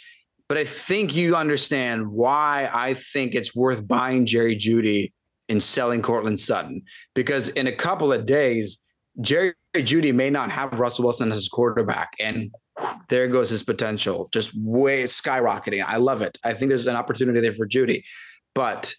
But 0.49 0.59
I 0.59 0.65
think 0.65 1.15
you 1.15 1.37
understand 1.37 2.09
why 2.09 2.69
I 2.73 2.95
think 2.95 3.37
it's 3.37 3.55
worth 3.55 3.87
buying 3.87 4.27
Jerry 4.27 4.57
Jeudy 4.57 5.13
and 5.49 5.63
selling 5.63 6.03
Courtland 6.03 6.41
Sutton. 6.41 6.83
Because 7.15 7.51
in 7.51 7.69
a 7.69 7.77
couple 7.77 8.13
of 8.13 8.27
days, 8.27 8.83
Jerry 9.21 9.55
Jeudy 9.75 10.13
may 10.15 10.31
not 10.31 10.51
have 10.51 10.79
Russell 10.79 11.05
Wilson 11.05 11.31
as 11.31 11.39
his 11.39 11.49
quarterback, 11.49 12.15
and 12.21 12.55
there 13.09 13.29
goes 13.29 13.49
his 13.49 13.63
potential, 13.63 14.29
just 14.33 14.53
way 14.57 15.05
skyrocketing. 15.05 15.83
I 15.87 15.97
love 15.97 16.23
it. 16.23 16.39
I 16.45 16.53
think 16.55 16.71
there's 16.71 16.87
an 16.87 16.97
opportunity 16.97 17.41
there 17.41 17.55
for 17.55 17.67
Jeudy, 17.67 18.05
but 18.55 18.95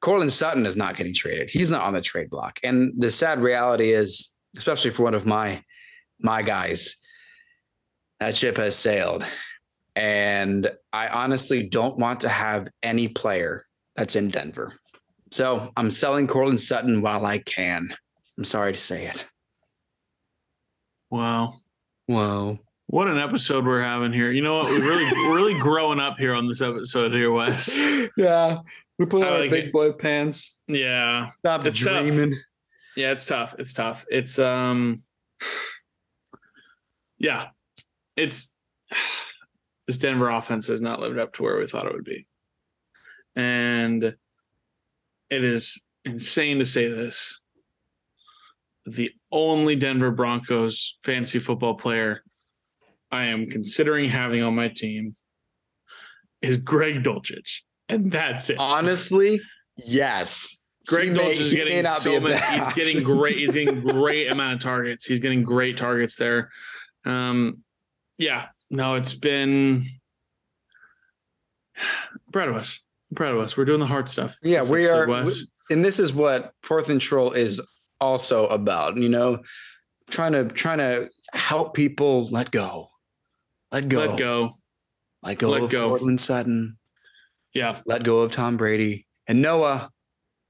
Courtland 0.00 0.32
Sutton 0.32 0.66
is 0.66 0.76
not 0.76 0.96
getting 0.96 1.14
traded. 1.14 1.50
He's 1.50 1.70
not 1.70 1.82
on 1.82 1.92
the 1.92 2.00
trade 2.00 2.30
block, 2.30 2.58
and 2.62 2.92
the 3.00 3.10
sad 3.10 3.40
reality 3.40 3.92
is, 3.92 4.34
especially 4.56 4.90
for 4.90 5.04
one 5.04 5.14
of 5.14 5.26
my 5.26 5.62
my 6.20 6.42
guys, 6.42 6.96
that 8.20 8.36
ship 8.36 8.56
has 8.56 8.76
sailed, 8.76 9.24
and 9.94 10.70
I 10.92 11.08
honestly 11.08 11.68
don't 11.68 11.98
want 11.98 12.20
to 12.20 12.28
have 12.28 12.68
any 12.82 13.08
player 13.08 13.66
that's 13.96 14.16
in 14.16 14.30
Denver. 14.30 14.72
So 15.30 15.72
I'm 15.76 15.90
selling 15.90 16.26
Courtland 16.26 16.60
Sutton 16.60 17.02
while 17.02 17.26
I 17.26 17.38
can. 17.38 17.94
I'm 18.38 18.44
sorry 18.44 18.72
to 18.72 18.78
say 18.80 19.06
it. 19.06 19.24
Wow. 21.10 21.60
Wow. 22.08 22.58
What 22.86 23.08
an 23.08 23.18
episode 23.18 23.64
we're 23.64 23.82
having 23.82 24.12
here. 24.12 24.30
You 24.30 24.42
know 24.42 24.58
what? 24.58 24.66
We're 24.66 24.80
really 24.88 25.04
we're 25.12 25.34
really 25.36 25.58
growing 25.60 26.00
up 26.00 26.18
here 26.18 26.34
on 26.34 26.48
this 26.48 26.60
episode 26.60 27.12
here, 27.12 27.30
Wes. 27.30 27.78
Yeah. 28.16 28.58
We 28.98 29.06
put 29.06 29.22
on 29.22 29.32
our 29.32 29.40
like 29.40 29.50
big 29.50 29.64
it. 29.66 29.72
boy 29.72 29.92
pants. 29.92 30.58
Yeah. 30.68 31.30
Stop 31.38 31.64
It's 31.64 31.82
tough. 31.82 32.02
dreaming. 32.04 32.38
Yeah, 32.96 33.12
it's 33.12 33.26
tough. 33.26 33.54
It's 33.58 33.72
tough. 33.72 34.04
It's 34.10 34.38
um 34.38 35.02
yeah. 37.18 37.46
It's 38.16 38.54
this 39.86 39.98
Denver 39.98 40.28
offense 40.30 40.68
has 40.68 40.80
not 40.80 41.00
lived 41.00 41.18
up 41.18 41.32
to 41.34 41.42
where 41.42 41.58
we 41.58 41.66
thought 41.66 41.86
it 41.86 41.92
would 41.94 42.04
be. 42.04 42.26
And 43.36 44.02
it 45.30 45.44
is 45.44 45.82
insane 46.04 46.58
to 46.58 46.66
say 46.66 46.88
this. 46.88 47.40
The 48.86 49.10
only 49.32 49.76
Denver 49.76 50.10
Broncos 50.10 50.98
fantasy 51.04 51.38
football 51.38 51.74
player 51.74 52.22
I 53.10 53.24
am 53.24 53.46
considering 53.46 54.10
having 54.10 54.42
on 54.42 54.54
my 54.54 54.68
team 54.68 55.16
is 56.42 56.56
Greg 56.56 57.02
Dulcich. 57.02 57.60
And 57.88 58.10
that's 58.10 58.50
it. 58.50 58.58
Honestly, 58.58 59.40
yes. 59.76 60.56
Greg 60.86 61.12
He 61.12 61.18
Dulcich 61.18 61.40
is 61.40 61.54
getting 61.54 61.84
so 61.84 62.20
many. 62.20 62.36
He's 62.36 62.72
getting 62.74 63.02
great. 63.02 63.38
He's 63.38 63.54
getting 63.54 63.80
great 63.80 64.30
amount 64.30 64.54
of 64.54 64.60
targets. 64.60 65.06
He's 65.06 65.20
getting 65.20 65.42
great 65.42 65.76
targets 65.76 66.16
there. 66.16 66.50
Um, 67.06 67.62
yeah, 68.18 68.46
no, 68.70 68.94
it's 68.94 69.14
been 69.14 69.84
I'm 71.76 72.32
proud 72.32 72.48
of 72.48 72.56
us. 72.56 72.80
I'm 73.10 73.16
proud 73.16 73.34
of 73.34 73.40
us. 73.40 73.56
We're 73.56 73.64
doing 73.64 73.80
the 73.80 73.86
hard 73.86 74.08
stuff. 74.08 74.36
Yeah, 74.42 74.68
we 74.68 74.88
are. 74.88 75.06
Wes. 75.06 75.46
And 75.70 75.84
this 75.84 75.98
is 75.98 76.12
what 76.12 76.52
Fourth 76.62 76.90
and 76.90 77.00
Troll 77.00 77.32
is 77.32 77.60
also 78.00 78.46
about. 78.48 78.96
You 78.96 79.08
know, 79.08 79.42
trying 80.10 80.32
to 80.32 80.44
trying 80.48 80.78
to 80.78 81.08
help 81.32 81.74
people 81.74 82.28
let 82.30 82.50
go, 82.50 82.88
let 83.72 83.88
go, 83.88 83.98
Let 84.00 84.18
go. 84.18 84.50
let 85.22 85.38
go 85.38 85.50
Let 85.50 85.62
of 85.64 85.70
go. 85.70 85.88
Courtland 85.90 86.20
Sutton, 86.20 86.76
Yeah, 87.54 87.80
let 87.86 88.04
go 88.04 88.20
of 88.20 88.32
Tom 88.32 88.56
Brady 88.56 89.06
and 89.26 89.40
Noah. 89.42 89.90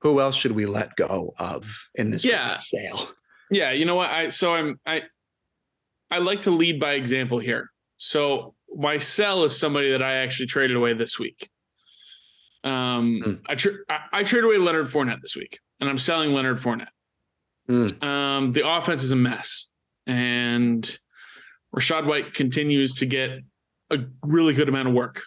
Who 0.03 0.20
else 0.20 0.36
should 0.36 0.53
we 0.53 0.66
let 0.66 0.97
go 0.97 1.32
of 1.38 1.88
in 1.95 2.11
this 2.11 2.24
Yeah. 2.24 2.59
sale? 2.59 3.09
yeah. 3.51 3.70
You 3.70 3.86
know 3.86 3.95
what? 3.97 4.11
I 4.11 4.28
so 4.28 4.55
I'm 4.55 4.78
I 4.84 5.05
I 6.11 6.18
like 6.18 6.42
to 6.42 6.51
lead 6.51 6.78
by 6.78 6.92
example 6.92 7.38
here. 7.38 7.70
So 7.97 8.55
my 8.76 8.99
sell 8.99 9.45
is 9.45 9.59
somebody 9.59 9.92
that 9.92 10.03
I 10.03 10.16
actually 10.16 10.47
traded 10.47 10.76
away 10.76 10.92
this 10.92 11.18
week. 11.18 11.49
Um, 12.64 13.20
Mm. 13.24 13.40
I, 13.47 13.55
tra- 13.55 13.72
I 13.88 13.99
I 14.12 14.24
traded 14.24 14.45
away 14.45 14.59
Leonard 14.59 14.86
Fournette 14.88 15.20
this 15.22 15.36
week, 15.36 15.59
and 15.80 15.88
I'm 15.88 15.99
selling 15.99 16.32
Leonard 16.32 16.59
Fournette. 16.59 16.88
Mm. 17.69 18.03
Um, 18.03 18.53
the 18.53 18.69
offense 18.69 19.03
is 19.03 19.12
a 19.12 19.17
mess, 19.17 19.71
and 20.07 20.99
Rachaad 21.75 22.07
White 22.07 22.35
continues 22.35 22.95
to 22.95 23.07
get 23.07 23.41
a 23.91 23.99
really 24.23 24.55
good 24.55 24.69
amount 24.69 24.89
of 24.89 24.95
work. 24.95 25.23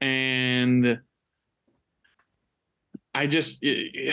And 0.00 1.00
I 3.14 3.26
just 3.26 3.64
eh, 3.64 4.12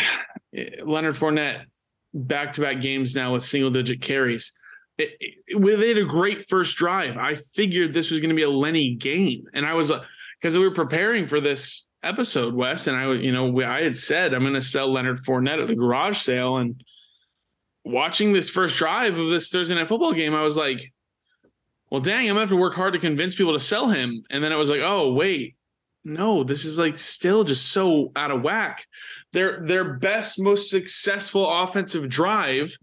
eh, 0.56 0.70
Leonard 0.84 1.16
Fournette 1.16 1.66
back 2.14 2.54
to 2.54 2.62
back 2.62 2.82
games 2.82 3.16
now 3.16 3.34
with 3.34 3.44
single 3.44 3.72
digit 3.72 4.02
carries. 4.02 4.54
It, 4.98 5.16
it, 5.20 5.96
had 5.96 5.98
a 5.98 6.06
great 6.06 6.42
first 6.42 6.76
drive. 6.76 7.18
I 7.18 7.36
figured 7.36 7.94
this 7.94 8.12
was 8.12 8.20
going 8.20 8.30
to 8.30 8.36
be 8.36 8.44
a 8.44 8.50
Lenny 8.50 8.96
game, 8.96 9.46
and 9.54 9.66
I 9.66 9.74
was 9.74 9.92
because 10.40 10.58
we 10.58 10.64
were 10.64 10.74
preparing 10.74 11.26
for 11.26 11.40
this 11.40 11.88
episode, 12.04 12.54
Wes, 12.54 12.88
and 12.88 12.98
I, 12.98 13.14
you 13.14 13.32
know, 13.32 13.62
I 13.62 13.82
had 13.82 13.96
said 13.96 14.34
I'm 14.34 14.42
going 14.42 14.54
to 14.54 14.62
sell 14.62 14.92
Leonard 14.92 15.20
Fournette 15.24 15.62
at 15.62 15.68
the 15.68 15.76
garage 15.76 16.18
sale, 16.18 16.58
and 16.58 16.84
watching 17.84 18.34
this 18.34 18.50
first 18.50 18.78
drive 18.78 19.18
of 19.18 19.30
this 19.30 19.50
Thursday 19.50 19.76
night 19.76 19.88
football 19.88 20.14
game, 20.14 20.36
I 20.36 20.44
was 20.44 20.58
like, 20.58 20.94
well, 21.92 22.02
dang, 22.02 22.22
I'm 22.22 22.36
gonna 22.36 22.42
have 22.42 22.50
to 22.50 22.56
work 22.56 22.76
hard 22.76 22.94
to 22.94 23.00
convince 23.00 23.36
people 23.36 23.54
to 23.54 23.60
sell 23.60 23.90
him. 23.90 24.24
And 24.30 24.44
then 24.44 24.52
it 24.52 24.58
was 24.58 24.70
like, 24.70 24.82
oh, 24.82 25.14
wait, 25.14 25.56
no, 26.04 26.44
this 26.44 26.66
is 26.66 26.78
like 26.78 26.98
still 26.98 27.44
just 27.44 27.72
so 27.72 28.12
out 28.16 28.32
of 28.32 28.42
whack. 28.42 28.86
Their 29.34 29.66
their 29.66 29.94
best, 29.96 30.40
most 30.40 30.70
successful 30.70 31.50
offensive 31.50 32.10
drive 32.10 32.78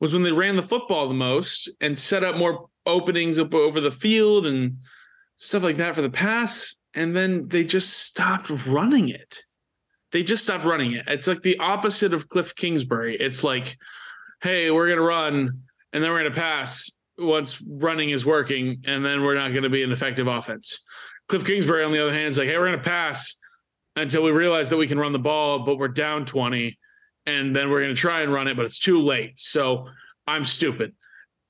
was 0.00 0.12
when 0.12 0.22
they 0.22 0.32
ran 0.32 0.56
the 0.56 0.62
football 0.62 1.08
the 1.08 1.14
most 1.14 1.70
and 1.80 1.98
set 1.98 2.24
up 2.24 2.36
more 2.36 2.68
openings 2.86 3.38
up 3.38 3.54
over 3.54 3.80
the 3.80 3.90
field 3.90 4.46
and 4.46 4.78
stuff 5.36 5.62
like 5.62 5.76
that 5.76 5.94
for 5.94 6.02
the 6.02 6.10
pass. 6.10 6.76
And 6.94 7.14
then 7.14 7.48
they 7.48 7.64
just 7.64 8.04
stopped 8.04 8.50
running 8.66 9.08
it. 9.08 9.44
They 10.10 10.22
just 10.22 10.42
stopped 10.42 10.64
running 10.64 10.92
it. 10.92 11.04
It's 11.06 11.28
like 11.28 11.42
the 11.42 11.58
opposite 11.58 12.14
of 12.14 12.28
Cliff 12.28 12.54
Kingsbury. 12.54 13.16
It's 13.16 13.44
like, 13.44 13.76
hey, 14.42 14.70
we're 14.70 14.88
gonna 14.88 15.02
run 15.02 15.62
and 15.92 16.04
then 16.04 16.10
we're 16.10 16.18
gonna 16.18 16.34
pass 16.34 16.90
once 17.18 17.60
running 17.62 18.10
is 18.10 18.24
working, 18.24 18.82
and 18.86 19.04
then 19.04 19.22
we're 19.22 19.34
not 19.34 19.52
gonna 19.52 19.70
be 19.70 19.82
an 19.82 19.92
effective 19.92 20.26
offense. 20.26 20.84
Cliff 21.28 21.44
Kingsbury, 21.44 21.84
on 21.84 21.92
the 21.92 22.00
other 22.00 22.12
hand, 22.12 22.28
is 22.28 22.38
like, 22.38 22.48
hey, 22.48 22.56
we're 22.56 22.66
gonna 22.66 22.78
pass 22.78 23.36
until 23.96 24.22
we 24.22 24.30
realize 24.30 24.70
that 24.70 24.76
we 24.76 24.86
can 24.86 24.98
run 24.98 25.12
the 25.12 25.18
ball, 25.18 25.60
but 25.60 25.76
we're 25.76 25.88
down 25.88 26.24
20, 26.24 26.78
and 27.26 27.54
then 27.54 27.70
we're 27.70 27.80
gonna 27.80 27.94
try 27.94 28.22
and 28.22 28.32
run 28.32 28.46
it, 28.46 28.56
but 28.56 28.64
it's 28.64 28.78
too 28.78 29.02
late. 29.02 29.32
So 29.36 29.88
I'm 30.26 30.44
stupid. 30.44 30.94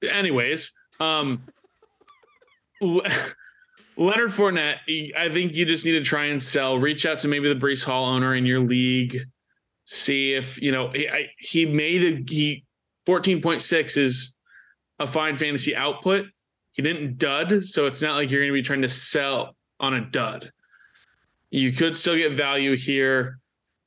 Anyways, 0.03 0.73
um 1.01 1.43
Le- 2.81 3.03
Leonard 3.97 4.31
Fournette, 4.31 4.79
I 5.17 5.29
think 5.29 5.55
you 5.55 5.65
just 5.65 5.85
need 5.85 5.93
to 5.93 6.03
try 6.03 6.27
and 6.27 6.41
sell. 6.41 6.79
Reach 6.79 7.05
out 7.05 7.19
to 7.21 7.29
maybe 7.29 7.53
the 7.53 7.59
Breece 7.59 7.85
Hall 7.85 8.07
owner 8.07 8.35
in 8.35 8.47
your 8.47 8.61
league. 8.61 9.19
See 9.85 10.35
if 10.35 10.63
you 10.63 10.71
know 10.71 10.91
he, 10.91 11.09
I, 11.09 11.31
he 11.39 11.67
made 11.67 12.05
a 12.05 12.33
he 12.33 12.65
14.6 13.09 13.97
is 13.97 14.35
a 14.99 15.07
fine 15.07 15.35
fantasy 15.35 15.75
output. 15.75 16.27
He 16.73 16.83
didn't 16.83 17.17
dud, 17.17 17.65
so 17.65 17.87
it's 17.87 18.03
not 18.03 18.17
like 18.17 18.31
you're 18.31 18.43
going 18.43 18.51
to 18.51 18.55
be 18.55 18.63
trying 18.63 18.83
to 18.83 18.89
sell 18.89 19.57
on 19.81 19.95
a 19.95 20.05
dud. 20.11 20.53
You 21.51 21.73
could 21.73 21.97
still 21.97 22.17
get 22.17 22.35
value 22.35 22.77
here. 22.77 23.39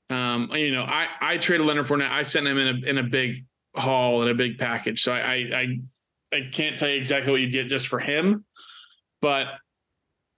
Um, 0.10 0.50
you 0.52 0.72
know, 0.72 0.84
I 0.84 1.08
I 1.22 1.38
traded 1.38 1.68
Leonard 1.68 1.86
Fournette. 1.86 2.10
I 2.10 2.24
sent 2.24 2.48
him 2.48 2.58
in 2.58 2.68
a 2.68 2.90
in 2.90 2.98
a 2.98 3.04
big 3.04 3.46
haul 3.76 4.22
and 4.22 4.32
a 4.32 4.34
big 4.34 4.58
package. 4.58 5.04
So 5.04 5.14
I 5.14 5.20
I 5.20 5.36
I, 5.54 5.68
I 6.34 6.50
can't 6.52 6.78
tell 6.78 6.90
you 6.90 6.98
exactly 6.98 7.32
what 7.32 7.42
you 7.42 7.52
get 7.52 7.68
just 7.68 7.88
for 7.88 8.00
him, 8.00 8.44
but 9.22 9.48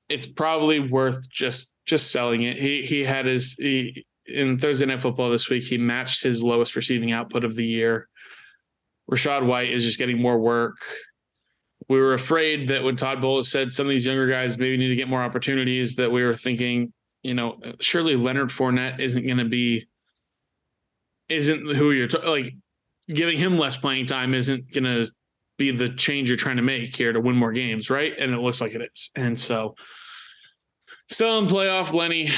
it's 0.09 0.27
probably 0.27 0.79
worth 0.79 1.27
just 1.31 1.71
just 1.86 2.11
selling 2.11 2.43
it. 2.43 2.57
He 2.57 2.86
he 2.86 3.03
had 3.03 3.25
his 3.25 3.53
he, 3.53 4.05
in 4.27 4.59
Thursday 4.59 4.86
night 4.86 5.01
football 5.01 5.29
this 5.29 5.49
week. 5.49 5.63
He 5.63 5.77
matched 5.77 6.21
his 6.21 6.43
lowest 6.43 6.75
receiving 6.75 7.13
output 7.13 7.45
of 7.45 7.55
the 7.55 7.65
year. 7.65 8.09
Rachaad 9.12 9.45
White 9.45 9.70
is 9.70 9.84
just 9.84 9.97
getting 9.97 10.22
more 10.22 10.39
work. 10.39 10.78
We 11.89 11.99
were 11.99 12.14
afraid 12.14 12.70
that 12.70 12.84
when 12.84 12.95
Todd 12.95 13.22
Bowles 13.22 13.51
said 13.51 13.72
some 13.72 13.86
of 13.86 13.89
these 13.89 14.06
younger 14.06 14.28
guys 14.28 14.58
maybe 14.58 14.78
need 14.78 14.88
to 14.88 14.95
get 14.95 15.10
more 15.10 15.22
opportunities, 15.22 15.95
that 15.97 16.12
we 16.12 16.24
were 16.24 16.36
thinking, 16.36 16.93
you 17.22 17.34
know, 17.34 17.60
surely 17.82 18.16
Leonard 18.16 18.49
Fournette 18.49 18.99
isn't 18.99 19.26
going 19.26 19.38
to 19.38 19.45
be, 19.45 19.88
isn't 21.30 21.66
who 21.76 21.91
you're 21.91 22.08
t- 22.08 22.26
like 22.26 22.54
giving 23.08 23.38
him 23.38 23.58
less 23.58 23.76
playing 23.76 24.06
time 24.06 24.34
isn't 24.34 24.72
going 24.72 24.84
to 24.86 25.12
be 25.58 25.72
the 25.72 25.89
change 25.89 26.30
you're 26.30 26.38
trying 26.38 26.58
to 26.58 26.64
make 26.64 26.95
here 26.95 27.14
to 27.14 27.20
win 27.20 27.36
more 27.36 27.51
games, 27.51 27.89
right? 27.89 28.14
And 28.18 28.34
it 28.34 28.39
looks 28.39 28.62
like 28.62 28.74
it 28.76 28.89
is. 28.93 29.12
And 29.16 29.39
so, 29.39 29.76
still 31.10 31.39
in 31.39 31.47
playoff, 31.47 31.93
Lenny. 31.93 32.32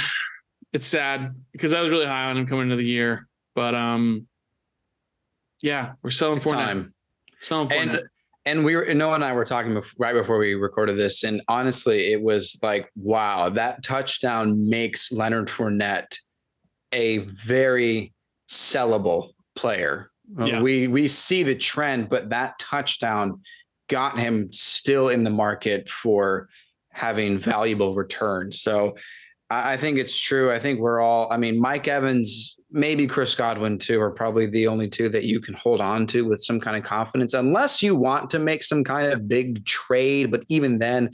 It's 0.73 0.85
sad 0.85 1.33
because 1.53 1.73
I 1.73 1.79
was 1.79 1.89
really 1.89 2.05
high 2.05 2.25
on 2.29 2.35
him 2.35 2.47
coming 2.47 2.63
into 2.63 2.75
the 2.75 2.85
year, 2.85 3.29
but 3.53 3.73
um, 3.73 4.27
yeah, 5.65 5.93
we're 6.03 6.11
selling 6.11 6.37
Fournette. 6.37 6.65
time. 6.65 6.93
Selling 7.41 7.69
Fournette. 7.69 7.89
And 7.97 8.03
and 8.47 8.63
we 8.63 8.75
were 8.75 8.93
Noah 8.93 9.15
and 9.15 9.25
I 9.25 9.33
were 9.33 9.45
talking 9.45 9.73
bef- 9.73 9.95
right 9.97 10.13
before 10.13 10.37
we 10.37 10.53
recorded 10.53 10.95
this, 10.95 11.23
and 11.23 11.41
honestly, 11.47 12.11
it 12.13 12.21
was 12.21 12.59
like, 12.61 12.91
wow, 12.95 13.49
that 13.49 13.83
touchdown 13.83 14.69
makes 14.69 15.11
Leonard 15.11 15.47
Fournette 15.47 16.19
a 16.91 17.17
very 17.17 18.13
sellable 18.47 19.31
player. 19.55 20.11
Uh, 20.39 20.45
Yeah. 20.45 20.61
We 20.61 20.87
we 20.87 21.07
see 21.07 21.41
the 21.41 21.55
trend, 21.55 22.09
but 22.09 22.29
that 22.29 22.59
touchdown 22.59 23.41
got 23.89 24.19
him 24.19 24.51
still 24.53 25.09
in 25.09 25.23
the 25.23 25.31
market 25.31 25.89
for 25.89 26.47
having 26.91 27.39
valuable 27.39 27.95
returns. 27.95 28.61
So 28.61 28.95
I, 29.49 29.77
think 29.77 29.97
it's 29.99 30.17
true. 30.19 30.51
I 30.51 30.59
think 30.59 30.79
we're 30.79 30.99
all. 30.99 31.31
I 31.31 31.37
mean, 31.37 31.59
Mike 31.59 31.87
Evans, 31.87 32.57
maybe 32.71 33.05
Chris 33.05 33.35
Godwin 33.35 33.77
too, 33.77 34.01
are 34.01 34.11
probably 34.11 34.47
the 34.47 34.67
only 34.67 34.87
two 34.89 35.07
that 35.09 35.23
you 35.23 35.39
can 35.39 35.53
hold 35.53 35.81
on 35.81 36.07
to 36.07 36.27
with 36.27 36.43
some 36.43 36.59
kind 36.59 36.75
of 36.75 36.83
confidence, 36.83 37.33
unless 37.33 37.83
you 37.83 37.95
want 37.95 38.29
to 38.31 38.39
make 38.39 38.63
some 38.63 38.83
kind 38.83 39.11
of 39.11 39.27
big 39.27 39.63
trade. 39.65 40.31
But 40.31 40.45
even 40.49 40.79
then, 40.79 41.11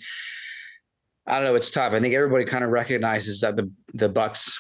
I 1.28 1.36
don't 1.36 1.46
know. 1.46 1.56
It's 1.56 1.72
tough. 1.72 1.94
I 1.94 2.00
think 2.00 2.16
everybody 2.16 2.46
kind 2.46 2.64
of 2.64 2.70
recognizes 2.70 3.42
that 3.42 3.58
the 3.58 3.70
the 3.94 4.10
Bucs 4.10 4.56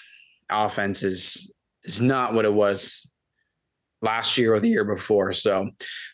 offense 0.50 1.02
is 1.02 1.52
is 1.84 2.02
not 2.02 2.34
what 2.34 2.46
it 2.46 2.54
was 2.54 3.10
last 4.02 4.38
year 4.38 4.54
or 4.54 4.60
the 4.60 4.70
year 4.70 4.84
before. 4.84 5.32
So, 5.32 5.70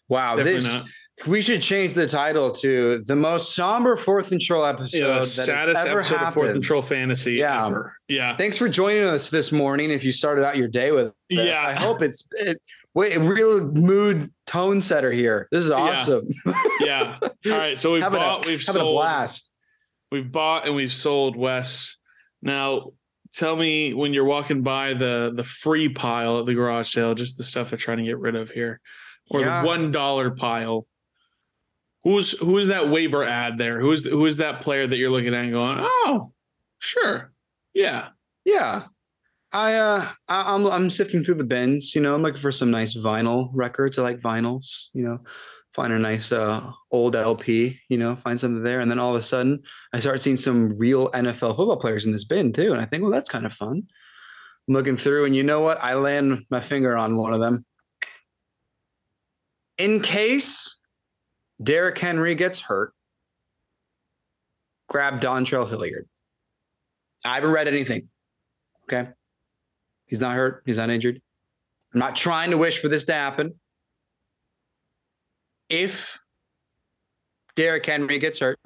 wow, 0.07 0.35
Definitely 0.35 0.53
this 0.53 0.73
not. 0.73 0.85
We 1.25 1.41
should 1.41 1.61
change 1.63 1.95
the 1.95 2.07
title 2.07 2.51
to 2.51 3.03
the 3.05 3.15
most 3.15 3.55
somber 3.55 3.95
fourth 3.95 4.31
and 4.31 4.39
troll 4.39 4.63
episode 4.65 4.97
Yeah, 4.99 5.19
the 5.19 5.25
saddest 5.25 5.85
ever 5.85 5.99
episode 5.99 6.21
of. 6.21 6.33
Fourth 6.33 6.49
and 6.53 6.63
Troll 6.63 6.81
Fantasy 6.83 7.33
Yeah. 7.33 7.65
ever. 7.65 7.95
Yeah. 8.07 8.35
Thanks 8.37 8.57
for 8.57 8.69
joining 8.69 9.03
us 9.03 9.29
this 9.31 9.51
morning. 9.51 9.89
If 9.89 10.03
you 10.03 10.11
started 10.11 10.45
out 10.45 10.57
your 10.57 10.67
day 10.67 10.91
with 10.91 11.13
this, 11.29 11.39
Yeah. 11.47 11.63
I 11.65 11.73
hope 11.73 12.01
it's 12.03 12.27
it, 12.33 12.57
Wait, 12.93 13.17
real 13.17 13.61
mood 13.61 14.27
tone 14.45 14.79
setter 14.81 15.11
here. 15.11 15.47
This 15.51 15.63
is 15.65 15.71
awesome. 15.71 16.27
Yeah. 16.79 17.17
yeah. 17.43 17.53
All 17.53 17.59
right. 17.59 17.77
So 17.77 17.93
we've 17.93 18.01
having 18.03 18.19
bought, 18.19 18.45
a, 18.45 18.49
we've 18.49 18.59
having 18.65 18.81
sold, 18.81 18.95
a 18.95 18.97
blast. 18.97 19.51
we've 20.11 20.31
bought 20.31 20.65
and 20.67 20.75
we've 20.75 20.93
sold 20.93 21.35
Wes. 21.35 21.97
Now 22.43 22.91
tell 23.33 23.55
me 23.55 23.93
when 23.93 24.13
you're 24.13 24.23
walking 24.25 24.61
by 24.61 24.93
the 24.93 25.31
the 25.35 25.43
free 25.43 25.89
pile 25.89 26.39
at 26.39 26.45
the 26.45 26.53
garage 26.53 26.91
sale, 26.93 27.13
just 27.15 27.37
the 27.37 27.43
stuff 27.43 27.69
they're 27.71 27.77
trying 27.79 27.97
to 27.97 28.03
get 28.03 28.17
rid 28.19 28.35
of 28.35 28.49
here, 28.51 28.79
or 29.31 29.41
Yeah. 29.41 29.61
the 29.61 29.67
one 29.67 29.91
dollar 29.91 30.31
pile. 30.31 30.85
Who's 32.07 32.39
who's 32.39 32.67
that 32.67 32.89
waiver 32.89 33.25
ad 33.25 33.57
there? 33.57 33.81
Who's 33.81 34.05
who 34.05 34.25
is 34.25 34.37
that 34.37 34.61
player 34.61 34.87
that 34.87 34.95
you're 34.95 35.09
looking 35.09 35.35
at 35.35 35.43
and 35.43 35.51
going, 35.51 35.77
oh, 35.81 36.31
sure, 36.79 37.33
yeah, 37.73 38.09
Yeah. 38.45 38.83
I 39.51 39.73
uh 39.75 40.09
I, 40.29 40.53
I'm 40.53 40.65
I'm 40.67 40.89
sifting 40.89 41.21
through 41.21 41.35
the 41.35 41.43
bins, 41.43 41.93
you 41.93 42.01
know, 42.01 42.15
I'm 42.15 42.21
looking 42.21 42.39
for 42.39 42.51
some 42.51 42.71
nice 42.71 42.95
vinyl 42.95 43.49
records. 43.53 43.97
I 43.97 44.03
like 44.03 44.19
vinyls, 44.21 44.85
you 44.93 45.03
know. 45.03 45.19
Find 45.73 45.91
a 45.91 45.99
nice 45.99 46.31
uh 46.31 46.71
old 46.91 47.17
LP, 47.17 47.77
you 47.89 47.97
know, 47.97 48.15
find 48.15 48.39
something 48.39 48.63
there. 48.63 48.79
And 48.79 48.89
then 48.89 48.99
all 48.99 49.13
of 49.13 49.19
a 49.19 49.23
sudden 49.23 49.61
I 49.91 49.99
start 49.99 50.21
seeing 50.21 50.37
some 50.37 50.77
real 50.77 51.09
NFL 51.11 51.57
football 51.57 51.75
players 51.77 52.05
in 52.05 52.13
this 52.13 52.23
bin 52.23 52.53
too. 52.53 52.71
And 52.71 52.81
I 52.81 52.85
think, 52.85 53.03
well, 53.03 53.11
that's 53.11 53.29
kind 53.29 53.45
of 53.45 53.53
fun. 53.53 53.83
I'm 54.67 54.73
looking 54.73 54.97
through, 54.97 55.25
and 55.25 55.35
you 55.35 55.43
know 55.43 55.59
what? 55.59 55.83
I 55.83 55.95
land 55.95 56.45
my 56.49 56.61
finger 56.61 56.95
on 56.97 57.17
one 57.17 57.33
of 57.33 57.41
them. 57.41 57.65
In 59.77 60.01
case 60.01 60.76
Derrick 61.61 61.97
Henry 61.97 62.35
gets 62.35 62.61
hurt, 62.61 62.93
grab 64.87 65.21
Dontrell 65.21 65.67
Hilliard. 65.67 66.07
I 67.25 67.35
haven't 67.35 67.51
read 67.51 67.67
anything. 67.67 68.09
Okay. 68.83 69.09
He's 70.05 70.21
not 70.21 70.35
hurt. 70.35 70.63
He's 70.65 70.77
not 70.77 70.89
injured. 70.89 71.21
I'm 71.93 71.99
not 71.99 72.15
trying 72.15 72.51
to 72.51 72.57
wish 72.57 72.79
for 72.79 72.87
this 72.87 73.03
to 73.05 73.13
happen. 73.13 73.55
If 75.69 76.19
Derrick 77.55 77.85
Henry 77.85 78.19
gets 78.19 78.39
hurt, 78.39 78.59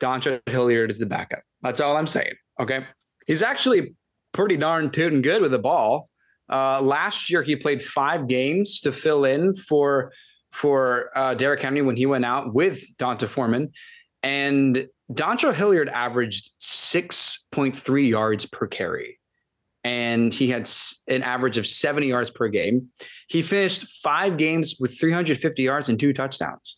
Dontrell 0.00 0.40
Hilliard 0.48 0.90
is 0.90 0.98
the 0.98 1.06
backup. 1.06 1.42
That's 1.62 1.80
all 1.80 1.96
I'm 1.96 2.06
saying. 2.06 2.34
Okay. 2.58 2.84
He's 3.26 3.42
actually 3.42 3.94
pretty 4.32 4.56
darn 4.56 4.90
tooting 4.90 5.22
good 5.22 5.42
with 5.42 5.50
the 5.50 5.58
ball. 5.58 6.08
Uh, 6.48 6.80
last 6.80 7.30
year, 7.30 7.42
he 7.42 7.54
played 7.54 7.82
five 7.82 8.26
games 8.26 8.80
to 8.80 8.90
fill 8.90 9.24
in 9.24 9.54
for 9.54 10.10
for 10.50 11.10
uh, 11.14 11.34
Derrick 11.34 11.62
Henry 11.62 11.82
when 11.82 11.96
he 11.96 12.06
went 12.06 12.24
out 12.24 12.54
with 12.54 12.82
D'Onta 12.98 13.26
Foreman, 13.26 13.72
and 14.22 14.86
Dontrell 15.12 15.54
Hilliard 15.54 15.88
averaged 15.88 16.50
6.3 16.60 18.08
yards 18.08 18.46
per 18.46 18.66
carry, 18.66 19.18
and 19.82 20.32
he 20.32 20.48
had 20.48 20.68
an 21.08 21.22
average 21.22 21.58
of 21.58 21.66
70 21.66 22.06
yards 22.06 22.30
per 22.30 22.48
game. 22.48 22.88
He 23.28 23.42
finished 23.42 24.02
five 24.02 24.36
games 24.36 24.76
with 24.78 24.98
350 24.98 25.62
yards 25.62 25.88
and 25.88 25.98
two 25.98 26.12
touchdowns. 26.12 26.76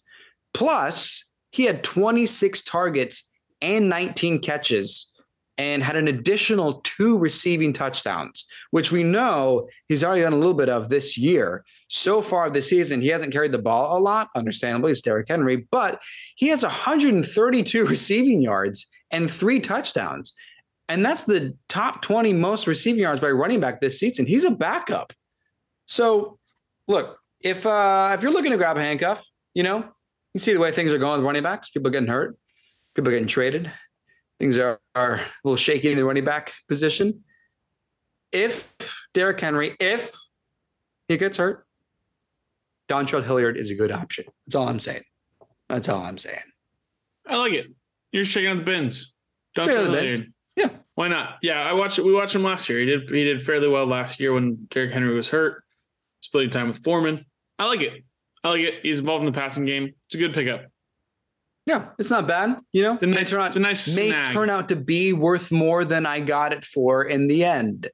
Plus, 0.54 1.24
he 1.50 1.64
had 1.64 1.84
26 1.84 2.62
targets 2.62 3.30
and 3.60 3.88
19 3.88 4.40
catches 4.40 5.12
and 5.58 5.82
had 5.82 5.96
an 5.96 6.08
additional 6.08 6.80
two 6.82 7.18
receiving 7.18 7.72
touchdowns, 7.72 8.46
which 8.70 8.90
we 8.90 9.02
know 9.02 9.68
he's 9.86 10.02
already 10.02 10.22
done 10.22 10.32
a 10.32 10.38
little 10.38 10.54
bit 10.54 10.68
of 10.68 10.88
this 10.88 11.18
year. 11.18 11.64
So 11.95 12.22
far 12.22 12.49
this 12.49 12.70
season, 12.70 13.03
he 13.03 13.09
hasn't 13.09 13.34
carried 13.34 13.53
the 13.53 13.59
ball 13.59 13.99
a 13.99 14.01
lot, 14.01 14.30
understandably, 14.34 14.93
it's 14.93 15.03
Derrick 15.03 15.28
Henry, 15.28 15.68
but 15.70 16.01
he 16.36 16.49
has 16.49 16.62
132 16.62 17.84
receiving 17.84 18.40
yards 18.40 18.86
and 19.11 19.30
three 19.30 19.61
touchdowns. 19.61 20.32
And 20.88 21.05
that's 21.05 21.24
the 21.24 21.55
top 21.68 22.01
20 22.01 22.32
most 22.32 22.66
receiving 22.66 23.03
yards 23.03 23.20
by 23.20 23.30
running 23.30 23.61
back 23.61 23.82
this 23.82 24.01
season. 24.01 24.24
He's 24.24 24.45
a 24.45 24.51
backup. 24.51 25.12
So 25.84 26.38
look, 26.88 27.18
if 27.43 27.66
uh 27.66 28.12
if 28.14 28.22
you're 28.22 28.32
looking 28.32 28.53
to 28.53 28.57
grab 28.57 28.78
a 28.78 28.80
handcuff, 28.80 29.22
you 29.53 29.62
know, 29.62 29.84
you 30.32 30.40
see 30.40 30.55
the 30.55 30.61
way 30.61 30.72
things 30.72 30.93
are 30.93 30.99
going 30.99 31.18
with 31.18 31.26
running 31.26 31.43
backs, 31.43 31.68
people 31.68 31.90
getting 31.90 32.09
hurt, 32.09 32.38
people 32.95 33.11
getting 33.11 33.26
traded. 33.26 33.70
Things 34.40 34.57
are, 34.57 34.80
are 34.95 35.16
a 35.16 35.20
little 35.45 35.59
shaky 35.59 35.90
in 35.90 35.99
the 35.99 36.07
running 36.07 36.24
back 36.24 36.55
position. 36.68 37.22
If 38.32 38.74
Derrick 39.12 39.38
Henry, 39.38 39.76
if 39.78 40.14
he 41.07 41.18
gets 41.18 41.36
hurt, 41.36 41.66
Dontrell 42.93 43.24
Hilliard 43.24 43.57
is 43.57 43.70
a 43.70 43.74
good 43.74 43.90
option. 43.90 44.24
That's 44.47 44.55
all 44.55 44.68
I'm 44.68 44.78
saying. 44.80 45.03
That's 45.68 45.88
all 45.88 46.03
I'm 46.03 46.18
saying. 46.18 46.43
I 47.26 47.38
like 47.38 47.53
it. 47.55 47.68
You're 48.12 48.24
shaking 48.24 48.51
out 48.51 48.59
the 48.59 48.64
bins. 48.64 49.14
Don't 49.55 49.66
Check 49.66 49.84
the 49.86 49.90
bins. 49.93 50.26
Yeah. 50.57 50.68
Why 50.95 51.09
not? 51.09 51.38
Yeah, 51.40 51.62
I 51.62 51.72
watched. 51.72 51.99
We 51.99 52.12
watched 52.12 52.34
him 52.34 52.43
last 52.43 52.68
year. 52.68 52.78
He 52.80 52.84
did 52.84 53.09
he 53.09 53.24
did 53.24 53.43
fairly 53.43 53.68
well 53.68 53.86
last 53.86 54.20
year 54.20 54.34
when 54.34 54.66
Derrick 54.70 54.93
Henry 54.93 55.14
was 55.14 55.30
hurt. 55.30 55.64
Splitting 56.20 56.51
time 56.51 56.66
with 56.66 56.78
Foreman. 56.84 57.24
I 57.59 57.66
like 57.68 57.80
it. 57.80 58.05
I 58.45 58.51
like 58.51 58.61
it. 58.61 58.74
He's 58.82 58.99
involved 58.99 59.24
in 59.24 59.32
the 59.32 59.38
passing 59.38 59.64
game. 59.64 59.95
It's 60.07 60.14
a 60.14 60.18
good 60.18 60.34
pickup. 60.34 60.66
Yeah, 61.64 61.88
it's 61.99 62.11
not 62.11 62.26
bad. 62.26 62.59
You 62.72 62.82
know, 62.82 62.95
It's 62.95 63.03
a 63.05 63.07
May 63.07 63.16
nice, 63.16 63.30
turn 63.30 63.40
out- 63.40 63.47
it's 63.47 63.57
a 63.57 63.61
nice 63.61 63.97
may 63.97 64.09
snag. 64.09 64.32
turn 64.34 64.51
out 64.51 64.68
to 64.70 64.76
be 64.76 65.12
worth 65.12 65.51
more 65.53 65.84
than 65.84 66.05
I 66.07 66.20
got 66.20 66.53
it 66.53 66.64
for 66.64 67.05
in 67.05 67.28
the 67.28 67.45
end. 67.45 67.88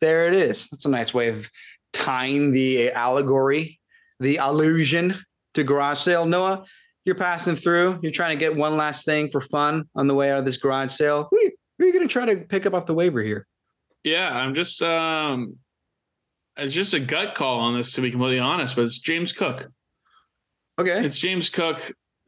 There 0.00 0.28
it 0.28 0.34
is. 0.34 0.68
That's 0.68 0.84
a 0.84 0.90
nice 0.90 1.12
way 1.14 1.28
of 1.28 1.50
tying 1.92 2.52
the 2.52 2.92
allegory, 2.92 3.80
the 4.22 4.36
allusion 4.36 5.14
to 5.54 5.64
garage 5.64 5.98
sale. 5.98 6.24
Noah, 6.24 6.64
you're 7.04 7.14
passing 7.14 7.56
through. 7.56 7.98
You're 8.02 8.12
trying 8.12 8.38
to 8.38 8.40
get 8.40 8.56
one 8.56 8.76
last 8.76 9.04
thing 9.04 9.30
for 9.30 9.40
fun 9.40 9.84
on 9.94 10.06
the 10.06 10.14
way 10.14 10.30
out 10.30 10.38
of 10.38 10.44
this 10.44 10.56
garage 10.56 10.92
sale. 10.92 11.28
Who 11.30 11.36
are 11.36 11.42
you, 11.42 11.50
who 11.78 11.84
are 11.84 11.86
you 11.88 11.92
going 11.92 12.06
to 12.06 12.12
try 12.12 12.26
to 12.26 12.36
pick 12.36 12.64
up 12.64 12.74
off 12.74 12.86
the 12.86 12.94
waiver 12.94 13.22
here? 13.22 13.46
Yeah, 14.04 14.30
I'm 14.32 14.54
just 14.54 14.82
um 14.82 15.56
it's 16.56 16.74
just 16.74 16.92
a 16.94 17.00
gut 17.00 17.34
call 17.34 17.60
on 17.60 17.74
this 17.74 17.92
to 17.92 18.00
be 18.00 18.10
completely 18.10 18.38
honest, 18.38 18.76
but 18.76 18.82
it's 18.82 18.98
James 18.98 19.32
Cook. 19.32 19.68
Okay. 20.78 21.04
It's 21.04 21.18
James 21.18 21.48
Cook. 21.50 21.80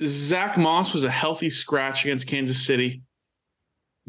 Zach 0.02 0.56
Moss 0.56 0.92
was 0.92 1.04
a 1.04 1.10
healthy 1.10 1.50
scratch 1.50 2.04
against 2.04 2.26
Kansas 2.26 2.64
City. 2.64 3.02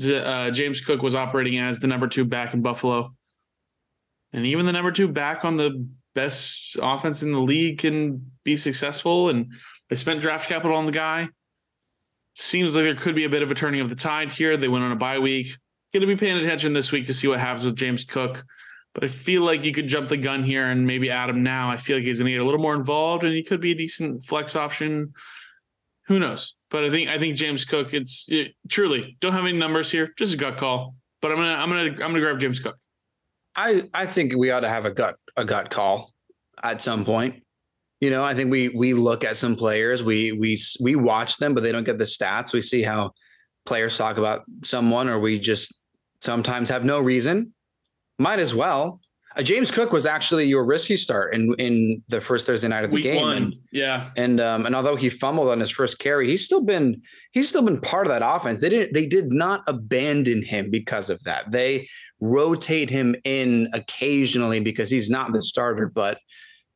Uh, 0.03 0.51
James 0.51 0.81
Cook 0.81 1.01
was 1.01 1.15
operating 1.15 1.57
as 1.57 1.79
the 1.79 1.87
number 1.87 2.07
two 2.07 2.25
back 2.25 2.53
in 2.53 2.61
Buffalo. 2.61 3.13
And 4.33 4.45
even 4.45 4.65
the 4.65 4.73
number 4.73 4.91
two 4.91 5.07
back 5.07 5.45
on 5.45 5.55
the 5.55 5.87
best 6.15 6.77
offense 6.81 7.21
in 7.21 7.31
the 7.31 7.39
league 7.39 7.77
can 7.79 8.31
be 8.43 8.57
successful. 8.57 9.29
And 9.29 9.53
they 9.89 9.95
spent 9.95 10.21
draft 10.21 10.49
capital 10.49 10.75
on 10.75 10.85
the 10.85 10.91
guy. 10.91 11.29
Seems 12.33 12.75
like 12.75 12.85
there 12.85 12.95
could 12.95 13.15
be 13.15 13.25
a 13.25 13.29
bit 13.29 13.43
of 13.43 13.51
a 13.51 13.55
turning 13.55 13.81
of 13.81 13.89
the 13.89 13.95
tide 13.95 14.31
here. 14.31 14.57
They 14.57 14.67
went 14.67 14.83
on 14.83 14.91
a 14.91 14.95
bye 14.95 15.19
week. 15.19 15.47
Going 15.93 16.01
to 16.01 16.07
be 16.07 16.17
paying 16.17 16.37
attention 16.37 16.73
this 16.73 16.91
week 16.91 17.05
to 17.05 17.13
see 17.13 17.27
what 17.27 17.39
happens 17.39 17.65
with 17.65 17.77
James 17.77 18.03
Cook. 18.03 18.43
But 18.93 19.03
I 19.03 19.07
feel 19.07 19.43
like 19.43 19.63
you 19.63 19.71
could 19.71 19.87
jump 19.87 20.09
the 20.09 20.17
gun 20.17 20.43
here 20.43 20.65
and 20.65 20.87
maybe 20.87 21.09
add 21.11 21.29
him 21.29 21.43
now. 21.43 21.69
I 21.69 21.77
feel 21.77 21.97
like 21.97 22.05
he's 22.05 22.19
going 22.19 22.31
to 22.31 22.37
get 22.37 22.41
a 22.41 22.45
little 22.45 22.59
more 22.59 22.75
involved, 22.75 23.23
and 23.23 23.33
he 23.33 23.43
could 23.43 23.61
be 23.61 23.71
a 23.71 23.75
decent 23.75 24.23
flex 24.23 24.55
option. 24.55 25.13
Who 26.07 26.19
knows? 26.19 26.55
But 26.69 26.83
I 26.83 26.89
think 26.89 27.09
I 27.09 27.17
think 27.17 27.35
James 27.35 27.65
Cook. 27.65 27.93
It's 27.93 28.25
it, 28.27 28.53
truly 28.69 29.17
don't 29.21 29.33
have 29.33 29.45
any 29.45 29.57
numbers 29.57 29.91
here, 29.91 30.13
just 30.17 30.33
a 30.33 30.37
gut 30.37 30.57
call. 30.57 30.95
But 31.21 31.31
I'm 31.31 31.37
gonna 31.37 31.53
I'm 31.53 31.69
gonna 31.69 31.81
I'm 31.81 32.11
gonna 32.11 32.19
grab 32.19 32.39
James 32.39 32.59
Cook. 32.59 32.77
I 33.55 33.83
I 33.93 34.05
think 34.05 34.35
we 34.35 34.51
ought 34.51 34.61
to 34.61 34.69
have 34.69 34.85
a 34.85 34.91
gut 34.91 35.15
a 35.37 35.45
gut 35.45 35.69
call 35.69 36.11
at 36.63 36.81
some 36.81 37.05
point. 37.05 37.43
You 38.01 38.09
know, 38.09 38.23
I 38.23 38.33
think 38.35 38.51
we 38.51 38.69
we 38.69 38.93
look 38.93 39.23
at 39.23 39.37
some 39.37 39.55
players, 39.55 40.03
we 40.03 40.31
we 40.33 40.59
we 40.81 40.95
watch 40.95 41.37
them, 41.37 41.53
but 41.53 41.63
they 41.63 41.71
don't 41.71 41.85
get 41.85 41.97
the 41.97 42.03
stats. 42.03 42.53
We 42.53 42.61
see 42.61 42.81
how 42.81 43.11
players 43.65 43.97
talk 43.97 44.17
about 44.17 44.43
someone, 44.63 45.09
or 45.09 45.19
we 45.19 45.39
just 45.39 45.81
sometimes 46.21 46.69
have 46.69 46.83
no 46.83 46.99
reason. 46.99 47.53
Might 48.19 48.39
as 48.39 48.53
well. 48.53 48.99
Uh, 49.35 49.43
James 49.43 49.69
Cook 49.69 49.91
was 49.91 50.05
actually 50.05 50.45
your 50.45 50.63
risky 50.63 50.95
start 50.95 51.33
in 51.33 51.53
in 51.57 52.01
the 52.07 52.21
first 52.21 52.47
Thursday 52.47 52.67
night 52.67 52.85
of 52.85 52.91
the 52.91 52.95
Week 52.95 53.03
game, 53.03 53.21
one, 53.21 53.37
and 53.37 53.55
yeah, 53.71 54.09
and 54.15 54.39
um, 54.39 54.65
and 54.65 54.75
although 54.75 54.95
he 54.95 55.09
fumbled 55.09 55.49
on 55.49 55.59
his 55.59 55.69
first 55.69 55.99
carry, 55.99 56.29
he's 56.29 56.45
still 56.45 56.63
been 56.63 57.01
he's 57.31 57.49
still 57.49 57.61
been 57.61 57.81
part 57.81 58.07
of 58.07 58.11
that 58.11 58.21
offense. 58.23 58.61
They 58.61 58.69
didn't 58.69 58.93
they 58.93 59.05
did 59.05 59.31
not 59.31 59.63
abandon 59.67 60.41
him 60.41 60.71
because 60.71 61.09
of 61.09 61.21
that. 61.23 61.51
They 61.51 61.87
rotate 62.21 62.89
him 62.89 63.15
in 63.25 63.67
occasionally 63.73 64.61
because 64.61 64.89
he's 64.89 65.09
not 65.09 65.33
the 65.33 65.41
starter, 65.41 65.91
but 65.93 66.19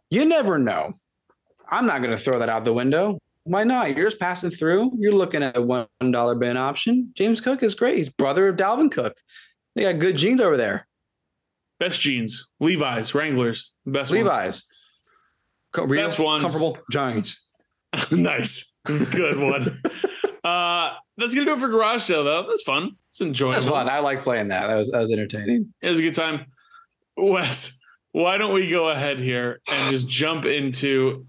you 0.10 0.26
never 0.26 0.58
know. 0.58 0.92
I'm 1.70 1.86
not 1.86 2.00
going 2.00 2.12
to 2.12 2.18
throw 2.18 2.40
that 2.40 2.50
out 2.50 2.66
the 2.66 2.74
window. 2.74 3.20
Why 3.44 3.64
not? 3.64 3.96
You're 3.96 4.08
just 4.08 4.20
passing 4.20 4.52
through. 4.52 4.92
You're 5.00 5.14
looking 5.14 5.44
at 5.44 5.56
a 5.56 5.62
one 5.62 5.88
dollar 6.00 6.36
bin 6.36 6.58
option. 6.58 7.12
James 7.16 7.40
Cook 7.40 7.64
is 7.64 7.74
great. 7.74 7.98
He's 7.98 8.10
brother 8.10 8.50
of 8.50 8.58
Dalvin 8.58 8.92
Cook. 8.92 9.16
They 9.76 9.84
got 9.84 10.00
good 10.00 10.18
genes 10.18 10.42
over 10.42 10.58
there. 10.58 10.89
Best 11.80 12.02
jeans, 12.02 12.50
Levi's, 12.60 13.14
Wranglers, 13.16 13.74
the 13.86 13.92
best 13.92 14.12
ones. 14.12 14.24
Levi's. 14.24 14.64
Co- 15.72 15.86
real, 15.86 16.06
Best 16.06 16.20
ones. 16.20 16.42
comfortable 16.44 16.78
Giants. 16.92 17.46
nice, 18.12 18.76
good 18.86 19.38
one. 19.38 19.64
uh, 20.44 20.92
that's 21.18 21.36
gonna 21.36 21.46
do 21.46 21.54
it 21.54 21.60
for 21.60 21.68
garage 21.70 22.02
sale 22.04 22.24
though. 22.24 22.46
That's 22.48 22.64
fun. 22.64 22.92
It's 23.12 23.22
enjoyable. 23.22 23.54
That's 23.60 23.70
fun. 23.70 23.90
I 23.90 24.00
like 24.00 24.22
playing 24.22 24.48
that. 24.50 24.68
That 24.68 24.76
was 24.76 24.90
that 24.92 25.00
was 25.00 25.12
entertaining. 25.12 25.74
It 25.82 25.90
was 25.90 26.00
a 26.00 26.02
good 26.02 26.16
time. 26.16 26.46
Wes, 27.18 27.80
why 28.14 28.38
don't 28.38 28.54
we 28.54 28.70
go 28.70 28.90
ahead 28.90 29.20
here 29.20 29.62
and 29.68 29.92
just 29.92 30.08
jump 30.08 30.46
into 30.46 31.26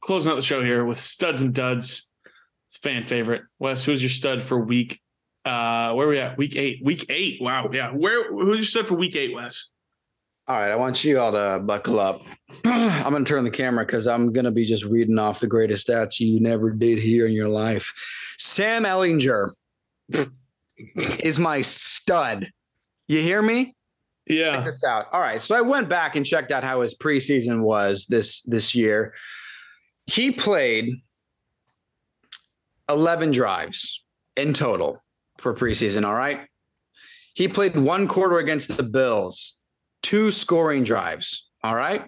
closing 0.00 0.30
out 0.32 0.36
the 0.36 0.42
show 0.42 0.62
here 0.62 0.84
with 0.84 0.98
studs 0.98 1.42
and 1.42 1.52
duds. 1.54 2.10
It's 2.68 2.76
a 2.76 2.80
fan 2.80 3.04
favorite. 3.04 3.42
Wes, 3.58 3.84
who's 3.84 4.02
your 4.02 4.10
stud 4.10 4.40
for 4.42 4.58
week? 4.58 5.00
Uh, 5.44 5.92
where 5.94 6.06
are 6.06 6.10
we 6.10 6.18
at? 6.18 6.36
Week 6.38 6.56
eight. 6.56 6.80
Week 6.84 7.04
eight. 7.08 7.40
Wow. 7.40 7.68
Yeah. 7.72 7.90
Where? 7.90 8.30
Who's 8.32 8.58
your 8.58 8.64
stud 8.66 8.88
for 8.88 8.94
week 8.94 9.16
eight, 9.16 9.34
Wes? 9.34 9.70
All 10.48 10.56
right, 10.56 10.70
I 10.70 10.76
want 10.76 11.02
you 11.02 11.18
all 11.18 11.32
to 11.32 11.60
buckle 11.64 11.98
up. 11.98 12.22
I'm 12.64 13.10
going 13.10 13.24
to 13.24 13.28
turn 13.28 13.42
the 13.42 13.50
camera 13.50 13.84
because 13.84 14.06
I'm 14.06 14.32
going 14.32 14.44
to 14.44 14.52
be 14.52 14.64
just 14.64 14.84
reading 14.84 15.18
off 15.18 15.40
the 15.40 15.48
greatest 15.48 15.88
stats 15.88 16.20
you 16.20 16.40
never 16.40 16.70
did 16.70 16.98
hear 16.98 17.26
in 17.26 17.32
your 17.32 17.48
life. 17.48 17.92
Sam 18.38 18.84
Ehlinger 18.84 19.50
is 20.96 21.40
my 21.40 21.62
stud. 21.62 22.52
You 23.08 23.22
hear 23.22 23.42
me? 23.42 23.74
Yeah. 24.28 24.56
Check 24.56 24.66
this 24.66 24.84
out. 24.84 25.06
All 25.12 25.20
right, 25.20 25.40
so 25.40 25.56
I 25.56 25.62
went 25.62 25.88
back 25.88 26.14
and 26.14 26.24
checked 26.24 26.52
out 26.52 26.62
how 26.62 26.80
his 26.80 26.94
preseason 26.94 27.64
was 27.64 28.06
this 28.06 28.42
this 28.42 28.74
year. 28.74 29.14
He 30.06 30.30
played 30.30 30.90
11 32.88 33.32
drives 33.32 34.04
in 34.36 34.52
total 34.52 35.02
for 35.38 35.54
preseason. 35.54 36.04
All 36.04 36.14
right. 36.14 36.46
He 37.34 37.48
played 37.48 37.76
one 37.76 38.08
quarter 38.08 38.38
against 38.38 38.76
the 38.76 38.82
Bills, 38.82 39.55
two 40.06 40.30
scoring 40.30 40.84
drives. 40.84 41.48
All 41.64 41.74
right. 41.74 42.04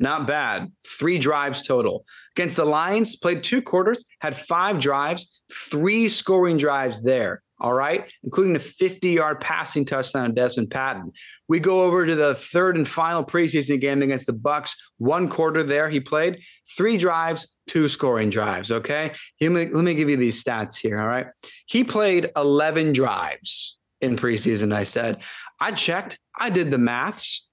Not 0.00 0.26
bad. 0.26 0.72
Three 0.84 1.16
drives 1.16 1.62
total. 1.62 2.04
Against 2.36 2.56
the 2.56 2.64
Lions, 2.64 3.14
played 3.14 3.44
two 3.44 3.62
quarters, 3.62 4.04
had 4.20 4.36
five 4.36 4.80
drives, 4.80 5.42
three 5.50 6.08
scoring 6.08 6.56
drives 6.56 7.02
there. 7.02 7.42
All 7.58 7.72
right, 7.72 8.12
including 8.22 8.52
the 8.52 8.58
50 8.58 9.08
yard 9.08 9.40
passing 9.40 9.86
touchdown 9.86 10.34
Dezmon 10.34 10.66
Patmon. 10.66 11.12
We 11.48 11.58
go 11.58 11.84
over 11.84 12.04
to 12.04 12.14
the 12.14 12.34
third 12.34 12.76
and 12.76 12.86
final 12.86 13.24
preseason 13.24 13.80
game 13.80 14.02
against 14.02 14.26
the 14.26 14.34
Bucs. 14.34 14.72
One 14.98 15.30
quarter 15.30 15.62
there, 15.62 15.88
he 15.88 16.00
played 16.00 16.42
three 16.76 16.98
drives, 16.98 17.48
two 17.66 17.88
scoring 17.88 18.28
drives. 18.28 18.70
Okay, 18.70 19.12
let 19.40 19.52
me, 19.52 19.68
let 19.72 19.84
me 19.84 19.94
give 19.94 20.10
you 20.10 20.18
these 20.18 20.44
stats 20.44 20.76
here. 20.76 21.00
All 21.00 21.08
right, 21.08 21.28
he 21.66 21.82
played 21.82 22.28
11 22.36 22.92
drives 22.92 23.76
in 24.00 24.16
preseason. 24.16 24.74
I 24.74 24.82
said, 24.82 25.22
I 25.60 25.72
checked, 25.72 26.18
I 26.38 26.50
did 26.50 26.70
the 26.70 26.78
maths. 26.78 27.48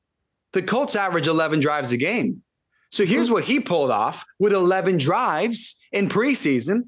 The 0.53 0.61
Colts 0.61 0.95
average 0.95 1.27
11 1.27 1.59
drives 1.59 1.91
a 1.91 1.97
game. 1.97 2.43
So 2.91 3.05
here's 3.05 3.27
hmm. 3.27 3.33
what 3.33 3.45
he 3.45 3.59
pulled 3.59 3.91
off 3.91 4.25
with 4.39 4.53
11 4.53 4.97
drives 4.97 5.75
in 5.91 6.09
preseason 6.09 6.83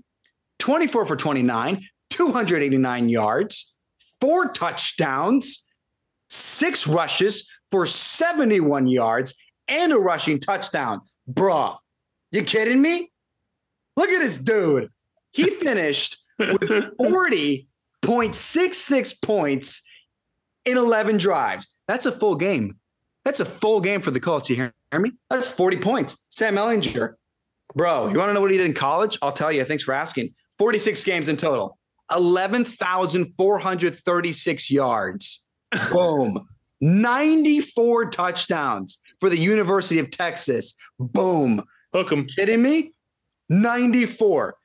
24 0.59 1.05
for 1.05 1.15
29, 1.15 1.81
289 2.09 3.09
yards, 3.09 3.75
four 4.21 4.49
touchdowns, 4.49 5.67
six 6.29 6.87
rushes 6.87 7.49
for 7.71 7.85
71 7.85 8.87
yards, 8.87 9.35
and 9.67 9.91
a 9.91 9.97
rushing 9.97 10.39
touchdown. 10.39 11.01
Bruh, 11.29 11.77
you 12.31 12.43
kidding 12.43 12.81
me? 12.81 13.11
Look 13.97 14.09
at 14.09 14.19
this 14.19 14.37
dude. 14.37 14.89
He 15.31 15.49
finished 15.49 16.17
with 16.39 16.91
40.66 18.05 19.21
points 19.21 19.81
in 20.65 20.77
11 20.77 21.17
drives. 21.17 21.67
That's 21.87 22.05
a 22.05 22.11
full 22.11 22.35
game. 22.35 22.77
That's 23.23 23.39
a 23.39 23.45
full 23.45 23.81
game 23.81 24.01
for 24.01 24.11
the 24.11 24.19
Colts. 24.19 24.49
You 24.49 24.55
hear 24.55 24.73
me? 24.93 25.11
That's 25.29 25.47
40 25.47 25.77
points. 25.77 26.25
Sam 26.29 26.55
Ehlinger, 26.55 27.15
Bro, 27.73 28.09
you 28.09 28.17
want 28.19 28.29
to 28.29 28.33
know 28.33 28.41
what 28.41 28.51
he 28.51 28.57
did 28.57 28.67
in 28.67 28.73
college? 28.73 29.17
I'll 29.21 29.31
tell 29.31 29.51
you. 29.51 29.63
Thanks 29.65 29.83
for 29.83 29.93
asking. 29.93 30.33
46 30.57 31.03
games 31.03 31.27
in 31.27 31.35
total. 31.37 31.77
11,436 32.15 34.71
yards. 34.71 35.47
Boom. 35.91 36.47
94 36.81 38.09
touchdowns 38.11 38.99
for 39.19 39.29
the 39.29 39.37
University 39.37 39.99
of 39.99 40.09
Texas. 40.11 40.75
Boom. 40.99 41.63
Hook 41.93 42.11
'em. 42.11 42.25
Kidding 42.27 42.61
me? 42.61 42.91
94. 43.49 44.55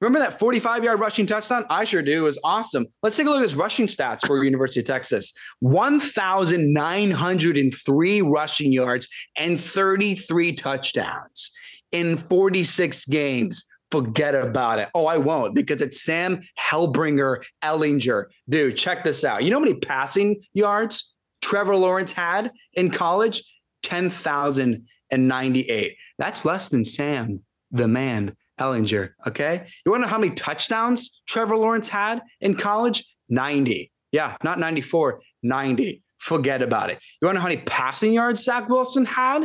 Remember 0.00 0.18
that 0.18 0.38
45 0.38 0.84
yard 0.84 1.00
rushing 1.00 1.26
touchdown? 1.26 1.64
I 1.70 1.84
sure 1.84 2.02
do. 2.02 2.18
It 2.18 2.22
was 2.22 2.38
awesome. 2.44 2.84
Let's 3.02 3.16
take 3.16 3.26
a 3.26 3.30
look 3.30 3.38
at 3.38 3.42
his 3.42 3.56
rushing 3.56 3.86
stats 3.86 4.26
for 4.26 4.44
University 4.44 4.80
of 4.80 4.86
Texas 4.86 5.32
1,903 5.60 8.22
rushing 8.22 8.72
yards 8.72 9.08
and 9.36 9.58
33 9.58 10.52
touchdowns 10.54 11.50
in 11.92 12.18
46 12.18 13.06
games. 13.06 13.64
Forget 13.90 14.34
about 14.34 14.80
it. 14.80 14.90
Oh, 14.94 15.06
I 15.06 15.16
won't 15.16 15.54
because 15.54 15.80
it's 15.80 16.02
Sam 16.02 16.42
Hellbringer 16.58 17.42
Ehlinger. 17.62 18.26
Dude, 18.48 18.76
check 18.76 19.04
this 19.04 19.22
out. 19.24 19.44
You 19.44 19.50
know 19.50 19.58
how 19.58 19.64
many 19.64 19.78
passing 19.78 20.42
yards 20.52 21.14
Trevor 21.40 21.76
Lawrence 21.76 22.12
had 22.12 22.50
in 22.74 22.90
college? 22.90 23.42
10,098. 23.84 25.96
That's 26.18 26.44
less 26.44 26.68
than 26.68 26.84
Sam, 26.84 27.44
the 27.70 27.86
man, 27.86 28.36
Ehlinger. 28.60 29.10
Okay. 29.26 29.66
You 29.84 29.92
want 29.92 30.02
to 30.02 30.06
know 30.06 30.10
how 30.10 30.18
many 30.18 30.34
touchdowns 30.34 31.22
Trevor 31.26 31.56
Lawrence 31.56 31.88
had 31.88 32.22
in 32.40 32.54
college? 32.54 33.04
90. 33.28 33.90
Yeah, 34.12 34.36
not 34.42 34.58
94, 34.58 35.20
90. 35.42 36.02
Forget 36.18 36.62
about 36.62 36.90
it. 36.90 36.98
You 37.20 37.26
want 37.26 37.36
to 37.36 37.38
know 37.38 37.42
how 37.42 37.48
many 37.48 37.62
passing 37.62 38.12
yards 38.12 38.42
Zach 38.42 38.68
Wilson 38.68 39.04
had? 39.04 39.44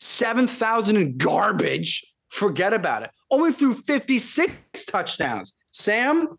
7,000 0.00 0.96
in 0.96 1.16
garbage. 1.16 2.04
Forget 2.30 2.72
about 2.72 3.02
it. 3.02 3.10
Only 3.30 3.52
threw 3.52 3.74
56 3.74 4.84
touchdowns. 4.86 5.54
Sam, 5.72 6.38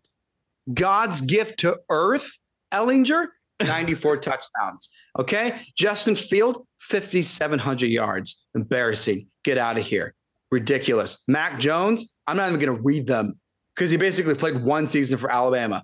God's 0.72 1.20
gift 1.20 1.60
to 1.60 1.78
earth, 1.88 2.38
Ellinger, 2.72 3.28
94 3.62 4.18
touchdowns. 4.18 4.88
Okay. 5.18 5.60
Justin 5.76 6.16
Field, 6.16 6.66
5,700 6.80 7.86
yards. 7.86 8.46
Embarrassing. 8.54 9.28
Get 9.44 9.58
out 9.58 9.78
of 9.78 9.84
here. 9.84 10.14
Ridiculous. 10.52 11.22
Mac 11.26 11.58
Jones, 11.58 12.14
I'm 12.26 12.36
not 12.36 12.48
even 12.48 12.60
going 12.60 12.76
to 12.76 12.82
read 12.82 13.06
them 13.06 13.40
because 13.74 13.90
he 13.90 13.96
basically 13.96 14.34
played 14.34 14.62
one 14.62 14.88
season 14.88 15.18
for 15.18 15.32
Alabama. 15.32 15.82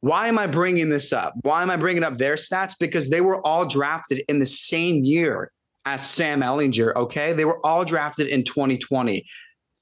Why 0.00 0.28
am 0.28 0.38
I 0.38 0.46
bringing 0.46 0.88
this 0.88 1.12
up? 1.12 1.34
Why 1.42 1.62
am 1.62 1.70
I 1.70 1.76
bringing 1.76 2.04
up 2.04 2.16
their 2.16 2.36
stats? 2.36 2.74
Because 2.78 3.10
they 3.10 3.20
were 3.20 3.44
all 3.44 3.66
drafted 3.66 4.22
in 4.28 4.38
the 4.38 4.46
same 4.46 5.04
year 5.04 5.50
as 5.84 6.08
Sam 6.08 6.40
Ehlinger. 6.40 6.94
Okay. 6.94 7.32
They 7.32 7.44
were 7.44 7.64
all 7.66 7.84
drafted 7.84 8.28
in 8.28 8.44
2020. 8.44 9.24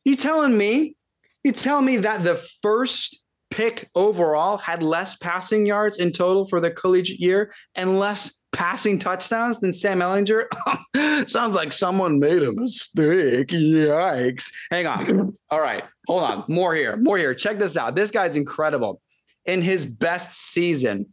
You 0.06 0.16
telling 0.16 0.56
me, 0.56 0.96
you 1.44 1.52
telling 1.52 1.84
me 1.84 1.98
that 1.98 2.24
the 2.24 2.42
first 2.62 3.22
pick 3.50 3.88
overall 3.94 4.58
had 4.58 4.82
less 4.82 5.16
passing 5.16 5.66
yards 5.66 5.98
in 5.98 6.12
total 6.12 6.46
for 6.46 6.60
the 6.60 6.70
collegiate 6.70 7.20
year 7.20 7.52
and 7.74 7.98
less 7.98 8.42
passing 8.52 8.98
touchdowns 8.98 9.60
than 9.60 9.72
Sam 9.72 10.00
Ehlinger. 10.00 10.46
Sounds 11.28 11.54
like 11.54 11.72
someone 11.72 12.18
made 12.18 12.42
a 12.42 12.52
mistake. 12.52 13.48
Yikes. 13.48 14.52
Hang 14.70 14.86
on. 14.86 15.36
All 15.50 15.60
right. 15.60 15.84
Hold 16.06 16.24
on. 16.24 16.44
More 16.48 16.74
here. 16.74 16.96
More 16.96 17.18
here. 17.18 17.34
Check 17.34 17.58
this 17.58 17.76
out. 17.76 17.94
This 17.94 18.10
guy's 18.10 18.36
incredible. 18.36 19.00
In 19.44 19.62
his 19.62 19.84
best 19.84 20.32
season, 20.32 21.06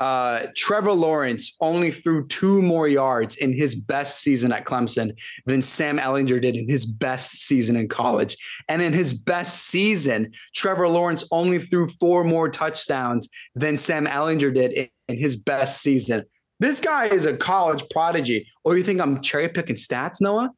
uh, 0.00 0.46
Trevor 0.56 0.92
Lawrence 0.92 1.54
only 1.60 1.90
threw 1.90 2.26
two 2.26 2.62
more 2.62 2.88
yards 2.88 3.36
in 3.36 3.52
his 3.52 3.74
best 3.74 4.22
season 4.22 4.50
at 4.50 4.64
Clemson 4.64 5.12
than 5.44 5.60
Sam 5.60 5.98
Ehlinger 5.98 6.40
did 6.40 6.56
in 6.56 6.68
his 6.68 6.86
best 6.86 7.32
season 7.32 7.76
in 7.76 7.86
college. 7.86 8.36
And 8.68 8.80
in 8.80 8.94
his 8.94 9.12
best 9.12 9.66
season, 9.66 10.32
Trevor 10.54 10.88
Lawrence 10.88 11.28
only 11.30 11.58
threw 11.58 11.86
four 11.86 12.24
more 12.24 12.48
touchdowns 12.48 13.28
than 13.54 13.76
Sam 13.76 14.06
Ehlinger 14.06 14.52
did 14.54 14.72
in, 14.72 14.88
in 15.08 15.18
his 15.18 15.36
best 15.36 15.82
season. 15.82 16.24
This 16.60 16.80
guy 16.80 17.06
is 17.06 17.26
a 17.26 17.36
college 17.36 17.84
prodigy. 17.90 18.46
Or 18.64 18.78
you 18.78 18.82
think 18.82 19.02
I'm 19.02 19.20
cherry 19.20 19.50
picking 19.50 19.76
stats, 19.76 20.20
Noah? 20.20 20.50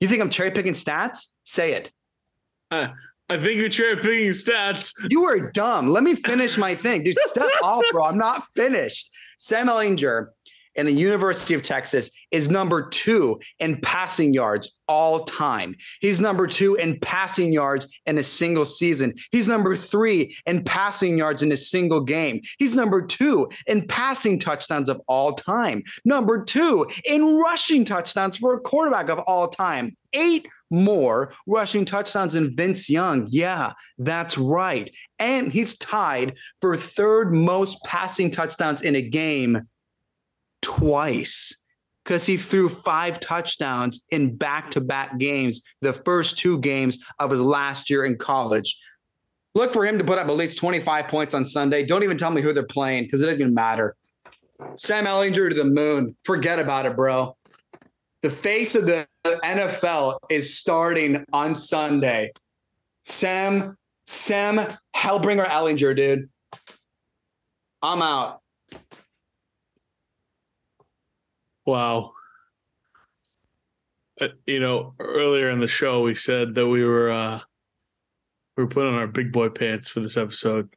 You 0.00 0.08
think 0.08 0.22
I'm 0.22 0.30
cherry 0.30 0.50
picking 0.50 0.72
stats? 0.72 1.28
Say 1.44 1.72
it. 1.72 1.90
Uh, 2.70 2.88
I 3.28 3.38
think 3.38 3.76
you're 3.76 3.96
picking 3.96 4.30
stats. 4.30 4.92
You 5.10 5.24
are 5.24 5.50
dumb. 5.50 5.88
Let 5.88 6.04
me 6.04 6.14
finish 6.14 6.56
my 6.56 6.74
thing. 6.76 7.02
Dude, 7.02 7.16
step 7.24 7.48
off, 7.62 7.84
bro. 7.90 8.04
I'm 8.04 8.18
not 8.18 8.44
finished. 8.54 9.10
Sam 9.36 9.66
Ehlinger 9.66 10.28
in 10.76 10.86
the 10.86 10.92
University 10.92 11.54
of 11.54 11.62
Texas 11.62 12.10
is 12.30 12.50
number 12.50 12.88
two 12.88 13.40
in 13.58 13.80
passing 13.80 14.34
yards 14.34 14.78
all 14.88 15.24
time. 15.24 15.74
He's 16.00 16.20
number 16.20 16.46
two 16.46 16.74
in 16.76 16.98
passing 17.00 17.52
yards 17.52 17.98
in 18.06 18.18
a 18.18 18.22
single 18.22 18.64
season. 18.64 19.14
He's 19.32 19.48
number 19.48 19.74
three 19.74 20.36
in 20.46 20.64
passing 20.64 21.18
yards 21.18 21.42
in 21.42 21.50
a 21.52 21.56
single 21.56 22.00
game. 22.00 22.40
He's 22.58 22.76
number 22.76 23.02
two 23.02 23.50
in 23.66 23.86
passing 23.86 24.38
touchdowns 24.38 24.88
of 24.88 25.00
all 25.08 25.32
time. 25.32 25.82
Number 26.04 26.44
two 26.44 26.86
in 27.04 27.38
rushing 27.38 27.84
touchdowns 27.84 28.36
for 28.36 28.54
a 28.54 28.60
quarterback 28.60 29.08
of 29.08 29.18
all 29.20 29.48
time. 29.48 29.96
Eight 30.12 30.48
more 30.70 31.32
rushing 31.46 31.84
touchdowns 31.84 32.32
than 32.32 32.56
Vince 32.56 32.88
Young. 32.88 33.26
Yeah, 33.28 33.72
that's 33.98 34.38
right. 34.38 34.90
And 35.18 35.52
he's 35.52 35.76
tied 35.76 36.38
for 36.60 36.76
third 36.76 37.32
most 37.32 37.82
passing 37.84 38.30
touchdowns 38.30 38.82
in 38.82 38.96
a 38.96 39.02
game 39.02 39.66
twice 40.62 41.56
because 42.04 42.24
he 42.24 42.36
threw 42.36 42.68
five 42.68 43.18
touchdowns 43.18 44.04
in 44.10 44.36
back 44.36 44.70
to 44.70 44.80
back 44.80 45.18
games, 45.18 45.62
the 45.80 45.92
first 45.92 46.38
two 46.38 46.58
games 46.60 46.98
of 47.18 47.30
his 47.30 47.40
last 47.40 47.90
year 47.90 48.04
in 48.04 48.16
college. 48.16 48.78
Look 49.56 49.72
for 49.72 49.84
him 49.84 49.98
to 49.98 50.04
put 50.04 50.18
up 50.18 50.28
at 50.28 50.36
least 50.36 50.58
25 50.58 51.08
points 51.08 51.34
on 51.34 51.44
Sunday. 51.44 51.84
Don't 51.84 52.04
even 52.04 52.16
tell 52.16 52.30
me 52.30 52.42
who 52.42 52.52
they're 52.52 52.62
playing 52.62 53.04
because 53.04 53.22
it 53.22 53.26
doesn't 53.26 53.40
even 53.40 53.54
matter. 53.54 53.96
Sam 54.76 55.04
Ehlinger 55.04 55.48
to 55.48 55.54
the 55.54 55.64
moon. 55.64 56.16
Forget 56.24 56.58
about 56.58 56.86
it, 56.86 56.94
bro. 56.94 57.36
The 58.22 58.30
face 58.30 58.74
of 58.74 58.86
the 58.86 59.06
NFL 59.24 60.18
is 60.30 60.56
starting 60.56 61.24
on 61.32 61.54
Sunday. 61.54 62.32
Sam, 63.04 63.76
Sam 64.06 64.68
Hellbringer 64.94 65.46
Ehlinger, 65.46 65.96
dude. 65.96 66.28
I'm 67.82 68.02
out. 68.02 68.40
Wow. 71.66 72.12
Uh, 74.20 74.28
you 74.46 74.60
know, 74.60 74.94
earlier 74.98 75.50
in 75.50 75.58
the 75.58 75.66
show, 75.66 76.00
we 76.00 76.14
said 76.14 76.54
that 76.54 76.66
we 76.68 76.84
were 76.84 77.10
uh, 77.10 77.40
we 78.56 78.62
were 78.62 78.68
putting 78.68 78.94
on 78.94 78.98
our 78.98 79.06
big 79.06 79.32
boy 79.32 79.50
pants 79.50 79.90
for 79.90 80.00
this 80.00 80.16
episode, 80.16 80.70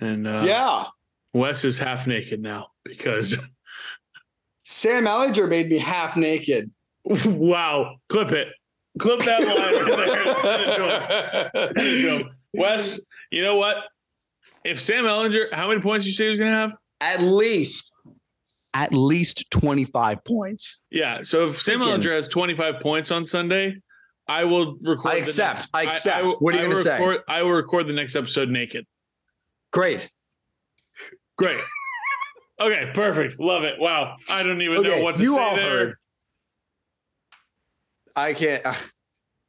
and 0.00 0.26
uh, 0.26 0.42
yeah, 0.44 0.86
Wes 1.34 1.64
is 1.64 1.78
half 1.78 2.08
naked 2.08 2.40
now 2.40 2.68
because 2.84 3.38
Sam 4.64 5.04
Ehlinger 5.04 5.48
made 5.48 5.68
me 5.68 5.78
half 5.78 6.16
naked. 6.16 6.68
wow, 7.04 7.94
clip 8.08 8.32
it, 8.32 8.48
clip 8.98 9.20
that 9.20 9.42
line 9.42 9.74
right 11.64 11.74
there. 11.84 12.24
Wes, 12.54 13.00
you 13.30 13.42
know 13.42 13.54
what? 13.54 13.84
If 14.64 14.80
Sam 14.80 15.04
Ehlinger, 15.04 15.52
how 15.52 15.68
many 15.68 15.80
points 15.80 16.06
you 16.06 16.12
say 16.12 16.30
he's 16.30 16.38
going 16.38 16.50
to 16.50 16.56
have? 16.56 16.76
At 17.00 17.20
least 17.20 17.93
at 18.74 18.92
least 18.92 19.50
25 19.50 20.24
points. 20.24 20.80
Yeah. 20.90 21.22
So 21.22 21.48
if 21.48 21.60
Sam 21.60 21.80
Ehlinger 21.80 22.12
has 22.12 22.28
25 22.28 22.80
points 22.80 23.10
on 23.12 23.24
Sunday, 23.24 23.80
I 24.26 24.44
will 24.44 24.76
record. 24.82 25.12
I 25.12 25.16
accept. 25.18 25.56
Next, 25.56 25.70
I 25.72 25.82
accept. 25.84 26.24
I, 26.24 26.28
I, 26.28 26.32
what 26.40 26.54
are 26.54 26.58
you 26.58 26.64
going 26.64 26.76
to 26.76 26.82
say? 26.82 27.18
I 27.28 27.42
will 27.42 27.52
record 27.52 27.86
the 27.86 27.92
next 27.92 28.16
episode 28.16 28.48
naked. 28.48 28.84
Great. 29.72 30.10
Great. 31.38 31.60
okay. 32.60 32.90
Perfect. 32.92 33.38
Love 33.38 33.62
it. 33.62 33.78
Wow. 33.78 34.16
I 34.28 34.42
don't 34.42 34.60
even 34.60 34.78
okay, 34.78 34.98
know 34.98 35.04
what 35.04 35.16
to 35.16 35.22
you 35.22 35.36
say 35.36 35.42
all 35.42 35.56
there. 35.56 35.70
Heard. 35.70 35.94
I 38.16 38.32
can't. 38.32 38.64
Uh, 38.66 38.74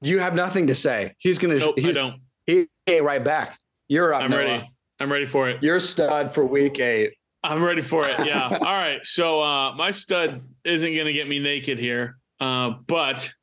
you 0.01 0.19
have 0.19 0.35
nothing 0.35 0.67
to 0.67 0.75
say. 0.75 1.15
He's 1.17 1.39
going 1.39 1.57
to. 1.57 1.65
Nope, 1.65 1.75
I 1.83 1.91
don't. 1.91 2.21
He 2.45 2.67
ain't 2.85 3.03
right 3.03 3.23
back. 3.23 3.57
You're 3.87 4.13
up. 4.13 4.23
I'm 4.23 4.31
Noah. 4.31 4.39
ready. 4.39 4.69
I'm 4.99 5.11
ready 5.11 5.25
for 5.25 5.49
it. 5.49 5.63
You're 5.63 5.79
stud 5.79 6.33
for 6.33 6.45
week 6.45 6.79
eight. 6.79 7.13
I'm 7.49 7.63
ready 7.63 7.81
for 7.81 8.05
it. 8.05 8.25
Yeah. 8.25 8.47
All 8.59 8.59
right. 8.59 9.05
So 9.05 9.41
uh, 9.41 9.73
my 9.75 9.91
stud 9.91 10.41
isn't 10.63 10.93
going 10.93 11.05
to 11.05 11.13
get 11.13 11.27
me 11.27 11.39
naked 11.39 11.79
here, 11.79 12.17
uh, 12.39 12.71
but 12.87 13.33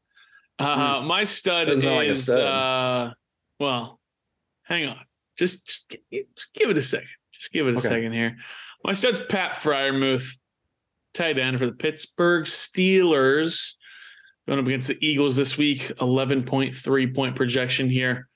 uh, 0.58 1.00
mm. 1.00 1.06
my 1.06 1.24
stud 1.24 1.68
is 1.68 1.84
like 1.84 2.14
stud. 2.16 2.38
Uh, 2.38 3.14
well. 3.58 3.98
Hang 4.64 4.88
on. 4.88 5.04
Just, 5.36 5.66
just, 5.66 5.90
just, 6.10 6.54
give 6.54 6.70
it 6.70 6.78
a 6.78 6.82
second. 6.82 7.08
Just 7.32 7.52
give 7.52 7.66
it 7.66 7.74
a 7.74 7.78
okay. 7.78 7.88
second 7.88 8.12
here. 8.12 8.36
My 8.84 8.92
stud's 8.92 9.20
Pat 9.28 9.52
Freiermuth, 9.52 10.26
tight 11.14 11.38
end 11.38 11.58
for 11.58 11.66
the 11.66 11.72
Pittsburgh 11.72 12.44
Steelers, 12.44 13.74
going 14.46 14.58
up 14.58 14.66
against 14.66 14.88
the 14.88 14.98
Eagles 15.06 15.36
this 15.36 15.58
week. 15.58 15.80
11.3 15.98 17.14
point 17.14 17.36
projection 17.36 17.90
here. 17.90 18.28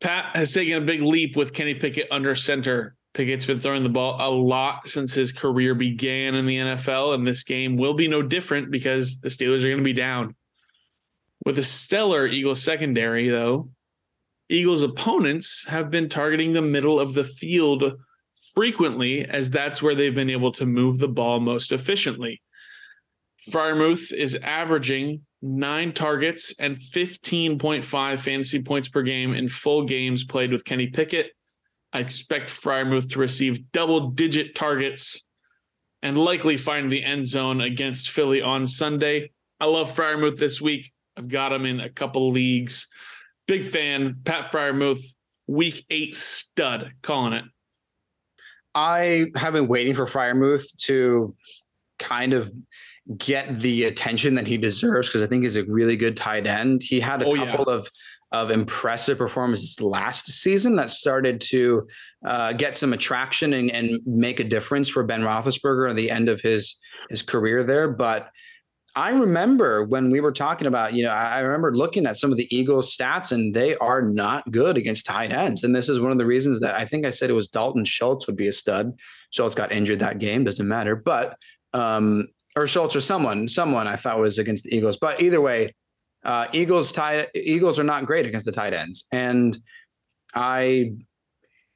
Pat 0.00 0.34
has 0.34 0.52
taken 0.52 0.82
a 0.82 0.86
big 0.86 1.02
leap 1.02 1.36
with 1.36 1.52
Kenny 1.52 1.74
Pickett 1.74 2.08
under 2.10 2.34
center 2.34 2.96
Pickett's 3.14 3.44
been 3.44 3.58
throwing 3.58 3.82
the 3.82 3.90
ball 3.90 4.16
a 4.18 4.30
lot 4.30 4.88
since 4.88 5.12
his 5.12 5.32
career 5.32 5.74
began 5.74 6.34
in 6.34 6.46
the 6.46 6.56
NFL, 6.56 7.14
and 7.14 7.26
this 7.26 7.44
game 7.44 7.76
will 7.76 7.94
be 7.94 8.08
no 8.08 8.22
different 8.22 8.70
because 8.70 9.20
the 9.20 9.28
Steelers 9.28 9.60
are 9.62 9.68
going 9.68 9.78
to 9.78 9.82
be 9.82 9.92
down. 9.92 10.34
With 11.44 11.58
a 11.58 11.62
stellar 11.62 12.26
Eagles 12.26 12.62
secondary, 12.62 13.28
though, 13.28 13.68
Eagles 14.48 14.82
opponents 14.82 15.66
have 15.68 15.90
been 15.90 16.08
targeting 16.08 16.52
the 16.52 16.62
middle 16.62 16.98
of 16.98 17.14
the 17.14 17.24
field 17.24 17.98
frequently, 18.54 19.24
as 19.26 19.50
that's 19.50 19.82
where 19.82 19.94
they've 19.94 20.14
been 20.14 20.30
able 20.30 20.52
to 20.52 20.64
move 20.64 20.98
the 20.98 21.08
ball 21.08 21.40
most 21.40 21.72
efficiently. 21.72 22.40
Freiermuth 23.50 24.12
is 24.12 24.36
averaging 24.36 25.22
nine 25.42 25.92
targets 25.92 26.54
and 26.58 26.76
15.5 26.76 28.18
fantasy 28.20 28.62
points 28.62 28.88
per 28.88 29.02
game 29.02 29.34
in 29.34 29.48
full 29.48 29.84
games 29.84 30.24
played 30.24 30.52
with 30.52 30.64
Kenny 30.64 30.86
Pickett 30.86 31.32
I 31.92 32.00
expect 32.00 32.48
Freiermuth 32.48 33.10
to 33.10 33.18
receive 33.18 33.70
double 33.72 34.10
digit 34.10 34.54
targets 34.54 35.26
and 36.02 36.16
likely 36.16 36.56
find 36.56 36.90
the 36.90 37.04
end 37.04 37.26
zone 37.26 37.60
against 37.60 38.10
Philly 38.10 38.42
on 38.42 38.66
Sunday. 38.66 39.30
I 39.60 39.66
love 39.66 39.94
Freiermuth 39.94 40.38
this 40.38 40.60
week. 40.60 40.90
I've 41.16 41.28
got 41.28 41.52
him 41.52 41.66
in 41.66 41.80
a 41.80 41.90
couple 41.90 42.30
leagues. 42.30 42.88
Big 43.46 43.64
fan. 43.64 44.16
Pat 44.24 44.50
Freiermuth, 44.50 45.02
week 45.46 45.84
eight 45.90 46.14
stud, 46.14 46.92
calling 47.02 47.34
it. 47.34 47.44
I 48.74 49.26
have 49.36 49.52
been 49.52 49.68
waiting 49.68 49.94
for 49.94 50.06
Freiermuth 50.06 50.74
to 50.84 51.34
kind 51.98 52.32
of 52.32 52.52
get 53.18 53.58
the 53.58 53.84
attention 53.84 54.34
that 54.36 54.46
he 54.46 54.56
deserves 54.56 55.08
because 55.08 55.22
I 55.22 55.26
think 55.26 55.42
he's 55.42 55.56
a 55.56 55.64
really 55.64 55.96
good 55.96 56.16
tight 56.16 56.46
end. 56.46 56.82
He 56.82 57.00
had 57.00 57.22
a 57.22 57.26
oh, 57.26 57.34
couple 57.34 57.66
yeah. 57.68 57.74
of 57.74 57.90
of 58.32 58.50
impressive 58.50 59.18
performances 59.18 59.80
last 59.80 60.26
season 60.26 60.76
that 60.76 60.88
started 60.88 61.40
to 61.40 61.86
uh, 62.26 62.52
get 62.52 62.74
some 62.74 62.92
attraction 62.92 63.52
and, 63.52 63.70
and, 63.70 64.00
make 64.06 64.40
a 64.40 64.44
difference 64.44 64.88
for 64.88 65.04
Ben 65.04 65.22
Roethlisberger 65.22 65.90
at 65.90 65.96
the 65.96 66.10
end 66.10 66.28
of 66.28 66.40
his 66.40 66.76
his 67.10 67.22
career 67.22 67.62
there. 67.62 67.88
But 67.88 68.30
I 68.94 69.10
remember 69.10 69.84
when 69.84 70.10
we 70.10 70.20
were 70.20 70.32
talking 70.32 70.66
about, 70.66 70.92
you 70.92 71.04
know, 71.04 71.10
I 71.10 71.40
remember 71.40 71.74
looking 71.74 72.04
at 72.04 72.18
some 72.18 72.30
of 72.30 72.36
the 72.36 72.54
Eagles 72.54 72.94
stats 72.94 73.32
and 73.32 73.54
they 73.54 73.74
are 73.76 74.02
not 74.02 74.50
good 74.50 74.76
against 74.76 75.06
tight 75.06 75.32
ends. 75.32 75.64
And 75.64 75.74
this 75.74 75.88
is 75.88 75.98
one 75.98 76.12
of 76.12 76.18
the 76.18 76.26
reasons 76.26 76.60
that 76.60 76.74
I 76.74 76.84
think 76.84 77.06
I 77.06 77.10
said 77.10 77.30
it 77.30 77.34
was 77.34 77.48
Dalton 77.48 77.86
Schultz 77.86 78.26
would 78.26 78.36
be 78.36 78.48
a 78.48 78.52
stud. 78.52 78.92
Schultz 79.30 79.54
got 79.54 79.72
injured 79.72 80.00
that 80.00 80.18
game, 80.18 80.44
doesn't 80.44 80.68
matter. 80.68 80.94
But 80.94 81.38
um, 81.72 82.28
or 82.54 82.66
Schultz 82.66 82.94
or 82.94 83.00
someone, 83.00 83.48
someone 83.48 83.86
I 83.86 83.96
thought 83.96 84.18
was 84.18 84.38
against 84.38 84.64
the 84.64 84.76
Eagles. 84.76 84.98
But 84.98 85.22
either 85.22 85.40
way, 85.40 85.74
uh, 86.24 86.46
Eagles 86.52 86.92
tight 86.92 87.28
Eagles 87.34 87.78
are 87.78 87.84
not 87.84 88.06
great 88.06 88.26
against 88.26 88.46
the 88.46 88.52
tight 88.52 88.74
ends, 88.74 89.06
and 89.12 89.58
I 90.34 90.92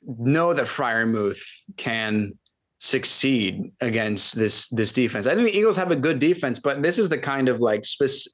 know 0.02 0.54
that 0.54 0.66
Freiermuth 0.66 1.42
can 1.76 2.32
succeed 2.78 3.72
against 3.80 4.36
this 4.36 4.68
this 4.68 4.92
defense. 4.92 5.26
I 5.26 5.34
think 5.34 5.48
the 5.48 5.58
Eagles 5.58 5.76
have 5.76 5.90
a 5.90 5.96
good 5.96 6.18
defense, 6.18 6.58
but 6.58 6.82
this 6.82 6.98
is 6.98 7.08
the 7.08 7.18
kind 7.18 7.48
of 7.48 7.60
like 7.60 7.84
spec- 7.84 8.32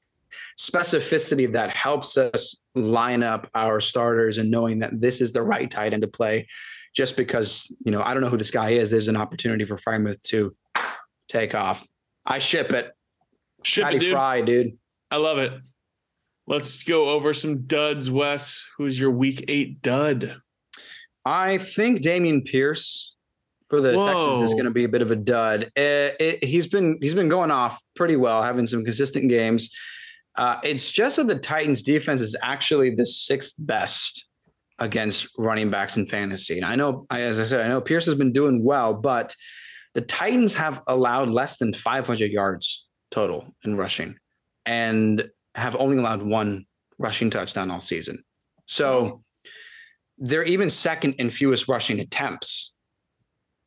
specificity 0.60 1.50
that 1.52 1.70
helps 1.70 2.16
us 2.16 2.62
line 2.74 3.22
up 3.22 3.48
our 3.54 3.80
starters 3.80 4.38
and 4.38 4.50
knowing 4.50 4.80
that 4.80 5.00
this 5.00 5.20
is 5.20 5.32
the 5.32 5.42
right 5.42 5.70
tight 5.70 5.92
end 5.92 6.02
to 6.02 6.08
play. 6.08 6.46
Just 6.94 7.16
because 7.16 7.74
you 7.84 7.90
know 7.92 8.02
I 8.02 8.12
don't 8.12 8.22
know 8.22 8.28
who 8.28 8.36
this 8.36 8.50
guy 8.50 8.70
is, 8.70 8.90
there's 8.90 9.08
an 9.08 9.16
opportunity 9.16 9.64
for 9.64 9.76
Freiermuth 9.76 10.20
to 10.24 10.54
take 11.28 11.54
off. 11.54 11.86
I 12.26 12.38
ship 12.38 12.70
it. 12.72 12.92
Ship 13.64 13.84
Patty 13.84 13.96
it, 13.96 14.00
dude. 14.00 14.12
Fry, 14.12 14.40
dude. 14.42 14.78
I 15.10 15.16
love 15.16 15.38
it. 15.38 15.52
Let's 16.47 16.82
go 16.82 17.09
over 17.09 17.32
some 17.32 17.66
duds, 17.66 18.11
Wes. 18.11 18.66
Who's 18.76 18.99
your 18.99 19.11
week 19.11 19.45
eight 19.49 19.80
dud? 19.80 20.36
I 21.24 21.59
think 21.59 22.03
Dameon 22.03 22.45
Pierce 22.45 23.14
for 23.68 23.80
the 23.80 23.95
Whoa. 23.95 24.05
Texans 24.05 24.51
is 24.51 24.55
going 24.55 24.64
to 24.64 24.72
be 24.72 24.84
a 24.84 24.88
bit 24.88 25.03
of 25.03 25.11
a 25.11 25.16
dud. 25.16 25.70
It, 25.76 26.12
uh, 26.12 26.14
it, 26.18 26.45
he's 26.45 26.66
been 26.66 26.99
he's 27.01 27.14
been 27.14 27.28
going 27.28 27.51
off 27.51 27.80
pretty 27.95 28.16
well, 28.16 28.43
having 28.43 28.66
some 28.66 28.84
consistent 28.84 29.28
games. 29.28 29.70
Uh, 30.36 30.59
it's 30.62 30.90
just 30.90 31.16
that 31.16 31.26
the 31.26 31.36
Titans' 31.36 31.82
defense 31.82 32.20
is 32.20 32.36
actually 32.43 32.95
the 32.95 33.07
sixth 33.07 33.55
best 33.59 34.26
against 34.78 35.28
running 35.38 35.70
backs 35.70 35.97
in 35.97 36.07
fantasy. 36.07 36.57
And 36.57 36.66
I 36.66 36.74
know, 36.74 37.07
as 37.11 37.38
I 37.38 37.45
said, 37.45 37.64
I 37.64 37.68
know 37.68 37.80
Pierce 37.80 38.07
has 38.07 38.14
been 38.14 38.32
doing 38.32 38.64
well, 38.64 38.95
but 38.95 39.34
the 39.95 40.01
Titans 40.01 40.55
have 40.55 40.82
allowed 40.86 41.28
less 41.28 41.59
than 41.59 41.72
500 41.72 42.32
yards 42.32 42.86
total 43.11 43.55
in 43.64 43.76
rushing, 43.76 44.16
and 44.66 45.30
have 45.55 45.76
only 45.76 45.98
allowed 45.98 46.22
one 46.22 46.66
rushing 46.98 47.30
touchdown 47.30 47.70
all 47.70 47.80
season. 47.80 48.22
So 48.66 49.22
hmm. 49.44 49.48
they're 50.18 50.44
even 50.44 50.70
second 50.70 51.14
in 51.14 51.30
fewest 51.30 51.68
rushing 51.68 52.00
attempts. 52.00 52.74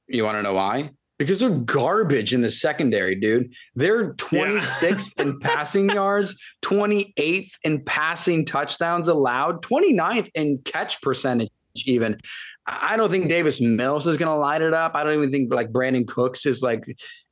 You 0.07 0.23
want 0.23 0.37
to 0.37 0.43
know 0.43 0.53
why? 0.53 0.91
Because 1.17 1.39
they're 1.39 1.49
garbage 1.49 2.33
in 2.33 2.41
the 2.41 2.51
secondary, 2.51 3.15
dude. 3.15 3.53
They're 3.73 4.13
26th 4.15 5.13
yeah. 5.17 5.23
in 5.23 5.39
passing 5.41 5.89
yards, 5.89 6.37
28th 6.63 7.51
in 7.63 7.83
passing 7.83 8.45
touchdowns 8.45 9.07
allowed, 9.07 9.63
29th 9.63 10.29
in 10.35 10.59
catch 10.65 11.01
percentage 11.01 11.49
even. 11.85 12.17
I 12.67 12.97
don't 12.97 13.09
think 13.11 13.29
Davis 13.29 13.61
Mills 13.61 14.07
is 14.07 14.17
going 14.17 14.31
to 14.31 14.37
light 14.37 14.61
it 14.61 14.73
up. 14.73 14.93
I 14.95 15.03
don't 15.03 15.13
even 15.15 15.31
think 15.31 15.53
like 15.53 15.71
Brandin 15.71 16.07
Cooks 16.07 16.45
is 16.45 16.63
like, 16.63 16.83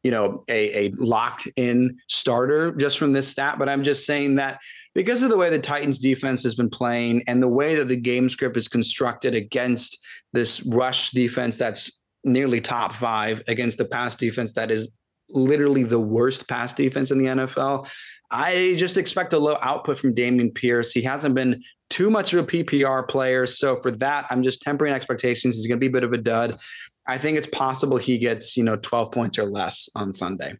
you 0.04 0.12
know, 0.12 0.44
a, 0.48 0.88
a 0.88 0.92
locked 0.98 1.48
in 1.56 1.98
starter 2.08 2.72
just 2.74 2.98
from 2.98 3.14
this 3.14 3.28
stat. 3.28 3.58
But 3.58 3.70
I'm 3.70 3.84
just 3.84 4.06
saying 4.06 4.36
that 4.36 4.60
because 4.94 5.24
of 5.24 5.30
the 5.30 5.38
way 5.38 5.50
the 5.50 5.60
Titans 5.60 5.98
defense 5.98 6.44
has 6.44 6.56
been 6.56 6.70
playing 6.70 7.24
and 7.28 7.42
the 7.42 7.48
way 7.48 7.76
that 7.76 7.88
the 7.88 8.00
game 8.00 8.30
script 8.30 8.58
is 8.58 8.68
constructed 8.68 9.34
against 9.34 9.98
this 10.34 10.64
rush 10.66 11.12
defense 11.12 11.58
that's 11.58 12.00
nearly 12.24 12.62
top 12.62 12.94
five 12.94 13.42
against 13.48 13.78
the 13.78 13.86
pass 13.86 14.16
defense 14.16 14.54
that 14.54 14.72
is 14.72 14.92
literally 15.30 15.84
the 15.84 16.00
worst 16.00 16.48
pass 16.48 16.74
defense 16.74 17.12
in 17.12 17.18
the 17.18 17.26
NFL. 17.26 17.90
I 18.32 18.76
just 18.78 18.98
expect 18.98 19.34
a 19.34 19.40
low 19.40 19.58
output 19.62 19.98
from 19.98 20.16
Dameon 20.16 20.54
Pierce. 20.56 20.92
He 20.92 21.02
hasn't 21.02 21.36
been 21.36 21.62
too 21.94 22.10
much 22.10 22.34
of 22.34 22.44
a 22.44 22.48
PPR 22.48 23.08
player. 23.08 23.46
So 23.46 23.80
for 23.80 23.92
that, 23.92 24.26
I'm 24.32 24.42
just 24.42 24.64
tempering 24.64 24.94
expectations. 24.94 25.56
He's 25.56 25.68
going 25.68 25.78
to 25.78 25.80
be 25.80 25.86
a 25.86 25.92
bit 25.92 26.04
of 26.04 26.12
a 26.12 26.18
dud. 26.18 26.56
I 27.08 27.20
think 27.20 27.38
it's 27.38 27.46
possible 27.46 27.98
he 27.98 28.18
gets, 28.18 28.58
you 28.58 28.64
know, 28.64 28.78
12 28.78 29.12
points 29.12 29.38
or 29.38 29.46
less 29.46 29.90
on 29.96 30.16
Sunday. 30.16 30.58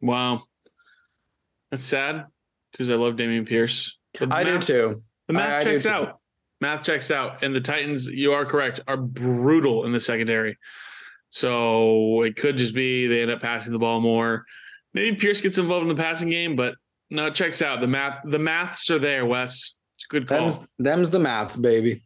Wow. 0.00 0.44
That's 1.72 1.84
sad 1.84 2.26
because 2.70 2.88
I 2.90 2.94
love 2.94 3.14
Dameon 3.14 3.44
Pierce. 3.44 3.98
I 4.30 4.44
do 4.44 4.60
too. 4.60 4.94
The 5.26 5.32
math 5.32 5.62
I, 5.62 5.64
checks 5.64 5.84
I 5.84 5.94
out. 5.94 6.20
Math 6.60 6.84
checks 6.84 7.10
out. 7.10 7.42
And 7.42 7.52
the 7.52 7.60
Titans, 7.60 8.08
you 8.08 8.32
are 8.32 8.44
correct, 8.44 8.78
are 8.86 8.96
brutal 8.96 9.84
in 9.84 9.90
the 9.90 10.00
secondary. 10.00 10.56
So 11.30 12.22
it 12.22 12.36
could 12.36 12.56
just 12.56 12.74
be 12.74 13.08
they 13.08 13.22
end 13.22 13.32
up 13.32 13.40
passing 13.40 13.72
the 13.72 13.80
ball 13.80 14.00
more. 14.00 14.44
Maybe 14.94 15.16
Pierce 15.16 15.40
gets 15.40 15.58
involved 15.58 15.88
in 15.90 15.96
the 15.96 16.00
passing 16.00 16.30
game, 16.30 16.54
but 16.54 16.76
no, 17.10 17.26
it 17.26 17.34
checks 17.34 17.62
out. 17.62 17.80
The 17.80 17.88
math, 17.88 18.20
the 18.24 18.38
maths 18.38 18.90
are 18.90 19.00
there, 19.00 19.26
Wes. 19.26 19.74
It's 20.02 20.06
good 20.08 20.26
call. 20.26 20.48
Them's, 20.48 20.66
them's 20.78 21.10
the 21.10 21.20
maths, 21.20 21.56
baby. 21.56 22.02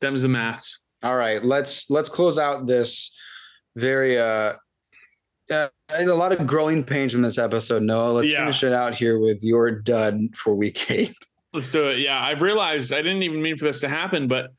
Them's 0.00 0.22
the 0.22 0.28
maths. 0.28 0.82
All 1.02 1.16
right, 1.16 1.42
let's 1.42 1.88
let's 1.88 2.08
close 2.10 2.38
out 2.38 2.66
this 2.66 3.16
very 3.76 4.18
uh, 4.18 4.52
uh 5.50 5.68
a 5.90 6.04
lot 6.06 6.32
of 6.32 6.46
growing 6.46 6.84
pains 6.84 7.12
from 7.12 7.22
this 7.22 7.38
episode. 7.38 7.82
Noah, 7.82 8.12
let's 8.12 8.30
Yeah. 8.30 8.40
finish 8.40 8.62
it 8.64 8.72
out 8.72 8.94
here 8.94 9.18
with 9.18 9.42
your 9.42 9.70
dud 9.70 10.20
for 10.34 10.54
week 10.54 10.90
eight. 10.90 11.14
Let's 11.54 11.70
do 11.70 11.88
it. 11.88 11.98
Yeah, 12.00 12.22
I've 12.22 12.42
realized 12.42 12.92
I 12.92 13.00
didn't 13.00 13.22
even 13.22 13.40
mean 13.40 13.56
for 13.56 13.64
this 13.64 13.80
to 13.80 13.88
happen, 13.88 14.28
but 14.28 14.50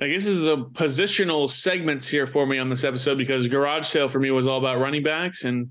I 0.00 0.06
guess 0.06 0.24
this 0.24 0.36
is 0.36 0.46
a 0.46 0.54
positional 0.54 1.50
segments 1.50 2.06
here 2.06 2.28
for 2.28 2.46
me 2.46 2.60
on 2.60 2.70
this 2.70 2.84
episode 2.84 3.18
because 3.18 3.48
garage 3.48 3.86
sale 3.86 4.08
for 4.08 4.20
me 4.20 4.30
was 4.30 4.46
all 4.46 4.58
about 4.58 4.78
running 4.78 5.02
backs 5.02 5.42
and 5.42 5.70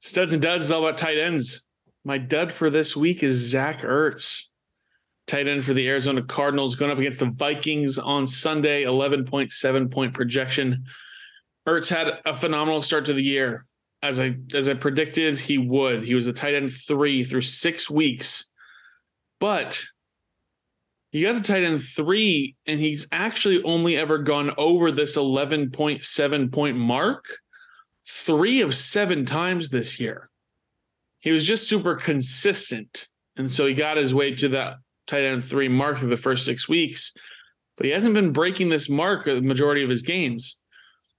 studs 0.00 0.34
and 0.34 0.42
duds 0.42 0.64
is 0.64 0.70
all 0.70 0.84
about 0.84 0.98
tight 0.98 1.16
ends. 1.16 1.66
My 2.04 2.18
dud 2.18 2.52
for 2.52 2.68
this 2.68 2.94
week 2.94 3.22
is 3.22 3.32
Zach 3.32 3.80
Ertz, 3.80 4.49
tight 5.30 5.48
end 5.48 5.64
for 5.64 5.72
the 5.72 5.88
Arizona 5.88 6.22
Cardinals, 6.22 6.74
going 6.74 6.90
up 6.90 6.98
against 6.98 7.20
the 7.20 7.30
Vikings 7.30 7.98
on 7.98 8.26
Sunday, 8.26 8.82
11.7 8.82 9.90
point 9.90 10.12
projection. 10.12 10.84
Ertz 11.66 11.88
had 11.88 12.18
a 12.24 12.34
phenomenal 12.34 12.80
start 12.80 13.04
to 13.06 13.12
the 13.12 13.22
year. 13.22 13.66
As 14.02 14.18
I 14.18 14.36
as 14.54 14.66
I 14.68 14.74
predicted 14.74 15.38
he 15.38 15.58
would. 15.58 16.04
He 16.04 16.14
was 16.14 16.24
the 16.24 16.32
tight 16.32 16.54
end 16.54 16.72
three 16.72 17.22
through 17.22 17.42
six 17.42 17.90
weeks. 17.90 18.50
But 19.38 19.82
he 21.12 21.22
got 21.22 21.36
a 21.36 21.42
tight 21.42 21.64
end 21.64 21.82
three, 21.82 22.56
and 22.66 22.80
he's 22.80 23.06
actually 23.12 23.62
only 23.62 23.96
ever 23.96 24.16
gone 24.16 24.52
over 24.56 24.90
this 24.90 25.18
11.7 25.18 26.52
point 26.52 26.76
mark 26.78 27.26
three 28.08 28.62
of 28.62 28.74
seven 28.74 29.26
times 29.26 29.68
this 29.68 30.00
year. 30.00 30.30
He 31.18 31.30
was 31.30 31.46
just 31.46 31.68
super 31.68 31.94
consistent. 31.94 33.06
And 33.36 33.52
so 33.52 33.66
he 33.66 33.74
got 33.74 33.98
his 33.98 34.14
way 34.14 34.34
to 34.36 34.48
that 34.48 34.78
tight 35.10 35.24
end 35.24 35.44
three 35.44 35.68
mark 35.68 35.98
through 35.98 36.08
the 36.08 36.16
first 36.16 36.44
six 36.46 36.68
weeks, 36.68 37.12
but 37.76 37.86
he 37.86 37.92
hasn't 37.92 38.14
been 38.14 38.32
breaking 38.32 38.68
this 38.68 38.88
mark 38.88 39.24
the 39.24 39.40
majority 39.40 39.82
of 39.82 39.90
his 39.90 40.02
games. 40.02 40.60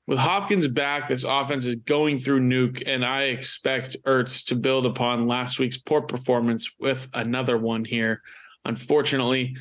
With 0.08 0.18
Hopkins 0.18 0.68
back, 0.68 1.08
this 1.08 1.24
offense 1.24 1.66
is 1.66 1.76
going 1.76 2.20
through 2.20 2.42
Nuk, 2.42 2.84
and 2.86 3.06
I 3.06 3.24
expect 3.24 3.98
Ertz 4.06 4.46
to 4.48 4.56
build 4.56 4.86
upon 4.86 5.28
last 5.28 5.60
week's 5.60 5.78
poor 5.78 6.02
performance 6.02 6.72
with 6.80 7.08
another 7.14 7.58
one 7.58 7.86
here. 7.86 8.22
Unfortunately, 8.66 9.56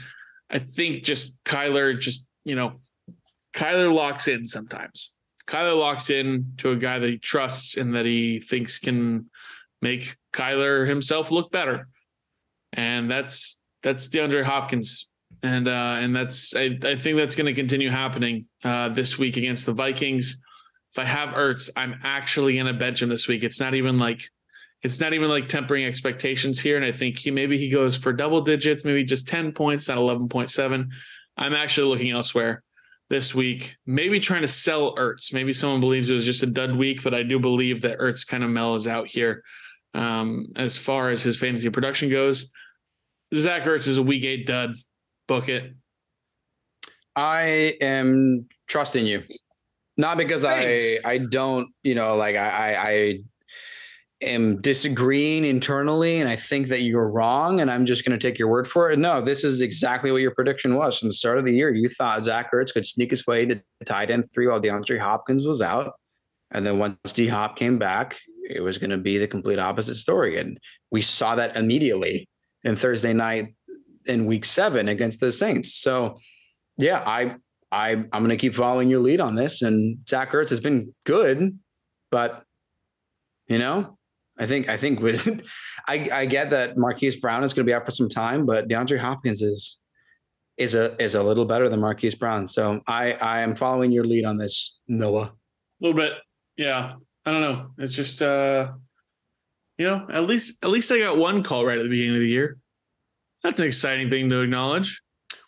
I 0.49 0.59
think 0.59 1.03
just 1.03 1.37
Kyler, 1.45 1.99
just 1.99 2.27
you 2.45 2.57
know, 2.57 2.81
Kyler 3.53 3.93
locks 3.93 4.29
in 4.29 4.47
sometimes. 4.47 5.13
Kyler 5.47 5.79
locks 5.79 6.11
in 6.11 6.53
to 6.59 6.71
a 6.71 6.77
guy 6.77 6.99
that 6.99 7.11
he 7.11 7.19
trusts 7.19 7.77
and 7.77 7.95
that 7.95 8.07
he 8.07 8.41
thinks 8.41 8.79
can 8.79 9.31
make 9.83 10.17
Kyler 10.33 10.87
himself 10.87 11.31
look 11.31 11.53
better, 11.53 11.89
and 12.73 13.11
that's 13.11 13.60
that's 13.83 14.09
DeAndre 14.09 14.45
Hopkins, 14.45 15.09
and 15.43 15.69
uh, 15.69 15.99
and 16.01 16.15
that's 16.15 16.55
I, 16.55 16.79
I 16.83 16.97
think 16.97 17.17
that's 17.17 17.37
going 17.37 17.47
to 17.47 17.55
continue 17.55 17.91
happening 17.91 18.47
uh, 18.65 18.89
this 18.91 19.19
week 19.19 19.37
against 19.37 19.67
the 19.67 19.73
Vikings. 19.73 20.41
If 20.93 20.99
I 20.99 21.05
have 21.05 21.31
Ertz, 21.31 21.71
I'm 21.77 22.01
actually 22.03 22.55
going 22.55 22.67
to 22.67 22.75
bench 22.75 23.01
him 23.01 23.09
this 23.09 23.29
week. 23.29 23.45
It's 23.45 23.61
not 23.61 23.75
even 23.75 23.99
like 23.99 24.23
it's 24.83 25.01
not 25.01 25.13
even 25.13 25.29
like 25.29 25.49
tempering 25.49 25.85
expectations 25.85 26.61
here. 26.61 26.77
And 26.77 26.85
I 26.85 26.93
think 26.93 27.19
he 27.19 27.31
maybe 27.31 27.59
he 27.59 27.71
goes 27.71 27.97
for 27.97 28.13
double 28.13 28.41
digits, 28.41 28.85
maybe 28.85 29.05
just 29.05 29.29
10 29.29 29.53
points, 29.53 29.89
not 29.89 29.99
11.7. 29.99 30.87
I'm 31.37 31.55
actually 31.55 31.89
looking 31.89 32.11
elsewhere 32.11 32.63
this 33.09 33.35
week, 33.35 33.77
maybe 33.87 34.21
trying 34.21 34.43
to 34.43 34.49
sell 34.49 34.95
Ertz. 34.97 35.35
Maybe 35.35 35.53
someone 35.53 35.81
believes 35.81 36.09
it 36.09 36.15
was 36.15 36.25
just 36.25 36.43
a 36.43 36.47
dud 36.47 36.77
week, 36.77 37.03
but 37.03 37.13
I 37.13 37.23
do 37.23 37.39
believe 37.39 37.83
that 37.83 37.99
Ertz 37.99 38.27
kind 38.27 38.45
of 38.45 38.51
mellows 38.51 38.87
out 38.87 39.09
here 39.09 39.43
um, 39.95 40.47
as 40.57 40.79
far 40.79 41.11
as 41.11 41.23
his 41.23 41.37
fantasy 41.37 41.69
production 41.71 42.09
goes. 42.09 42.51
Zach 43.35 43.63
Ertz 43.63 43.87
is 43.87 43.99
a 43.99 44.03
week 44.03 44.25
eight 44.25 44.47
dud. 44.47 44.75
Book 45.29 45.49
it. 45.49 45.73
I 47.15 47.77
am 47.81 48.47
trusting 48.69 49.07
you, 49.07 49.23
not 49.97 50.17
because 50.17 50.43
Thanks. 50.43 51.05
I 51.05 51.13
I 51.13 51.19
don't 51.19 51.69
you 51.83 51.95
know 51.95 52.17
like 52.17 52.37
I, 52.37 52.49
I 52.49 52.89
I 52.89 53.19
am 54.23 54.61
disagreeing 54.61 55.45
internally 55.45 56.21
and 56.21 56.29
I 56.29 56.37
think 56.37 56.69
that 56.69 56.83
you're 56.83 57.09
wrong 57.09 57.61
and 57.61 57.71
I'm 57.71 57.87
just 57.87 58.05
going 58.05 58.19
to 58.19 58.29
take 58.29 58.39
your 58.39 58.49
word 58.49 58.69
for 58.69 58.91
it. 58.91 58.99
No, 58.99 59.21
this 59.21 59.45
is 59.45 59.61
exactly 59.61 60.13
what 60.13 60.21
your 60.21 60.35
prediction 60.35 60.75
was 60.75 60.99
from 60.99 61.09
the 61.09 61.15
start 61.15 61.39
of 61.39 61.45
the 61.47 61.55
year. 61.55 61.73
You 61.73 61.89
thought 61.89 62.23
Zach 62.25 62.53
Ertz 62.53 62.73
could 62.73 62.87
sneak 62.87 63.11
his 63.11 63.27
way 63.27 63.47
to 63.47 63.63
tight 63.85 64.11
end 64.11 64.25
three 64.33 64.47
while 64.47 64.61
DeAndre 64.61 64.99
Hopkins 64.99 65.47
was 65.47 65.63
out, 65.63 65.93
and 66.51 66.67
then 66.67 66.79
once 66.79 66.97
D 67.13 67.29
Hop 67.29 67.57
came 67.57 67.79
back, 67.79 68.19
it 68.49 68.61
was 68.61 68.79
going 68.79 68.91
to 68.91 68.99
be 68.99 69.19
the 69.19 69.29
complete 69.29 69.59
opposite 69.59 69.97
story, 69.97 70.39
and 70.39 70.59
we 70.91 71.03
saw 71.03 71.35
that 71.37 71.57
immediately 71.57 72.29
in 72.65 72.77
Thursday 72.77 73.13
night 73.13 73.55
in 74.07 74.27
Week 74.27 74.45
Seven 74.45 74.89
against 74.89 75.21
the 75.21 75.33
Saints. 75.33 75.75
So 75.75 76.19
yeah, 76.79 77.03
I 77.07 77.37
I 77.71 77.93
I'm 77.93 78.23
gonna 78.23 78.37
keep 78.37 78.55
following 78.55 78.89
your 78.89 79.01
lead 79.01 79.21
on 79.21 79.35
this. 79.35 79.63
And 79.63 79.99
Zach 80.09 80.33
Ertz 80.33 80.51
has 80.51 80.61
been 80.61 80.95
good, 81.05 81.59
but 82.11 82.45
you 83.49 83.59
know, 83.59 83.99
I 84.39 84.47
think 84.47 84.69
I 84.69 84.77
think 84.77 85.01
with 85.01 85.43
I 85.89 86.09
I 86.13 86.27
get 86.27 86.51
that 86.51 86.77
Marquise 86.77 87.17
Brown 87.17 87.45
is 87.45 87.55
gonna 87.55 87.65
be 87.65 87.75
out 87.75 87.85
for 87.85 87.91
some 87.91 88.09
time, 88.09 88.47
but 88.47 88.69
DeAndre 88.69 88.99
Hopkins 88.99 89.43
is 89.43 89.81
is 90.57 90.75
a 90.75 91.01
is 91.03 91.15
a 91.15 91.23
little 91.23 91.47
better 91.47 91.69
than 91.69 91.81
Marquise 91.81 92.15
Brown. 92.15 92.47
So 92.47 92.81
I 92.87 93.13
I 93.13 93.41
am 93.41 93.55
following 93.55 93.93
your 93.93 94.05
lead 94.05 94.25
on 94.25 94.39
this, 94.39 94.79
Noah. 94.89 95.33
A 95.33 95.33
little 95.81 95.97
bit. 95.97 96.13
Yeah. 96.57 96.95
I 97.25 97.33
don't 97.33 97.41
know. 97.43 97.71
It's 97.79 97.95
just 97.95 98.23
uh 98.23 98.73
you 99.81 99.87
know, 99.87 100.07
at 100.13 100.25
least 100.25 100.63
at 100.63 100.69
least 100.69 100.93
I 100.93 100.99
got 100.99 101.17
one 101.17 101.43
call 101.43 101.65
right 101.65 101.79
at 101.79 101.83
the 101.83 101.89
beginning 101.89 102.17
of 102.17 102.21
the 102.21 102.29
year. 102.29 102.59
That's 103.43 103.61
an 103.61 103.67
exciting 103.67 104.11
thing 104.11 104.29
to 104.29 104.43
acknowledge. 104.43 105.01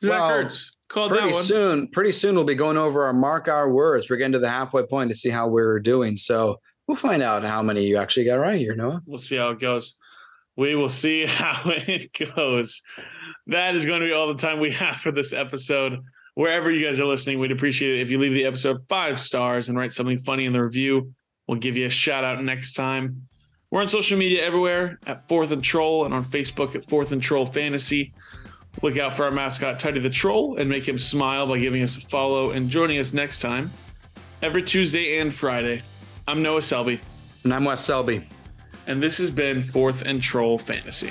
Zach 0.02 0.10
Well, 0.18 0.30
Ertz 0.30 0.70
called 0.88 1.10
that 1.10 1.18
Pretty 1.20 1.34
one. 1.34 1.42
soon, 1.42 1.88
pretty 1.88 2.12
soon 2.12 2.34
we'll 2.34 2.44
be 2.44 2.54
going 2.54 2.78
over 2.78 3.04
our 3.04 3.12
mark 3.12 3.48
our 3.48 3.70
words. 3.70 4.08
We're 4.08 4.16
getting 4.16 4.32
to 4.32 4.38
the 4.38 4.48
halfway 4.48 4.86
point 4.86 5.10
to 5.10 5.16
see 5.16 5.28
how 5.28 5.48
we're 5.48 5.80
doing. 5.80 6.16
So 6.16 6.58
we'll 6.86 6.96
find 6.96 7.22
out 7.22 7.44
how 7.44 7.60
many 7.60 7.84
you 7.86 7.98
actually 7.98 8.24
got 8.24 8.36
right 8.36 8.58
here, 8.58 8.74
Noah. 8.74 9.02
We'll 9.04 9.18
see 9.18 9.36
how 9.36 9.50
it 9.50 9.60
goes. 9.60 9.98
We 10.56 10.76
will 10.76 10.88
see 10.88 11.26
how 11.28 11.60
it 11.66 12.10
goes. 12.34 12.80
That 13.48 13.74
is 13.74 13.84
going 13.84 14.00
to 14.00 14.06
be 14.06 14.14
all 14.14 14.28
the 14.28 14.40
time 14.40 14.60
we 14.60 14.70
have 14.70 14.96
for 14.96 15.12
this 15.12 15.34
episode. 15.34 16.00
Wherever 16.36 16.70
you 16.70 16.82
guys 16.82 16.98
are 17.00 17.04
listening, 17.04 17.38
we'd 17.38 17.52
appreciate 17.52 17.98
it 17.98 18.00
if 18.00 18.10
you 18.10 18.18
leave 18.18 18.32
the 18.32 18.46
episode 18.46 18.78
five 18.88 19.20
stars 19.20 19.68
and 19.68 19.76
write 19.76 19.92
something 19.92 20.18
funny 20.20 20.46
in 20.46 20.54
the 20.54 20.64
review. 20.64 21.12
We'll 21.46 21.58
give 21.58 21.76
you 21.76 21.84
a 21.84 21.90
shout 21.90 22.24
out 22.24 22.42
next 22.42 22.72
time. 22.72 23.28
We're 23.72 23.80
on 23.80 23.88
social 23.88 24.18
media 24.18 24.44
everywhere 24.44 24.98
at 25.06 25.26
Fourth 25.26 25.50
and 25.50 25.64
Troll 25.64 26.04
and 26.04 26.12
on 26.12 26.24
Facebook 26.24 26.74
at 26.74 26.84
Fourth 26.84 27.10
and 27.10 27.22
Troll 27.22 27.46
Fantasy. 27.46 28.12
Look 28.82 28.98
out 28.98 29.14
for 29.14 29.24
our 29.24 29.30
mascot, 29.30 29.78
Teddy 29.78 29.98
the 29.98 30.10
Troll, 30.10 30.56
and 30.58 30.68
make 30.68 30.86
him 30.86 30.98
smile 30.98 31.46
by 31.46 31.58
giving 31.58 31.82
us 31.82 31.96
a 31.96 32.02
follow 32.02 32.50
and 32.50 32.68
joining 32.68 32.98
us 32.98 33.14
next 33.14 33.40
time 33.40 33.72
every 34.42 34.62
Tuesday 34.62 35.20
and 35.20 35.32
Friday. 35.32 35.80
I'm 36.28 36.42
Noah 36.42 36.60
Selby 36.60 37.00
And 37.44 37.54
I'm 37.54 37.64
Wes 37.64 37.82
Selby. 37.82 38.28
and 38.86 39.02
this 39.02 39.16
has 39.16 39.30
been 39.30 39.62
Fourth 39.62 40.02
and 40.02 40.22
Troll 40.22 40.58
Fantasy. 40.58 41.10